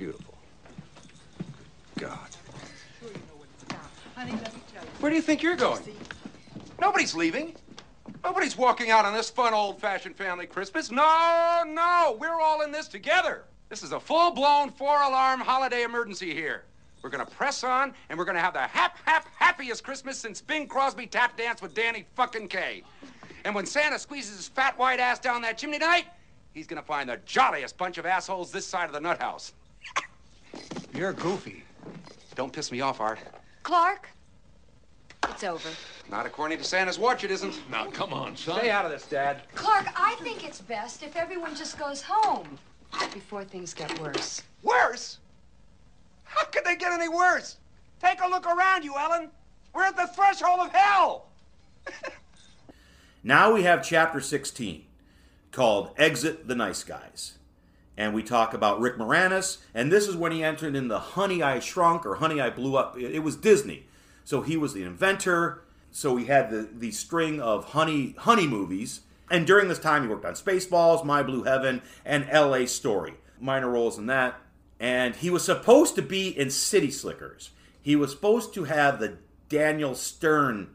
Beautiful. 0.00 0.34
God. 1.98 2.16
Where 4.98 5.10
do 5.10 5.14
you 5.14 5.20
think 5.20 5.42
you're 5.42 5.56
going? 5.56 5.82
Nobody's 6.80 7.14
leaving. 7.14 7.54
Nobody's 8.24 8.56
walking 8.56 8.90
out 8.90 9.04
on 9.04 9.12
this 9.12 9.28
fun 9.28 9.52
old-fashioned 9.52 10.16
family 10.16 10.46
Christmas. 10.46 10.90
No, 10.90 11.64
no, 11.66 12.16
we're 12.18 12.40
all 12.40 12.62
in 12.62 12.72
this 12.72 12.88
together. 12.88 13.44
This 13.68 13.82
is 13.82 13.92
a 13.92 14.00
full-blown 14.00 14.70
four-alarm 14.70 15.40
holiday 15.40 15.82
emergency 15.82 16.32
here. 16.32 16.64
We're 17.02 17.10
gonna 17.10 17.26
press 17.26 17.62
on, 17.62 17.92
and 18.08 18.18
we're 18.18 18.24
gonna 18.24 18.40
have 18.40 18.54
the 18.54 18.60
hap, 18.60 18.96
hap, 19.04 19.26
happiest 19.36 19.84
Christmas 19.84 20.16
since 20.16 20.40
Bing 20.40 20.66
Crosby 20.66 21.08
tap 21.08 21.36
danced 21.36 21.62
with 21.62 21.74
Danny 21.74 22.06
fucking 22.14 22.48
Kaye. 22.48 22.84
And 23.44 23.54
when 23.54 23.66
Santa 23.66 23.98
squeezes 23.98 24.38
his 24.38 24.48
fat 24.48 24.78
white 24.78 24.98
ass 24.98 25.18
down 25.18 25.42
that 25.42 25.58
chimney 25.58 25.78
tonight, 25.78 26.06
he's 26.54 26.66
gonna 26.66 26.80
find 26.80 27.10
the 27.10 27.18
jolliest 27.26 27.76
bunch 27.76 27.98
of 27.98 28.06
assholes 28.06 28.50
this 28.50 28.66
side 28.66 28.86
of 28.86 28.94
the 28.94 29.00
nut 29.00 29.20
house. 29.20 29.52
You're 31.00 31.14
goofy. 31.14 31.64
Don't 32.34 32.52
piss 32.52 32.70
me 32.70 32.82
off, 32.82 33.00
Art. 33.00 33.20
Clark, 33.62 34.10
it's 35.30 35.42
over. 35.42 35.70
Not 36.10 36.26
according 36.26 36.58
to 36.58 36.64
Santa's 36.64 36.98
watch, 36.98 37.24
it 37.24 37.30
isn't. 37.30 37.58
Now, 37.70 37.86
come 37.86 38.12
on, 38.12 38.36
son. 38.36 38.58
Stay 38.58 38.68
out 38.68 38.84
of 38.84 38.90
this, 38.90 39.06
Dad. 39.06 39.40
Clark, 39.54 39.86
I 39.96 40.16
think 40.16 40.46
it's 40.46 40.60
best 40.60 41.02
if 41.02 41.16
everyone 41.16 41.56
just 41.56 41.78
goes 41.78 42.02
home 42.02 42.58
before 43.14 43.44
things 43.44 43.72
get 43.72 43.98
worse. 43.98 44.42
Worse? 44.62 45.20
How 46.24 46.44
could 46.44 46.66
they 46.66 46.76
get 46.76 46.92
any 46.92 47.08
worse? 47.08 47.56
Take 48.02 48.20
a 48.22 48.28
look 48.28 48.44
around 48.44 48.84
you, 48.84 48.94
Ellen. 48.98 49.30
We're 49.74 49.84
at 49.84 49.96
the 49.96 50.06
threshold 50.08 50.60
of 50.60 50.70
hell. 50.70 51.28
Now 53.22 53.52
we 53.52 53.62
have 53.64 53.82
chapter 53.82 54.20
16 54.20 54.84
called 55.50 55.92
Exit 55.96 56.46
the 56.46 56.54
Nice 56.54 56.84
Guys. 56.84 57.38
And 58.00 58.14
we 58.14 58.22
talk 58.22 58.54
about 58.54 58.80
Rick 58.80 58.96
Moranis, 58.96 59.58
and 59.74 59.92
this 59.92 60.08
is 60.08 60.16
when 60.16 60.32
he 60.32 60.42
entered 60.42 60.74
in 60.74 60.88
the 60.88 60.98
Honey 60.98 61.42
I 61.42 61.60
Shrunk 61.60 62.06
or 62.06 62.14
Honey 62.14 62.40
I 62.40 62.48
Blew 62.48 62.74
Up. 62.74 62.98
It, 62.98 63.18
was 63.18 63.36
Disney. 63.36 63.84
So 64.24 64.40
he 64.40 64.56
was 64.56 64.72
the 64.72 64.84
inventor. 64.84 65.64
So 65.90 66.16
he 66.16 66.24
had 66.24 66.50
the, 66.50 66.66
the 66.72 66.92
string 66.92 67.42
of 67.42 67.72
honey 67.72 68.14
honey 68.16 68.46
movies. 68.46 69.02
And 69.30 69.46
during 69.46 69.68
this 69.68 69.78
time, 69.78 70.00
he 70.00 70.08
worked 70.08 70.24
on 70.24 70.32
Spaceballs, 70.32 71.04
My 71.04 71.22
Blue 71.22 71.42
Heaven, 71.42 71.82
and 72.02 72.26
L.A. 72.30 72.66
Story. 72.66 73.16
Minor 73.38 73.68
roles 73.68 73.98
in 73.98 74.06
that. 74.06 74.40
And 74.80 75.14
he 75.16 75.28
was 75.28 75.44
supposed 75.44 75.94
to 75.96 76.02
be 76.02 76.28
in 76.28 76.48
City 76.48 76.90
Slickers. 76.90 77.50
He 77.82 77.96
was 77.96 78.12
supposed 78.12 78.54
to 78.54 78.64
have 78.64 78.98
the 78.98 79.18
Daniel 79.50 79.94
Stern. 79.94 80.70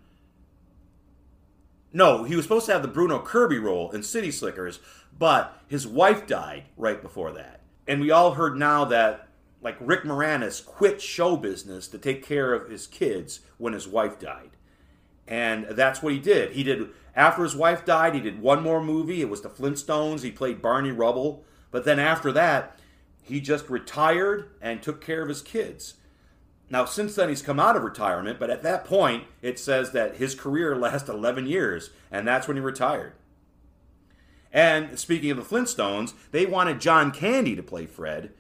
No, 1.96 2.26
he 2.26 2.36
was 2.36 2.44
supposed 2.44 2.66
to 2.66 2.74
have 2.74 2.82
the 2.82 2.90
Bruno 2.90 3.20
Kirby 3.20 3.58
role 3.58 3.90
in 3.92 4.04
City 4.04 4.30
Slickers, 4.30 4.82
but 5.18 5.58
his 5.66 5.88
wife 5.88 6.28
died 6.28 6.66
right 6.76 7.02
before 7.02 7.32
that. 7.32 7.62
And 7.88 8.02
we 8.02 8.12
all 8.12 8.34
heard 8.34 8.58
now 8.58 8.84
that 8.84 9.30
like 9.62 9.78
Rick 9.80 10.04
Moranis 10.04 10.64
quit 10.64 11.02
show 11.02 11.38
business 11.38 11.88
to 11.88 11.98
take 11.98 12.22
care 12.22 12.52
of 12.54 12.70
his 12.70 12.86
kids 12.86 13.40
when 13.58 13.72
his 13.72 13.88
wife 13.88 14.20
died. 14.20 14.50
And 15.26 15.68
that's 15.70 16.04
what 16.04 16.12
he 16.12 16.20
did. 16.20 16.52
He 16.52 16.64
did 16.64 16.90
after 17.16 17.44
his 17.44 17.56
wife 17.56 17.86
died, 17.86 18.14
he 18.14 18.20
did 18.20 18.42
one 18.42 18.62
more 18.62 18.84
movie. 18.84 19.22
It 19.22 19.30
was 19.30 19.40
the 19.40 19.50
Flintstones. 19.50 20.22
He 20.22 20.32
played 20.32 20.62
Barney 20.62 20.92
Rubble. 20.92 21.46
But 21.72 21.86
then 21.86 21.98
after 21.98 22.34
that, 22.34 22.78
he 23.24 23.40
just 23.40 23.70
retired 23.70 24.50
and 24.62 24.84
took 24.84 25.00
care 25.00 25.22
of 25.22 25.30
his 25.30 25.42
kids. 25.42 25.94
Now, 26.70 26.86
since 26.86 27.16
then, 27.16 27.30
he's 27.30 27.42
come 27.42 27.60
out 27.60 27.76
of 27.76 27.84
retirement, 27.84 28.40
but 28.40 28.50
at 28.50 28.64
that 28.64 28.86
point, 28.86 29.26
it 29.42 29.60
says 29.60 29.92
that 29.92 30.16
his 30.16 30.34
career 30.34 30.76
lasted 30.76 31.14
11 31.14 31.46
years, 31.46 31.92
and 32.12 32.28
that's 32.28 32.48
when 32.48 32.58
he 32.58 32.62
retired. 32.62 33.14
And 34.52 34.98
speaking 34.98 35.32
of 35.32 35.38
the 35.38 35.44
Flintstones, 35.44 36.14
they 36.32 36.46
wanted 36.46 36.80
John 36.80 37.12
Candy 37.12 37.56
to 37.56 37.62
play 37.62 37.86
Fred, 37.86 38.32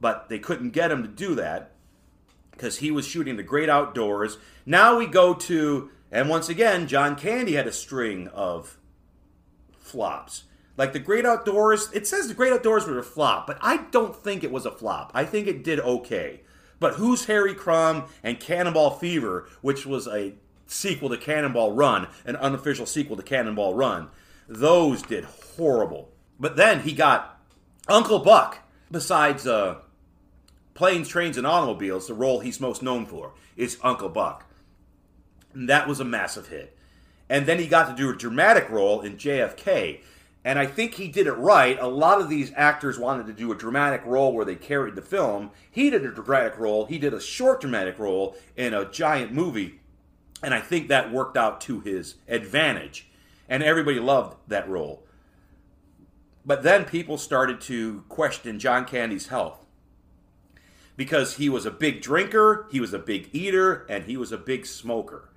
but 0.00 0.28
they 0.28 0.38
couldn't 0.38 0.70
get 0.70 0.90
him 0.90 1.02
to 1.02 1.08
do 1.08 1.34
that 1.34 1.72
because 2.52 2.78
he 2.78 2.90
was 2.90 3.06
shooting 3.06 3.36
The 3.36 3.42
Great 3.42 3.68
Outdoors. 3.68 4.38
Now 4.64 4.96
we 4.96 5.06
go 5.06 5.34
to, 5.34 5.90
and 6.10 6.28
once 6.28 6.48
again, 6.48 6.86
John 6.86 7.16
Candy 7.16 7.54
had 7.54 7.66
a 7.66 7.72
string 7.72 8.28
of 8.28 8.78
flops. 9.76 10.44
Like 10.76 10.92
The 10.92 10.98
Great 10.98 11.26
Outdoors, 11.26 11.90
it 11.92 12.06
says 12.06 12.28
The 12.28 12.34
Great 12.34 12.52
Outdoors 12.52 12.86
was 12.86 12.96
a 12.96 13.02
flop, 13.02 13.46
but 13.46 13.58
I 13.60 13.78
don't 13.90 14.16
think 14.16 14.44
it 14.44 14.52
was 14.52 14.64
a 14.64 14.70
flop. 14.70 15.10
I 15.14 15.24
think 15.24 15.46
it 15.46 15.64
did 15.64 15.80
okay. 15.80 16.40
But 16.84 16.96
Who's 16.96 17.24
Harry 17.24 17.54
Crumb 17.54 18.04
and 18.22 18.38
Cannonball 18.38 18.98
Fever, 18.98 19.48
which 19.62 19.86
was 19.86 20.06
a 20.06 20.34
sequel 20.66 21.08
to 21.08 21.16
Cannonball 21.16 21.72
Run, 21.72 22.08
an 22.26 22.36
unofficial 22.36 22.84
sequel 22.84 23.16
to 23.16 23.22
Cannonball 23.22 23.72
Run, 23.72 24.10
those 24.46 25.00
did 25.00 25.24
horrible. 25.24 26.10
But 26.38 26.56
then 26.56 26.80
he 26.80 26.92
got 26.92 27.40
Uncle 27.88 28.18
Buck, 28.18 28.58
besides 28.90 29.46
uh, 29.46 29.76
Planes, 30.74 31.08
Trains, 31.08 31.38
and 31.38 31.46
Automobiles, 31.46 32.06
the 32.06 32.12
role 32.12 32.40
he's 32.40 32.60
most 32.60 32.82
known 32.82 33.06
for 33.06 33.32
is 33.56 33.78
Uncle 33.82 34.10
Buck. 34.10 34.44
And 35.54 35.66
that 35.70 35.88
was 35.88 36.00
a 36.00 36.04
massive 36.04 36.48
hit. 36.48 36.76
And 37.30 37.46
then 37.46 37.58
he 37.58 37.66
got 37.66 37.88
to 37.88 37.96
do 37.96 38.10
a 38.10 38.14
dramatic 38.14 38.68
role 38.68 39.00
in 39.00 39.16
JFK. 39.16 40.02
And 40.44 40.58
I 40.58 40.66
think 40.66 40.94
he 40.94 41.08
did 41.08 41.26
it 41.26 41.32
right. 41.32 41.78
A 41.80 41.86
lot 41.86 42.20
of 42.20 42.28
these 42.28 42.52
actors 42.54 42.98
wanted 42.98 43.26
to 43.26 43.32
do 43.32 43.50
a 43.50 43.56
dramatic 43.56 44.04
role 44.04 44.34
where 44.34 44.44
they 44.44 44.56
carried 44.56 44.94
the 44.94 45.02
film. 45.02 45.50
He 45.70 45.88
did 45.88 46.04
a 46.04 46.12
dramatic 46.12 46.58
role. 46.58 46.84
He 46.84 46.98
did 46.98 47.14
a 47.14 47.20
short 47.20 47.62
dramatic 47.62 47.98
role 47.98 48.36
in 48.54 48.74
a 48.74 48.84
giant 48.84 49.32
movie. 49.32 49.80
And 50.42 50.52
I 50.52 50.60
think 50.60 50.88
that 50.88 51.10
worked 51.10 51.38
out 51.38 51.62
to 51.62 51.80
his 51.80 52.16
advantage. 52.28 53.08
And 53.48 53.62
everybody 53.62 53.98
loved 53.98 54.36
that 54.48 54.68
role. 54.68 55.04
But 56.44 56.62
then 56.62 56.84
people 56.84 57.16
started 57.16 57.62
to 57.62 58.04
question 58.10 58.58
John 58.58 58.84
Candy's 58.84 59.28
health 59.28 59.64
because 60.94 61.36
he 61.36 61.48
was 61.48 61.64
a 61.64 61.70
big 61.70 62.02
drinker, 62.02 62.68
he 62.70 62.80
was 62.80 62.92
a 62.92 62.98
big 62.98 63.30
eater, 63.32 63.86
and 63.88 64.04
he 64.04 64.16
was 64.18 64.30
a 64.30 64.38
big 64.38 64.66
smoker. 64.66 65.30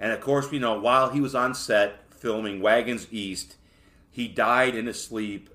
And 0.00 0.12
of 0.12 0.20
course, 0.20 0.50
we 0.50 0.58
know 0.58 0.78
while 0.78 1.10
he 1.10 1.20
was 1.20 1.34
on 1.34 1.54
set 1.54 2.12
filming 2.12 2.60
Wagons 2.60 3.06
East, 3.12 3.56
he 4.18 4.26
died 4.26 4.74
in 4.74 4.86
his 4.86 5.00
sleep 5.00 5.48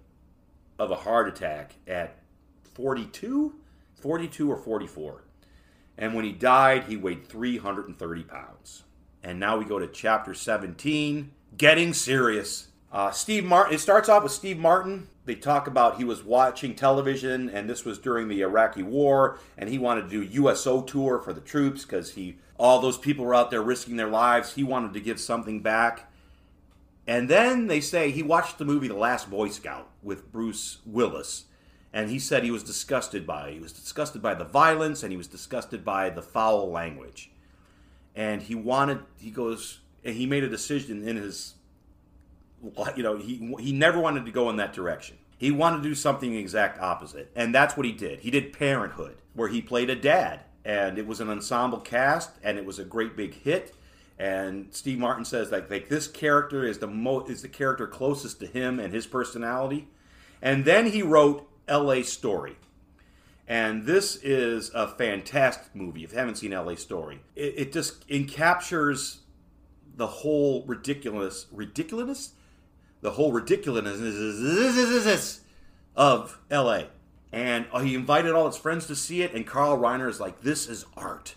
of 0.80 0.90
a 0.90 0.96
heart 0.96 1.28
attack 1.28 1.76
at 1.86 2.16
42, 2.76 3.54
42 3.96 4.50
or 4.50 4.56
44. 4.56 5.26
And 5.98 6.14
when 6.14 6.24
he 6.24 6.32
died, 6.32 6.86
he 6.86 6.96
weighed 6.96 7.28
330 7.28 8.24
pounds. 8.24 8.84
And 9.22 9.38
now 9.38 9.58
we 9.58 9.66
go 9.66 9.80
to 9.80 9.88
chapter 9.88 10.34
17, 10.34 11.32
getting 11.58 11.94
serious. 11.94 12.70
Uh, 12.90 13.12
Steve 13.12 13.44
Martin. 13.44 13.74
It 13.76 13.80
starts 13.80 14.08
off 14.08 14.24
with 14.24 14.32
Steve 14.32 14.60
Martin. 14.60 15.10
They 15.26 15.36
talk 15.36 15.68
about 15.68 15.98
he 15.98 16.06
was 16.06 16.24
watching 16.24 16.74
television, 16.74 17.50
and 17.50 17.70
this 17.70 17.84
was 17.84 18.00
during 18.00 18.30
the 18.30 18.44
Iraqi 18.44 18.82
War, 18.82 19.40
and 19.58 19.70
he 19.70 19.78
wanted 19.78 20.04
to 20.04 20.10
do 20.10 20.22
USO 20.22 20.84
tour 20.84 21.20
for 21.20 21.34
the 21.34 21.42
troops 21.42 21.84
because 21.84 22.12
he 22.12 22.38
all 22.58 22.80
those 22.80 22.98
people 22.98 23.26
were 23.26 23.36
out 23.36 23.52
there 23.52 23.62
risking 23.62 23.98
their 23.98 24.08
lives. 24.08 24.54
He 24.54 24.64
wanted 24.64 24.94
to 24.94 25.02
give 25.02 25.20
something 25.20 25.62
back. 25.62 26.10
And 27.06 27.30
then 27.30 27.68
they 27.68 27.82
say 27.82 28.12
he 28.12 28.24
watched 28.24 28.58
the 28.58 28.66
movie 28.66 28.88
The 28.88 28.94
Last 28.94 29.30
Boy 29.30 29.50
Scout 29.50 29.90
with 30.02 30.32
Bruce 30.32 30.80
Willis, 30.86 31.46
and 31.92 32.10
he 32.10 32.18
said 32.18 32.44
he 32.44 32.52
was 32.52 32.64
disgusted 32.64 33.28
by 33.28 33.50
it. 33.50 33.54
He 33.54 33.60
was 33.60 33.74
disgusted 33.74 34.22
by 34.22 34.34
the 34.34 34.46
violence, 34.46 35.04
and 35.04 35.12
he 35.12 35.18
was 35.18 35.28
disgusted 35.28 35.84
by 35.84 36.10
the 36.10 36.22
foul 36.22 36.72
language. 36.72 37.32
And 38.16 38.42
he 38.42 38.56
wanted. 38.56 39.00
He 39.18 39.32
goes. 39.32 39.80
And 40.06 40.16
he 40.16 40.26
made 40.26 40.44
a 40.44 40.50
decision 40.50 41.08
in 41.08 41.16
his 41.16 41.56
you 42.96 43.04
know, 43.04 43.18
he 43.18 43.56
he 43.60 43.72
never 43.72 44.00
wanted 44.00 44.26
to 44.26 44.32
go 44.32 44.50
in 44.50 44.58
that 44.58 44.74
direction. 44.74 45.18
He 45.38 45.52
wanted 45.52 45.78
to 45.78 45.84
do 45.84 45.96
something 45.96 46.34
exact 46.36 46.80
opposite, 46.80 47.32
and 47.36 47.54
that's 47.54 47.76
what 47.76 47.86
he 47.86 47.92
did. 47.92 48.20
He 48.20 48.32
did 48.32 48.54
Parenthood, 48.54 49.18
where 49.34 49.50
he 49.50 49.62
played 49.62 49.90
a 49.90 49.96
dad, 49.96 50.42
and 50.64 50.98
it 50.98 51.06
was 51.06 51.20
an 51.20 51.30
ensemble 51.30 51.80
cast, 51.80 52.32
and 52.44 52.58
it 52.58 52.66
was 52.66 52.80
a 52.80 52.86
great 52.86 53.18
big 53.18 53.34
hit. 53.34 53.76
And 54.20 54.68
Steve 54.72 55.00
Martin 55.00 55.26
says 55.26 55.52
like 55.52 55.70
like 55.70 55.90
this 55.90 56.08
character 56.08 56.66
is 56.66 56.80
the 56.80 56.88
mo- 56.88 57.26
is 57.26 57.42
the 57.42 57.48
character 57.48 57.88
closest 57.88 58.40
to 58.42 58.46
him 58.46 58.80
and 58.80 58.94
his 58.94 59.08
personality. 59.08 59.88
And 60.42 60.66
then 60.66 60.88
he 60.88 61.02
wrote 61.02 61.50
L.A. 61.68 62.04
Story, 62.04 62.58
and 63.48 63.86
this 63.86 64.18
is 64.18 64.72
a 64.74 64.88
fantastic 64.88 65.74
movie. 65.74 66.04
If 66.04 66.12
you 66.12 66.20
haven't 66.20 66.36
seen 66.36 66.54
L.A. 66.54 66.76
Story, 66.76 67.22
it, 67.36 67.54
it 67.58 67.74
just 67.74 68.08
encaptures 68.08 69.20
the 69.96 70.08
whole 70.08 70.64
ridiculous 70.66 71.48
ridiculous 71.52 72.34
the 73.04 73.12
whole 73.12 73.32
ridiculousness 73.32 75.42
of 75.96 76.40
LA. 76.50 76.84
And 77.32 77.66
uh, 77.72 77.80
he 77.80 77.96
invited 77.96 78.34
all 78.34 78.48
his 78.48 78.58
friends 78.58 78.88
to 78.88 78.96
see 78.96 79.22
it, 79.22 79.34
and 79.34 79.46
Carl 79.46 79.78
Reiner 79.78 80.10
is 80.10 80.20
like, 80.20 80.42
This 80.42 80.68
is 80.68 80.86
art. 80.98 81.36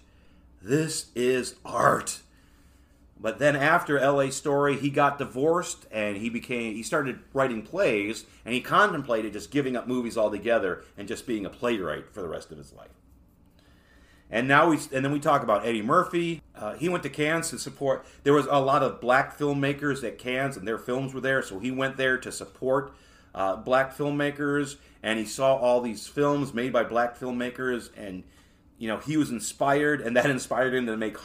This 0.62 1.06
is 1.14 1.56
art. 1.64 2.20
But 3.18 3.38
then 3.38 3.56
after 3.56 3.98
LA 3.98 4.28
Story, 4.30 4.76
he 4.76 4.90
got 4.90 5.18
divorced 5.18 5.86
and 5.90 6.18
he 6.18 6.28
became 6.28 6.74
he 6.74 6.82
started 6.82 7.20
writing 7.32 7.62
plays 7.62 8.26
and 8.44 8.52
he 8.52 8.60
contemplated 8.60 9.32
just 9.32 9.50
giving 9.50 9.74
up 9.74 9.88
movies 9.88 10.18
altogether 10.18 10.84
and 10.98 11.08
just 11.08 11.26
being 11.26 11.46
a 11.46 11.50
playwright 11.50 12.12
for 12.12 12.20
the 12.20 12.28
rest 12.28 12.52
of 12.52 12.58
his 12.58 12.72
life. 12.74 12.90
And 14.30 14.48
now 14.48 14.68
we 14.68 14.78
and 14.92 15.04
then 15.04 15.12
we 15.12 15.20
talk 15.20 15.42
about 15.42 15.64
Eddie 15.64 15.82
Murphy. 15.82 16.42
Uh, 16.54 16.74
he 16.74 16.88
went 16.88 17.04
to 17.04 17.08
Cannes 17.08 17.48
to 17.50 17.58
support. 17.58 18.04
There 18.24 18.32
was 18.32 18.46
a 18.46 18.58
lot 18.58 18.82
of 18.82 19.00
black 19.00 19.38
filmmakers 19.38 20.02
at 20.02 20.18
Cannes, 20.18 20.56
and 20.56 20.66
their 20.66 20.78
films 20.78 21.14
were 21.14 21.20
there, 21.20 21.42
so 21.42 21.58
he 21.58 21.70
went 21.70 21.96
there 21.96 22.18
to 22.18 22.32
support 22.32 22.92
uh, 23.34 23.56
black 23.56 23.96
filmmakers. 23.96 24.76
And 25.02 25.18
he 25.18 25.24
saw 25.24 25.54
all 25.54 25.80
these 25.80 26.08
films 26.08 26.52
made 26.52 26.72
by 26.72 26.82
black 26.82 27.18
filmmakers, 27.18 27.90
and 27.96 28.24
you 28.78 28.88
know 28.88 28.98
he 28.98 29.16
was 29.16 29.30
inspired, 29.30 30.00
and 30.00 30.16
that 30.16 30.28
inspired 30.30 30.74
him 30.74 30.86
to 30.86 30.96
make 30.96 31.16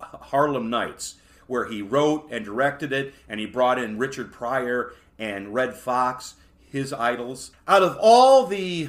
Harlem 0.00 0.70
Nights, 0.70 1.16
where 1.50 1.64
he 1.64 1.82
wrote 1.82 2.28
and 2.30 2.44
directed 2.44 2.92
it, 2.92 3.12
and 3.28 3.40
he 3.40 3.44
brought 3.44 3.76
in 3.76 3.98
Richard 3.98 4.32
Pryor 4.32 4.92
and 5.18 5.52
Redd 5.52 5.74
Foxx, 5.74 6.34
his 6.60 6.92
idols. 6.92 7.50
Out 7.66 7.82
of 7.82 7.98
all 8.00 8.46
the 8.46 8.88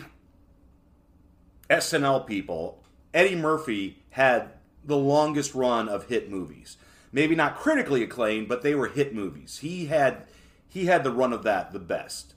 SNL 1.71 2.27
people, 2.27 2.83
Eddie 3.15 3.35
Murphy 3.35 4.03
had 4.11 4.49
the 4.85 4.95
longest 4.95 5.55
run 5.55 5.89
of 5.89 6.05
hit 6.05 6.29
movies. 6.29 6.77
Maybe 7.11 7.33
not 7.33 7.57
critically 7.57 8.03
acclaimed, 8.03 8.47
but 8.47 8.61
they 8.61 8.75
were 8.75 8.89
hit 8.89 9.15
movies. 9.15 9.57
He 9.57 9.87
had 9.87 10.27
he 10.69 10.85
had 10.85 11.03
the 11.03 11.11
run 11.11 11.33
of 11.33 11.41
that 11.41 11.73
the 11.73 11.79
best. 11.79 12.35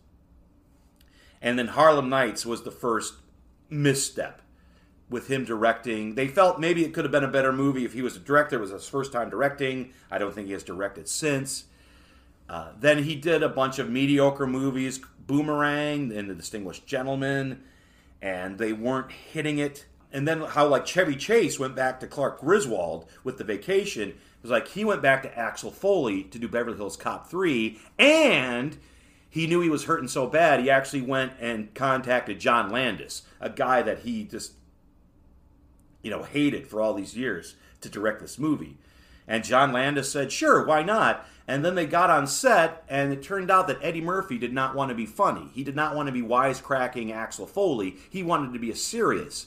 And 1.42 1.58
then 1.58 1.68
Harlem 1.68 2.08
Nights 2.08 2.46
was 2.46 2.62
the 2.62 2.70
first 2.70 3.16
misstep 3.68 4.40
with 5.10 5.28
him 5.28 5.44
directing. 5.44 6.14
They 6.14 6.28
felt 6.28 6.58
maybe 6.58 6.84
it 6.84 6.92
could 6.92 7.04
have 7.04 7.12
been 7.12 7.24
a 7.24 7.28
better 7.28 7.52
movie 7.52 7.84
if 7.84 7.92
he 7.92 8.02
was 8.02 8.16
a 8.16 8.20
director. 8.20 8.56
It 8.56 8.60
was 8.60 8.70
his 8.70 8.88
first 8.88 9.12
time 9.12 9.30
directing. 9.30 9.92
I 10.10 10.18
don't 10.18 10.34
think 10.34 10.46
he 10.46 10.52
has 10.52 10.62
directed 10.62 11.08
since. 11.08 11.64
Uh, 12.48 12.70
then 12.78 13.04
he 13.04 13.14
did 13.14 13.42
a 13.42 13.48
bunch 13.48 13.78
of 13.78 13.88
mediocre 13.88 14.46
movies, 14.46 15.00
Boomerang 15.26 16.12
and 16.12 16.28
The 16.28 16.34
Distinguished 16.34 16.86
Gentleman, 16.86 17.62
and 18.20 18.58
they 18.58 18.72
weren't 18.72 19.12
hitting 19.12 19.58
it 19.58 19.86
and 20.14 20.28
then 20.28 20.40
how 20.42 20.66
like 20.68 20.86
Chevy 20.86 21.16
Chase 21.16 21.58
went 21.58 21.74
back 21.74 21.98
to 22.00 22.06
Clark 22.06 22.40
Griswold 22.40 23.06
with 23.24 23.36
the 23.36 23.44
vacation 23.44 24.10
it 24.10 24.16
was 24.40 24.50
like 24.50 24.68
he 24.68 24.84
went 24.84 25.02
back 25.02 25.22
to 25.24 25.38
Axel 25.38 25.70
Foley 25.70 26.22
to 26.24 26.38
do 26.38 26.48
Beverly 26.48 26.76
Hills 26.76 26.96
Cop 26.96 27.28
3 27.28 27.78
and 27.98 28.78
he 29.28 29.46
knew 29.46 29.60
he 29.60 29.68
was 29.68 29.84
hurting 29.84 30.08
so 30.08 30.26
bad 30.26 30.60
he 30.60 30.70
actually 30.70 31.02
went 31.02 31.32
and 31.40 31.74
contacted 31.74 32.40
John 32.40 32.70
Landis 32.70 33.22
a 33.40 33.50
guy 33.50 33.82
that 33.82 34.00
he 34.00 34.24
just 34.24 34.52
you 36.04 36.10
know 36.10 36.22
hated 36.22 36.68
for 36.68 36.80
all 36.80 36.94
these 36.94 37.16
years 37.16 37.56
to 37.80 37.88
direct 37.88 38.20
this 38.20 38.38
movie 38.38 38.76
And 39.26 39.42
John 39.42 39.72
Landis 39.72 40.12
said, 40.12 40.30
sure, 40.30 40.64
why 40.64 40.82
not? 40.82 41.26
And 41.48 41.64
then 41.64 41.74
they 41.74 41.86
got 41.86 42.10
on 42.10 42.26
set, 42.26 42.84
and 42.88 43.12
it 43.12 43.22
turned 43.22 43.50
out 43.50 43.66
that 43.68 43.78
Eddie 43.82 44.00
Murphy 44.00 44.38
did 44.38 44.52
not 44.52 44.74
want 44.74 44.90
to 44.90 44.94
be 44.94 45.06
funny. 45.06 45.48
He 45.54 45.62
did 45.64 45.76
not 45.76 45.94
want 45.94 46.06
to 46.06 46.12
be 46.12 46.22
wisecracking 46.22 47.12
Axel 47.12 47.46
Foley. 47.46 47.96
He 48.08 48.22
wanted 48.22 48.52
to 48.52 48.58
be 48.58 48.70
a 48.70 48.76
serious. 48.76 49.46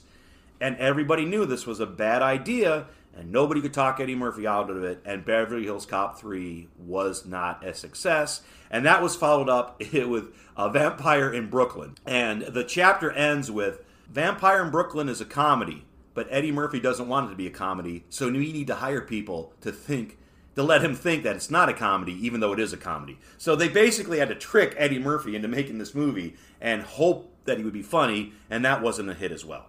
And 0.60 0.76
everybody 0.78 1.24
knew 1.24 1.44
this 1.44 1.66
was 1.66 1.80
a 1.80 1.86
bad 1.86 2.22
idea, 2.22 2.86
and 3.16 3.32
nobody 3.32 3.60
could 3.60 3.74
talk 3.74 3.98
Eddie 3.98 4.14
Murphy 4.14 4.46
out 4.46 4.70
of 4.70 4.84
it. 4.84 5.00
And 5.04 5.24
Beverly 5.24 5.64
Hills 5.64 5.86
Cop 5.86 6.18
3 6.18 6.68
was 6.78 7.26
not 7.26 7.64
a 7.64 7.74
success. 7.74 8.42
And 8.70 8.84
that 8.84 9.02
was 9.02 9.16
followed 9.16 9.48
up 9.48 9.80
with 9.92 10.34
A 10.56 10.70
Vampire 10.70 11.32
in 11.32 11.50
Brooklyn. 11.50 11.96
And 12.06 12.42
the 12.42 12.64
chapter 12.64 13.10
ends 13.10 13.50
with 13.50 13.84
Vampire 14.08 14.64
in 14.64 14.70
Brooklyn 14.70 15.08
is 15.08 15.20
a 15.20 15.24
comedy, 15.24 15.84
but 16.18 16.26
Eddie 16.32 16.50
Murphy 16.50 16.80
doesn't 16.80 17.06
want 17.06 17.28
it 17.28 17.30
to 17.30 17.36
be 17.36 17.46
a 17.46 17.50
comedy, 17.50 18.02
so 18.08 18.28
we 18.28 18.52
need 18.52 18.66
to 18.66 18.74
hire 18.74 19.00
people 19.00 19.52
to 19.60 19.70
think 19.70 20.18
to 20.56 20.64
let 20.64 20.82
him 20.82 20.92
think 20.92 21.22
that 21.22 21.36
it's 21.36 21.48
not 21.48 21.68
a 21.68 21.72
comedy, 21.72 22.12
even 22.26 22.40
though 22.40 22.52
it 22.52 22.58
is 22.58 22.72
a 22.72 22.76
comedy. 22.76 23.20
So 23.36 23.54
they 23.54 23.68
basically 23.68 24.18
had 24.18 24.26
to 24.30 24.34
trick 24.34 24.74
Eddie 24.76 24.98
Murphy 24.98 25.36
into 25.36 25.46
making 25.46 25.78
this 25.78 25.94
movie 25.94 26.34
and 26.60 26.82
hope 26.82 27.32
that 27.44 27.56
he 27.56 27.62
would 27.62 27.72
be 27.72 27.82
funny, 27.82 28.32
and 28.50 28.64
that 28.64 28.82
wasn't 28.82 29.10
a 29.10 29.14
hit 29.14 29.30
as 29.30 29.44
well. 29.44 29.66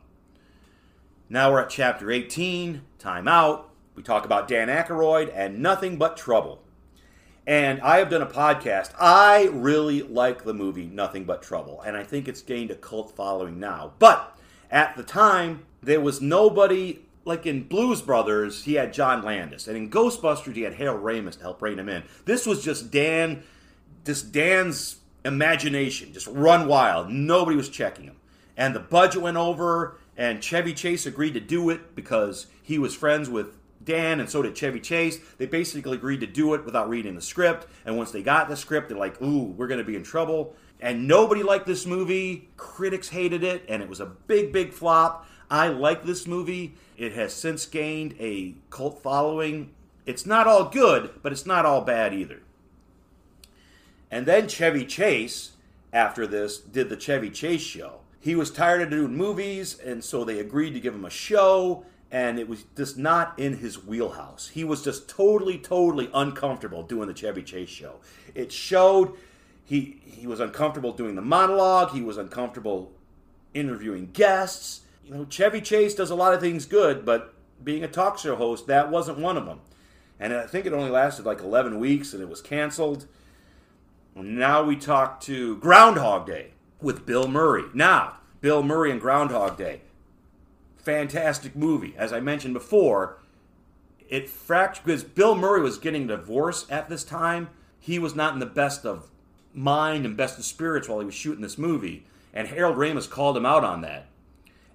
Now 1.30 1.52
we're 1.52 1.62
at 1.62 1.70
chapter 1.70 2.10
18, 2.10 2.82
Time 2.97 3.28
Out. 3.28 3.70
We 3.93 4.02
talk 4.02 4.26
about 4.26 4.47
Dan 4.47 4.70
Aykroyd 4.70 5.32
and 5.36 5.60
Nothing 5.60 5.97
But 5.97 6.18
Trouble. 6.18 6.64
And 7.45 7.80
I 7.82 8.00
have 8.00 8.10
done 8.10 8.24
a 8.24 8.26
podcast. 8.26 8.95
I 9.00 9.52
really 9.54 10.02
like 10.02 10.45
the 10.45 10.56
movie 10.56 10.88
Nothing 10.88 11.26
But 11.26 11.43
Trouble, 11.43 11.82
and 11.82 11.95
I 11.95 12.02
think 12.02 12.28
it's 12.28 12.41
gained 12.41 12.72
a 12.72 12.76
cult 12.76 13.16
following 13.16 13.60
now. 13.60 13.93
But 14.00 14.36
at 14.70 14.95
the 14.95 15.03
time, 15.03 15.65
there 15.82 16.01
was 16.01 16.22
nobody 16.22 16.99
like 17.26 17.45
in 17.45 17.63
Blues 17.63 18.01
Brothers, 18.01 18.63
he 18.63 18.74
had 18.74 18.91
John 18.91 19.22
Landis, 19.22 19.67
and 19.67 19.78
in 19.78 19.89
Ghostbusters, 19.89 20.55
he 20.55 20.63
had 20.63 20.74
Harold 20.74 21.03
Ramis 21.03 21.36
to 21.38 21.41
help 21.41 21.61
rein 21.61 21.78
him 21.78 21.88
in. 21.88 22.03
This 22.26 22.45
was 22.45 22.63
just 22.63 22.91
Dan, 22.91 23.43
just 24.03 24.32
Dan's 24.32 24.97
imagination, 25.24 26.11
just 26.11 26.28
run 26.28 26.67
wild. 26.67 27.09
Nobody 27.09 27.55
was 27.55 27.70
checking 27.70 28.05
him, 28.05 28.15
and 28.57 28.76
the 28.76 28.80
budget 28.80 29.22
went 29.22 29.38
over. 29.38 29.97
And 30.17 30.43
Chevy 30.43 30.74
Chase 30.74 31.05
agreed 31.05 31.34
to 31.36 31.39
do 31.39 31.70
it 31.70 31.95
because 31.95 32.47
he 32.61 32.78
was 32.78 32.93
friends 32.93 33.30
with 33.30 33.55
Dan, 33.82 34.20
and 34.20 34.30
so 34.30 34.41
did 34.41 34.53
Chevy 34.53 34.82
Chase. 34.82 35.17
They 35.38 35.45
basically 35.45 35.95
agreed 35.95 36.20
to 36.20 36.28
do 36.28 36.53
it 36.55 36.65
without 36.65 36.89
reading 36.89 37.15
the 37.15 37.22
script. 37.22 37.67
And 37.86 37.95
once 37.95 38.11
they 38.11 38.22
got 38.22 38.49
the 38.49 38.57
script, 38.57 38.89
they're 38.89 38.97
like, 38.97 39.22
"Ooh, 39.22 39.53
we're 39.55 39.67
going 39.67 39.80
to 39.80 39.86
be 39.86 39.95
in 39.95 40.03
trouble." 40.03 40.55
And 40.80 41.07
nobody 41.07 41.43
liked 41.43 41.65
this 41.65 41.86
movie. 41.86 42.49
Critics 42.55 43.09
hated 43.09 43.43
it, 43.43 43.65
and 43.67 43.84
it 43.84 43.89
was 43.89 43.99
a 43.99 44.05
big, 44.05 44.53
big 44.53 44.71
flop. 44.71 45.27
I 45.51 45.67
like 45.67 46.03
this 46.03 46.25
movie. 46.27 46.75
It 46.97 47.13
has 47.13 47.34
since 47.34 47.65
gained 47.65 48.15
a 48.19 48.55
cult 48.69 49.01
following. 49.01 49.71
It's 50.05 50.25
not 50.25 50.47
all 50.47 50.69
good, 50.69 51.11
but 51.21 51.32
it's 51.32 51.45
not 51.45 51.65
all 51.65 51.82
bad 51.82 52.13
either. 52.13 52.41
And 54.11 54.25
then 54.25 54.47
Chevy 54.47 54.86
Chase, 54.86 55.51
after 55.91 56.25
this, 56.25 56.57
did 56.57 56.89
the 56.89 56.97
Chevy 56.97 57.30
Chase 57.30 57.61
show. 57.61 57.99
He 58.19 58.36
was 58.36 58.51
tired 58.51 58.82
of 58.82 58.89
doing 58.89 59.15
movies, 59.15 59.77
and 59.80 60.03
so 60.03 60.23
they 60.23 60.39
agreed 60.39 60.73
to 60.73 60.80
give 60.80 60.93
him 60.93 61.05
a 61.05 61.09
show, 61.09 61.86
and 62.11 62.39
it 62.39 62.49
was 62.49 62.65
just 62.75 62.97
not 62.97 63.38
in 63.38 63.57
his 63.57 63.84
wheelhouse. 63.84 64.49
He 64.49 64.63
was 64.63 64.84
just 64.84 65.07
totally, 65.07 65.57
totally 65.57 66.09
uncomfortable 66.13 66.84
doing 66.84 67.07
the 67.07 67.13
Chevy 67.13 67.43
Chase 67.43 67.69
show. 67.69 67.95
It 68.36 68.51
showed 68.51 69.13
he 69.70 70.01
he 70.03 70.26
was 70.26 70.39
uncomfortable 70.39 70.91
doing 70.93 71.13
the 71.13 71.22
monologue, 71.22 71.91
he 71.91 72.01
was 72.01 72.17
uncomfortable 72.17 72.91
interviewing 73.53 74.09
guests. 74.13 74.82
You 75.05 75.13
know, 75.13 75.26
Chevy 75.26 75.61
Chase 75.61 75.93
does 75.93 76.09
a 76.09 76.15
lot 76.15 76.34
of 76.34 76.41
things 76.41 76.65
good, 76.65 77.05
but 77.05 77.36
being 77.63 77.84
a 77.84 77.88
talk 77.88 78.17
show 78.17 78.36
host, 78.36 78.65
that 78.65 78.89
wasn't 78.89 79.20
one 79.20 79.38
of 79.38 79.45
them. 79.45 79.61
And 80.20 80.34
I 80.34 80.47
think 80.47 80.65
it 80.65 80.74
only 80.74 80.89
lasted 80.89 81.26
like 81.26 81.39
11 81.39 81.80
weeks 81.80 82.13
and 82.13 82.22
it 82.22 82.28
was 82.28 82.41
canceled. 82.41 83.05
Now 84.15 84.63
we 84.63 84.76
talk 84.76 85.22
to 85.22 85.57
Groundhog 85.57 86.26
Day 86.26 86.53
with 86.82 87.05
Bill 87.05 87.28
Murray. 87.28 87.65
Now, 87.76 88.17
Bill 88.41 88.63
Murray 88.63 88.91
and 88.91 88.99
Groundhog 88.99 89.55
Day. 89.55 89.82
Fantastic 90.78 91.55
movie. 91.55 91.93
As 91.95 92.11
I 92.11 92.20
mentioned 92.20 92.55
before, 92.55 93.20
it 94.09 94.30
fractured 94.30 94.86
because 94.86 95.03
Bill 95.03 95.36
Murray 95.36 95.61
was 95.61 95.78
getting 95.78 96.07
divorced 96.07 96.72
at 96.72 96.89
this 96.89 97.03
time. 97.03 97.49
He 97.80 97.99
was 97.99 98.15
not 98.15 98.34
in 98.34 98.39
the 98.39 98.47
best 98.47 98.86
of 98.86 99.09
mind 99.54 100.06
and 100.06 100.16
best 100.16 100.38
of 100.38 100.45
spirits 100.45 100.88
while 100.88 101.00
he 101.00 101.06
was 101.06 101.16
shooting 101.16 101.41
this 101.41 101.58
movie. 101.58 102.06
And 102.34 102.47
Harold 102.47 102.78
Ramis 102.78 103.10
called 103.10 103.36
him 103.36 103.45
out 103.45 103.64
on 103.64 103.82
that. 103.82 104.08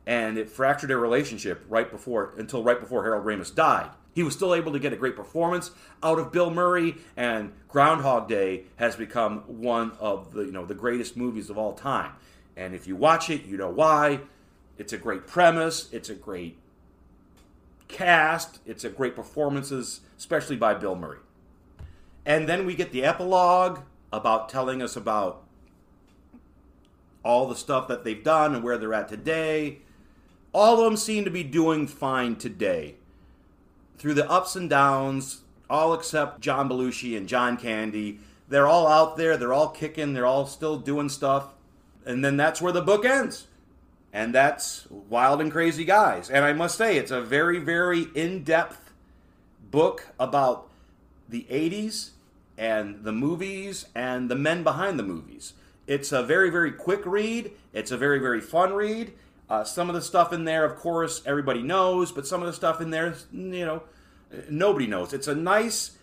And 0.07 0.37
it 0.37 0.51
fractured 0.51 0.91
their 0.91 0.99
relationship 0.99 1.65
right 1.69 1.91
before 1.91 2.35
until 2.37 2.63
right 2.63 2.79
before 2.79 3.05
Harold 3.05 3.25
Ramis 3.25 3.55
died. 3.55 3.91
He 4.15 4.23
was 4.23 4.35
still 4.35 4.55
able 4.55 4.73
to 4.73 4.79
get 4.79 4.93
a 4.93 4.97
great 4.97 5.17
performance 5.17 5.73
out 6.03 6.19
of 6.19 6.31
Bill 6.31 6.51
Murray, 6.51 6.97
and 7.17 7.53
Groundhog 7.69 8.29
Day 8.29 8.63
has 8.77 8.95
become 8.95 9.39
one 9.47 9.93
of 9.99 10.33
the 10.33 10.43
you 10.43 10.53
know 10.53 10.65
the 10.65 10.75
greatest 10.75 11.17
movies 11.17 11.51
of 11.51 11.59
all 11.59 11.73
time. 11.73 12.13
And 12.57 12.75
if 12.75 12.87
you 12.87 12.95
watch 12.95 13.29
it, 13.29 13.45
you 13.45 13.57
know 13.57 13.71
why. 13.71 14.21
It's 14.79 14.93
a 14.93 14.99
great 14.99 15.27
premise. 15.27 15.93
It's 15.93 16.09
a 16.09 16.15
great 16.15 16.57
cast. 17.89 18.61
It's 18.67 18.85
a 18.85 18.89
great 18.89 19.17
performances, 19.17 20.01
especially 20.17 20.57
by 20.57 20.75
Bill 20.75 20.95
Murray. 20.95 21.19
And 22.25 22.49
then 22.49 22.65
we 22.65 22.75
get 22.75 22.93
the 22.93 23.05
epilogue 23.05 23.81
about 24.17 24.49
telling 24.49 24.81
us 24.81 24.97
about 24.97 25.43
all 27.25 27.49
the 27.49 27.57
stuff 27.57 27.89
that 27.89 28.05
they've 28.05 28.23
done 28.23 28.55
and 28.55 28.63
where 28.63 28.79
they're 28.79 28.95
at 28.95 29.09
today. 29.09 29.79
All 30.53 30.79
of 30.79 30.85
them 30.85 30.97
seem 30.97 31.25
to 31.25 31.31
be 31.31 31.43
doing 31.43 31.87
fine 31.87 32.37
today. 32.37 32.97
Through 33.99 34.15
the 34.15 34.31
ups 34.31 34.55
and 34.55 34.69
downs, 34.69 35.41
all 35.69 35.95
except 35.95 36.41
John 36.41 36.69
Belushi 36.69 37.17
and 37.17 37.29
John 37.29 37.57
Candy, 37.57 38.21
they're 38.49 38.67
all 38.67 38.87
out 38.87 39.17
there, 39.17 39.37
they're 39.37 39.55
all 39.55 39.71
kicking, 39.71 40.13
they're 40.13 40.27
all 40.27 40.47
still 40.47 40.77
doing 40.77 41.09
stuff. 41.09 41.49
And 42.05 42.25
then 42.25 42.37
that's 42.37 42.61
where 42.61 42.73
the 42.73 42.83
book 42.83 43.05
ends. 43.05 43.47
And 44.13 44.35
that's 44.35 44.87
Wild 44.91 45.41
and 45.41 45.51
Crazy 45.51 45.85
Guys. 45.85 46.31
And 46.31 46.45
I 46.45 46.53
must 46.53 46.77
say, 46.77 46.99
it's 46.99 47.11
a 47.11 47.21
very, 47.21 47.59
very 47.59 48.07
in 48.15 48.45
depth 48.45 48.93
book 49.71 50.09
about 50.21 50.71
the 51.29 51.47
80s 51.51 52.11
and 52.57 53.05
the 53.05 53.13
movies 53.13 53.87
and 53.95 54.31
the 54.31 54.37
men 54.37 54.63
behind 54.63 54.99
the 54.99 55.03
movies. 55.03 55.55
It's 55.87 56.13
a 56.13 56.23
very, 56.23 56.51
very 56.51 56.73
quick 56.73 57.05
read. 57.05 57.53
It's 57.73 57.91
a 57.91 57.97
very, 57.97 58.19
very 58.19 58.41
fun 58.41 58.73
read. 58.73 59.13
Uh, 59.51 59.65
some 59.65 59.89
of 59.89 59.95
the 59.95 60.03
stuff 60.03 60.33
in 60.33 60.45
there, 60.45 60.65
of 60.65 60.77
course, 60.77 61.23
everybody 61.27 61.63
knows, 61.63 62.11
but 62.13 62.27
some 62.27 62.41
of 62.41 62.47
the 62.47 62.53
stuff 62.53 62.81
in 62.81 62.91
there, 62.91 63.15
you 63.33 63.67
know, 63.67 63.83
nobody 64.49 64.87
knows. 64.87 65.13
It's 65.13 65.29
a 65.29 65.35
nice 65.35 65.99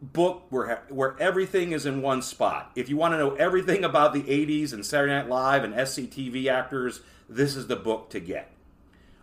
book 0.00 0.44
where 0.50 0.82
where 0.88 1.16
everything 1.20 1.72
is 1.72 1.86
in 1.86 2.02
one 2.02 2.22
spot. 2.22 2.70
If 2.74 2.88
you 2.88 2.96
want 2.96 3.12
to 3.14 3.18
know 3.18 3.34
everything 3.34 3.84
about 3.84 4.12
the 4.12 4.22
80s 4.22 4.72
and 4.72 4.84
Saturday 4.84 5.12
Night 5.12 5.28
Live 5.28 5.64
and 5.64 5.74
SCTV 5.74 6.46
actors, 6.50 7.00
this 7.28 7.56
is 7.56 7.66
the 7.66 7.76
book 7.76 8.10
to 8.10 8.20
get. 8.20 8.50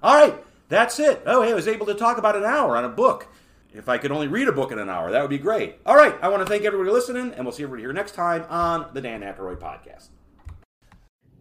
All 0.01 0.15
right, 0.15 0.43
that's 0.69 0.99
it. 0.99 1.23
Oh, 1.25 1.41
hey, 1.41 1.51
I 1.51 1.55
was 1.55 1.67
able 1.67 1.85
to 1.87 1.93
talk 1.93 2.17
about 2.17 2.35
an 2.35 2.43
hour 2.43 2.77
on 2.77 2.85
a 2.85 2.89
book. 2.89 3.27
If 3.73 3.89
I 3.89 3.97
could 3.97 4.11
only 4.11 4.27
read 4.27 4.47
a 4.47 4.51
book 4.51 4.71
in 4.71 4.77
an 4.77 4.87
hour, 4.89 5.09
that 5.11 5.21
would 5.21 5.31
be 5.31 5.39
great. 5.39 5.77
All 5.85 5.95
right, 5.95 6.15
I 6.21 6.29
want 6.29 6.43
to 6.43 6.45
thank 6.45 6.63
everybody 6.63 6.91
listening, 6.91 7.33
and 7.33 7.43
we'll 7.43 7.51
see 7.51 7.63
everybody 7.63 7.83
here 7.83 7.93
next 7.93 8.13
time 8.13 8.45
on 8.49 8.85
the 8.93 9.01
Dan 9.01 9.21
Aykroyd 9.21 9.57
Podcast. 9.57 10.09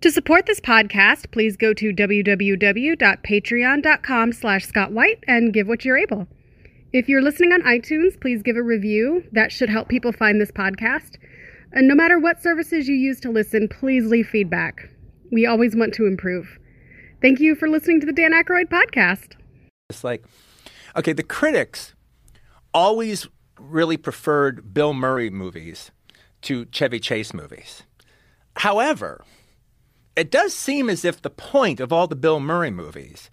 To 0.00 0.10
support 0.10 0.46
this 0.46 0.58
podcast, 0.58 1.30
please 1.30 1.56
go 1.56 1.72
to 1.74 1.92
www.patreon.com 1.92 4.32
slash 4.32 4.66
Scott 4.66 4.90
White 4.92 5.22
and 5.28 5.52
give 5.52 5.68
what 5.68 5.84
you're 5.84 5.98
able. 5.98 6.26
If 6.92 7.08
you're 7.08 7.22
listening 7.22 7.52
on 7.52 7.62
iTunes, 7.62 8.20
please 8.20 8.42
give 8.42 8.56
a 8.56 8.62
review. 8.62 9.22
That 9.30 9.52
should 9.52 9.70
help 9.70 9.88
people 9.88 10.12
find 10.12 10.40
this 10.40 10.50
podcast. 10.50 11.18
And 11.72 11.86
no 11.86 11.94
matter 11.94 12.18
what 12.18 12.42
services 12.42 12.88
you 12.88 12.94
use 12.94 13.20
to 13.20 13.30
listen, 13.30 13.68
please 13.68 14.06
leave 14.06 14.28
feedback. 14.28 14.88
We 15.30 15.46
always 15.46 15.76
want 15.76 15.94
to 15.94 16.06
improve. 16.06 16.58
Thank 17.22 17.40
you 17.40 17.54
for 17.54 17.68
listening 17.68 18.00
to 18.00 18.06
the 18.06 18.12
Dan 18.12 18.32
Aykroyd 18.32 18.70
podcast. 18.70 19.36
It's 19.88 20.02
like, 20.02 20.24
okay, 20.96 21.12
the 21.12 21.22
critics 21.22 21.94
always 22.74 23.28
really 23.58 23.96
preferred 23.96 24.74
Bill 24.74 24.92
Murray 24.92 25.30
movies 25.30 25.90
to 26.42 26.66
Chevy 26.66 26.98
Chase 26.98 27.32
movies. 27.32 27.84
However, 28.56 29.24
it 30.16 30.30
does 30.30 30.54
seem 30.54 30.90
as 30.90 31.04
if 31.04 31.22
the 31.22 31.30
point 31.30 31.80
of 31.80 31.92
all 31.92 32.06
the 32.06 32.16
Bill 32.16 32.40
Murray 32.40 32.70
movies 32.70 33.30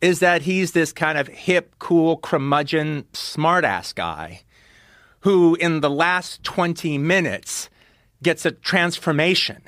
is 0.00 0.20
that 0.20 0.42
he's 0.42 0.72
this 0.72 0.92
kind 0.92 1.16
of 1.16 1.28
hip, 1.28 1.74
cool, 1.78 2.16
curmudgeon, 2.18 3.04
smartass 3.12 3.94
guy 3.94 4.42
who, 5.20 5.54
in 5.56 5.80
the 5.80 5.90
last 5.90 6.42
20 6.42 6.98
minutes, 6.98 7.70
gets 8.22 8.44
a 8.44 8.50
transformation 8.50 9.62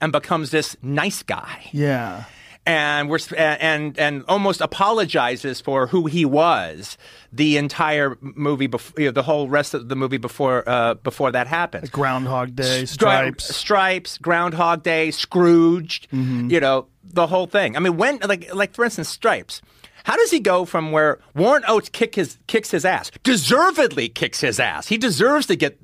and 0.00 0.12
becomes 0.12 0.50
this 0.50 0.76
nice 0.82 1.22
guy. 1.22 1.68
Yeah. 1.72 2.24
And 2.66 3.08
we're 3.08 3.20
and 3.36 3.96
and 3.96 4.24
almost 4.26 4.60
apologizes 4.60 5.60
for 5.60 5.86
who 5.86 6.06
he 6.06 6.24
was 6.24 6.98
the 7.32 7.56
entire 7.58 8.18
movie 8.20 8.66
before 8.66 9.00
you 9.00 9.06
know, 9.06 9.12
the 9.12 9.22
whole 9.22 9.48
rest 9.48 9.72
of 9.72 9.88
the 9.88 9.94
movie 9.94 10.16
before 10.16 10.68
uh, 10.68 10.94
before 10.94 11.30
that 11.30 11.46
happened. 11.46 11.92
Groundhog 11.92 12.56
Day, 12.56 12.82
Stri- 12.82 12.88
Stripes. 12.88 13.54
Stripes, 13.54 14.18
Groundhog 14.18 14.82
Day, 14.82 15.12
Scrooged, 15.12 16.10
Mhm. 16.10 16.50
you 16.50 16.58
know, 16.58 16.88
the 17.04 17.28
whole 17.28 17.46
thing. 17.46 17.76
I 17.76 17.78
mean, 17.80 17.96
when 17.96 18.18
like 18.26 18.52
like 18.52 18.74
for 18.74 18.84
instance, 18.84 19.08
Stripes. 19.08 19.62
How 20.02 20.14
does 20.16 20.30
he 20.30 20.38
go 20.38 20.64
from 20.64 20.92
where 20.92 21.18
Warren 21.34 21.64
Oates 21.66 21.88
kick 21.88 22.14
his, 22.14 22.38
kicks 22.46 22.70
his 22.70 22.84
ass, 22.84 23.10
deservedly 23.24 24.08
kicks 24.08 24.40
his 24.40 24.60
ass? 24.60 24.86
He 24.86 24.98
deserves 24.98 25.46
to 25.46 25.56
get 25.56 25.78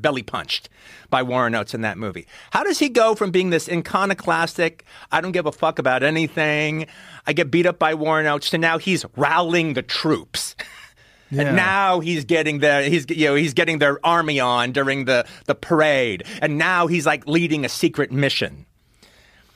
belly 0.00 0.22
punched 0.22 0.68
by 1.10 1.22
Warren 1.22 1.54
Oates 1.54 1.74
in 1.74 1.80
that 1.82 1.98
movie. 1.98 2.26
How 2.50 2.64
does 2.64 2.78
he 2.78 2.88
go 2.88 3.14
from 3.14 3.30
being 3.30 3.50
this 3.50 3.68
iconoclastic, 3.68 4.84
I 5.10 5.20
don't 5.20 5.32
give 5.32 5.46
a 5.46 5.52
fuck 5.52 5.78
about 5.78 6.02
anything, 6.02 6.86
I 7.26 7.32
get 7.32 7.50
beat 7.50 7.66
up 7.66 7.78
by 7.78 7.94
Warren 7.94 8.26
Oates, 8.26 8.50
to 8.50 8.58
now 8.58 8.78
he's 8.78 9.04
rallying 9.16 9.74
the 9.74 9.82
troops? 9.82 10.54
Yeah. 11.28 11.42
And 11.42 11.56
now 11.56 11.98
he's 11.98 12.24
getting 12.24 12.60
their 12.60 12.84
he's 12.84 13.04
you 13.10 13.26
know 13.26 13.34
he's 13.34 13.52
getting 13.52 13.80
their 13.80 13.98
army 14.06 14.38
on 14.38 14.70
during 14.70 15.06
the 15.06 15.26
the 15.46 15.56
parade, 15.56 16.22
and 16.40 16.56
now 16.56 16.86
he's 16.86 17.04
like 17.04 17.26
leading 17.26 17.64
a 17.64 17.68
secret 17.68 18.12
mission. 18.12 18.64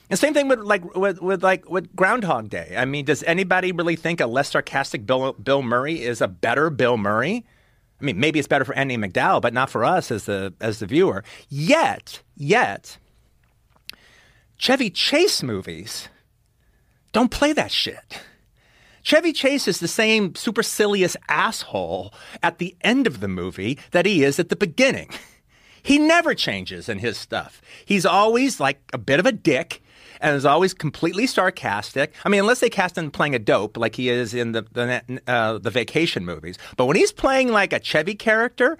And 0.09 0.19
same 0.19 0.33
thing 0.33 0.49
with 0.49 0.59
like 0.59 0.83
with, 0.93 1.21
with 1.21 1.41
like 1.41 1.69
with 1.69 1.95
Groundhog 1.95 2.49
Day. 2.49 2.75
I 2.77 2.83
mean, 2.83 3.05
does 3.05 3.23
anybody 3.23 3.71
really 3.71 3.95
think 3.95 4.19
a 4.19 4.27
less 4.27 4.51
sarcastic 4.51 5.05
Bill 5.05 5.31
Bill 5.31 5.61
Murray 5.61 6.03
is 6.03 6.19
a 6.19 6.27
better 6.27 6.69
Bill 6.69 6.97
Murray? 6.97 7.45
I 8.01 8.05
mean, 8.05 8.19
maybe 8.19 8.39
it's 8.39 8.47
better 8.47 8.65
for 8.65 8.73
Andie 8.75 8.97
MacDowell, 8.97 9.41
but 9.41 9.53
not 9.53 9.69
for 9.69 9.83
us 9.85 10.11
as 10.11 10.25
the 10.25 10.53
as 10.59 10.79
the 10.79 10.85
viewer. 10.85 11.23
Yet, 11.49 12.21
yet, 12.35 12.97
Chevy 14.57 14.89
Chase 14.89 15.43
movies 15.43 16.09
don't 17.11 17.31
play 17.31 17.53
that 17.53 17.71
shit. 17.71 18.21
Chevy 19.03 19.33
Chase 19.33 19.67
is 19.67 19.79
the 19.79 19.87
same 19.87 20.35
supercilious 20.35 21.17
asshole 21.27 22.13
at 22.43 22.59
the 22.59 22.75
end 22.81 23.07
of 23.07 23.19
the 23.19 23.27
movie 23.27 23.79
that 23.91 24.05
he 24.05 24.23
is 24.23 24.39
at 24.39 24.49
the 24.49 24.55
beginning. 24.55 25.09
He 25.83 25.97
never 25.97 26.35
changes 26.35 26.87
in 26.87 26.99
his 26.99 27.17
stuff. 27.17 27.59
He's 27.83 28.05
always 28.05 28.59
like 28.59 28.79
a 28.93 28.99
bit 28.99 29.19
of 29.19 29.25
a 29.25 29.31
dick 29.31 29.81
and 30.21 30.35
is 30.35 30.45
always 30.45 30.73
completely 30.73 31.27
sarcastic. 31.27 32.13
I 32.23 32.29
mean, 32.29 32.39
unless 32.39 32.59
they 32.59 32.69
cast 32.69 32.97
him 32.97 33.11
playing 33.11 33.35
a 33.35 33.39
dope 33.39 33.77
like 33.77 33.95
he 33.95 34.09
is 34.09 34.33
in 34.33 34.53
the 34.53 34.61
the, 34.71 35.21
uh, 35.27 35.57
the 35.57 35.69
vacation 35.69 36.25
movies. 36.25 36.57
But 36.77 36.85
when 36.85 36.95
he's 36.95 37.11
playing 37.11 37.49
like 37.49 37.73
a 37.73 37.79
Chevy 37.79 38.15
character, 38.15 38.77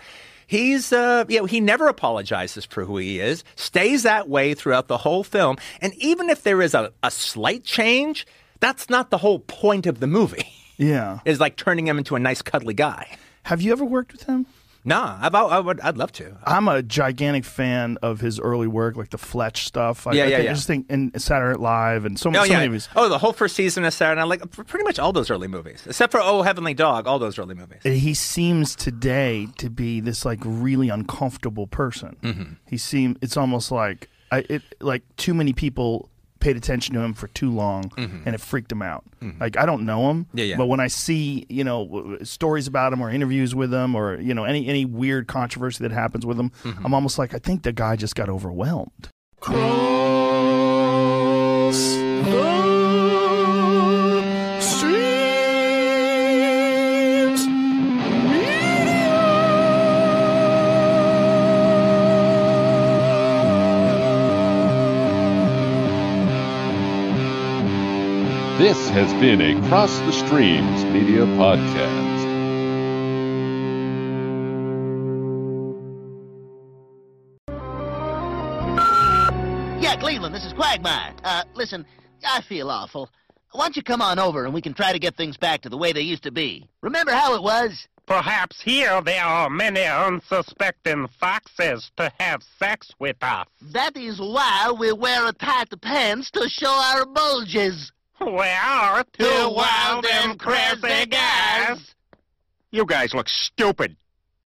he's 0.48 0.94
uh, 0.94 1.26
you 1.28 1.39
know 1.39 1.46
he 1.46 1.60
never 1.60 1.88
apologizes 1.88 2.66
for 2.66 2.86
who 2.86 2.98
he 2.98 3.20
is. 3.20 3.44
Stays 3.56 4.04
that 4.04 4.30
way 4.30 4.54
throughout 4.54 4.88
the 4.88 5.00
whole 5.00 5.24
film. 5.24 5.58
And 5.82 5.94
even 5.96 6.30
if 6.30 6.44
there 6.44 6.62
is 6.62 6.74
a, 6.74 6.94
a 7.04 7.12
slight 7.12 7.64
change, 7.64 8.28
that's 8.60 8.89
not 8.89 9.10
the 9.10 9.18
whole 9.18 9.39
point 9.39 9.88
of 9.88 10.00
the 10.00 10.08
movie. 10.08 10.48
Yeah. 10.78 11.20
Is 11.26 11.39
like 11.39 11.58
turning 11.58 11.88
him 11.88 11.98
into 11.98 12.16
a 12.16 12.20
nice 12.20 12.42
cuddly 12.42 12.74
guy. 12.74 13.18
Have 13.44 13.62
you 13.62 13.72
ever 13.72 13.84
worked 13.84 14.12
with 14.14 14.24
him? 14.24 14.46
Nah, 14.84 15.18
I've, 15.22 15.36
I 15.36 15.60
would. 15.60 15.80
I'd 15.82 15.98
love 15.98 16.12
to. 16.14 16.38
I'm 16.44 16.68
a 16.68 16.82
gigantic 16.82 17.46
fan 17.46 17.98
of 18.02 18.20
his 18.20 18.40
early 18.40 18.68
work, 18.68 18.96
like 18.96 19.10
the 19.12 19.18
Fletch 19.18 19.66
stuff. 19.66 20.08
I, 20.08 20.14
Yeah, 20.14 20.24
I 20.24 20.28
yeah, 20.28 20.36
think, 20.38 20.46
yeah. 20.46 20.52
I 20.52 20.54
just 20.56 20.68
think 20.68 20.90
in 20.90 21.20
Saturday 21.20 21.52
Night 21.52 21.60
Live 21.60 22.06
and 22.06 22.20
so, 22.20 22.30
Oh 22.30 22.34
so 22.34 22.44
yeah. 22.44 22.54
many 22.54 22.68
of 22.68 22.74
his. 22.74 22.90
Oh, 22.96 23.08
the 23.10 23.18
whole 23.20 23.34
first 23.34 23.56
season 23.56 23.84
of 23.86 23.94
Saturday 23.94 24.20
Night, 24.20 24.28
like 24.28 24.52
pretty 24.52 24.84
much 24.84 25.00
all 25.00 25.14
those 25.14 25.30
early 25.30 25.48
movies, 25.48 25.84
except 25.86 26.12
for 26.12 26.20
Oh 26.22 26.42
Heavenly 26.42 26.74
Dog. 26.74 27.08
All 27.08 27.20
those 27.20 27.38
early 27.40 27.56
movies. 27.56 27.82
He 27.84 28.14
seems 28.14 28.76
today 28.76 29.48
to 29.58 29.70
be 29.70 30.00
this 30.00 30.26
like 30.26 30.40
really 30.44 30.90
uncomfortable 30.90 31.68
person. 31.68 32.18
Mhm. 32.24 32.56
He 32.68 32.78
seems 32.78 33.18
it's 33.22 33.38
almost 33.38 33.72
like 33.72 34.10
I 34.32 34.46
it 34.50 34.62
like 34.80 35.04
too 35.18 35.34
many 35.34 35.54
people 35.54 36.10
paid 36.42 36.58
attention 36.58 36.94
to 36.96 37.00
him 37.02 37.14
for 37.14 37.28
too 37.30 37.50
long 37.50 37.86
Mhm. 37.92 38.24
and 38.26 38.36
it 38.36 38.42
freaked 38.42 38.72
him 38.72 38.82
out. 38.82 39.04
Mhm. 39.22 39.39
Like 39.39 39.58
I 39.58 39.66
don't 39.66 39.86
know 39.86 40.10
him, 40.10 40.26
Yeah, 40.34 40.44
yeah. 40.46 40.58
but 40.58 40.66
when 40.68 40.80
I 40.82 40.88
see 40.88 41.46
you 41.50 41.64
know 41.64 41.86
w- 41.86 42.04
w- 42.04 42.26
stories 42.26 42.68
about 42.68 42.92
him 42.92 43.02
or 43.02 43.10
interviews 43.10 43.56
with 43.56 43.72
him 43.74 43.96
or 43.96 44.20
you 44.20 44.34
know 44.34 44.44
any 44.44 44.68
any 44.68 44.84
weird 44.86 45.28
controversy 45.28 45.84
that 45.84 45.92
happens 45.94 46.26
with 46.26 46.38
him, 46.39 46.52
Mm-hmm. 46.64 46.86
I'm 46.86 46.94
almost 46.94 47.18
like 47.18 47.34
I 47.34 47.38
think 47.39 47.64
the 47.64 47.72
guy 47.72 47.96
just 47.96 48.16
got 48.16 48.28
overwhelmed. 48.30 49.10
This 68.62 68.89
has 68.89 69.12
been 69.20 69.41
a 69.41 69.68
Cross 69.70 69.97
the 70.01 70.12
Streams 70.12 70.86
Media 70.86 71.26
Podcast. 71.26 72.22
Yeah, 79.82 79.95
Cleveland, 79.95 80.36
this 80.36 80.45
is 80.45 80.53
Quagmire. 80.53 81.12
Uh, 81.24 81.43
listen, 81.55 81.88
I 82.24 82.41
feel 82.41 82.70
awful. 82.70 83.09
Why 83.53 83.64
don't 83.64 83.76
you 83.76 83.82
come 83.82 83.99
on 83.99 84.20
over 84.20 84.45
and 84.45 84.53
we 84.53 84.62
can 84.62 84.76
try 84.76 84.93
to 84.93 84.99
get 84.99 85.18
things 85.18 85.38
back 85.38 85.62
to 85.62 85.70
the 85.70 85.78
way 85.78 85.91
they 85.91 86.01
used 86.01 86.22
to 86.22 86.32
be? 86.32 86.70
Remember 86.82 87.14
how 87.14 87.34
it 87.34 87.41
was? 87.41 87.88
Perhaps 88.05 88.62
here 88.62 89.01
there 89.01 89.24
are 89.24 89.49
many 89.49 89.84
unsuspecting 89.84 91.07
foxes 91.20 91.89
to 91.97 92.12
have 92.20 92.43
sex 92.59 92.93
with 92.99 93.18
us. 93.24 93.47
That 93.74 93.97
is 93.97 94.20
why 94.20 94.72
we 94.80 94.91
wear 94.91 95.28
a 95.28 95.34
tight 95.34 95.70
pants 95.82 96.30
to 96.30 96.47
show 96.47 96.70
our 96.70 97.07
bulges. 97.07 97.91
We 98.26 98.47
are 98.47 99.03
Two 99.13 99.26
wild 99.26 100.05
and 100.05 100.39
crazy 100.39 101.07
guys. 101.07 101.95
You 102.69 102.86
guys 102.86 103.15
look 103.15 103.28
stupid. 103.28 103.95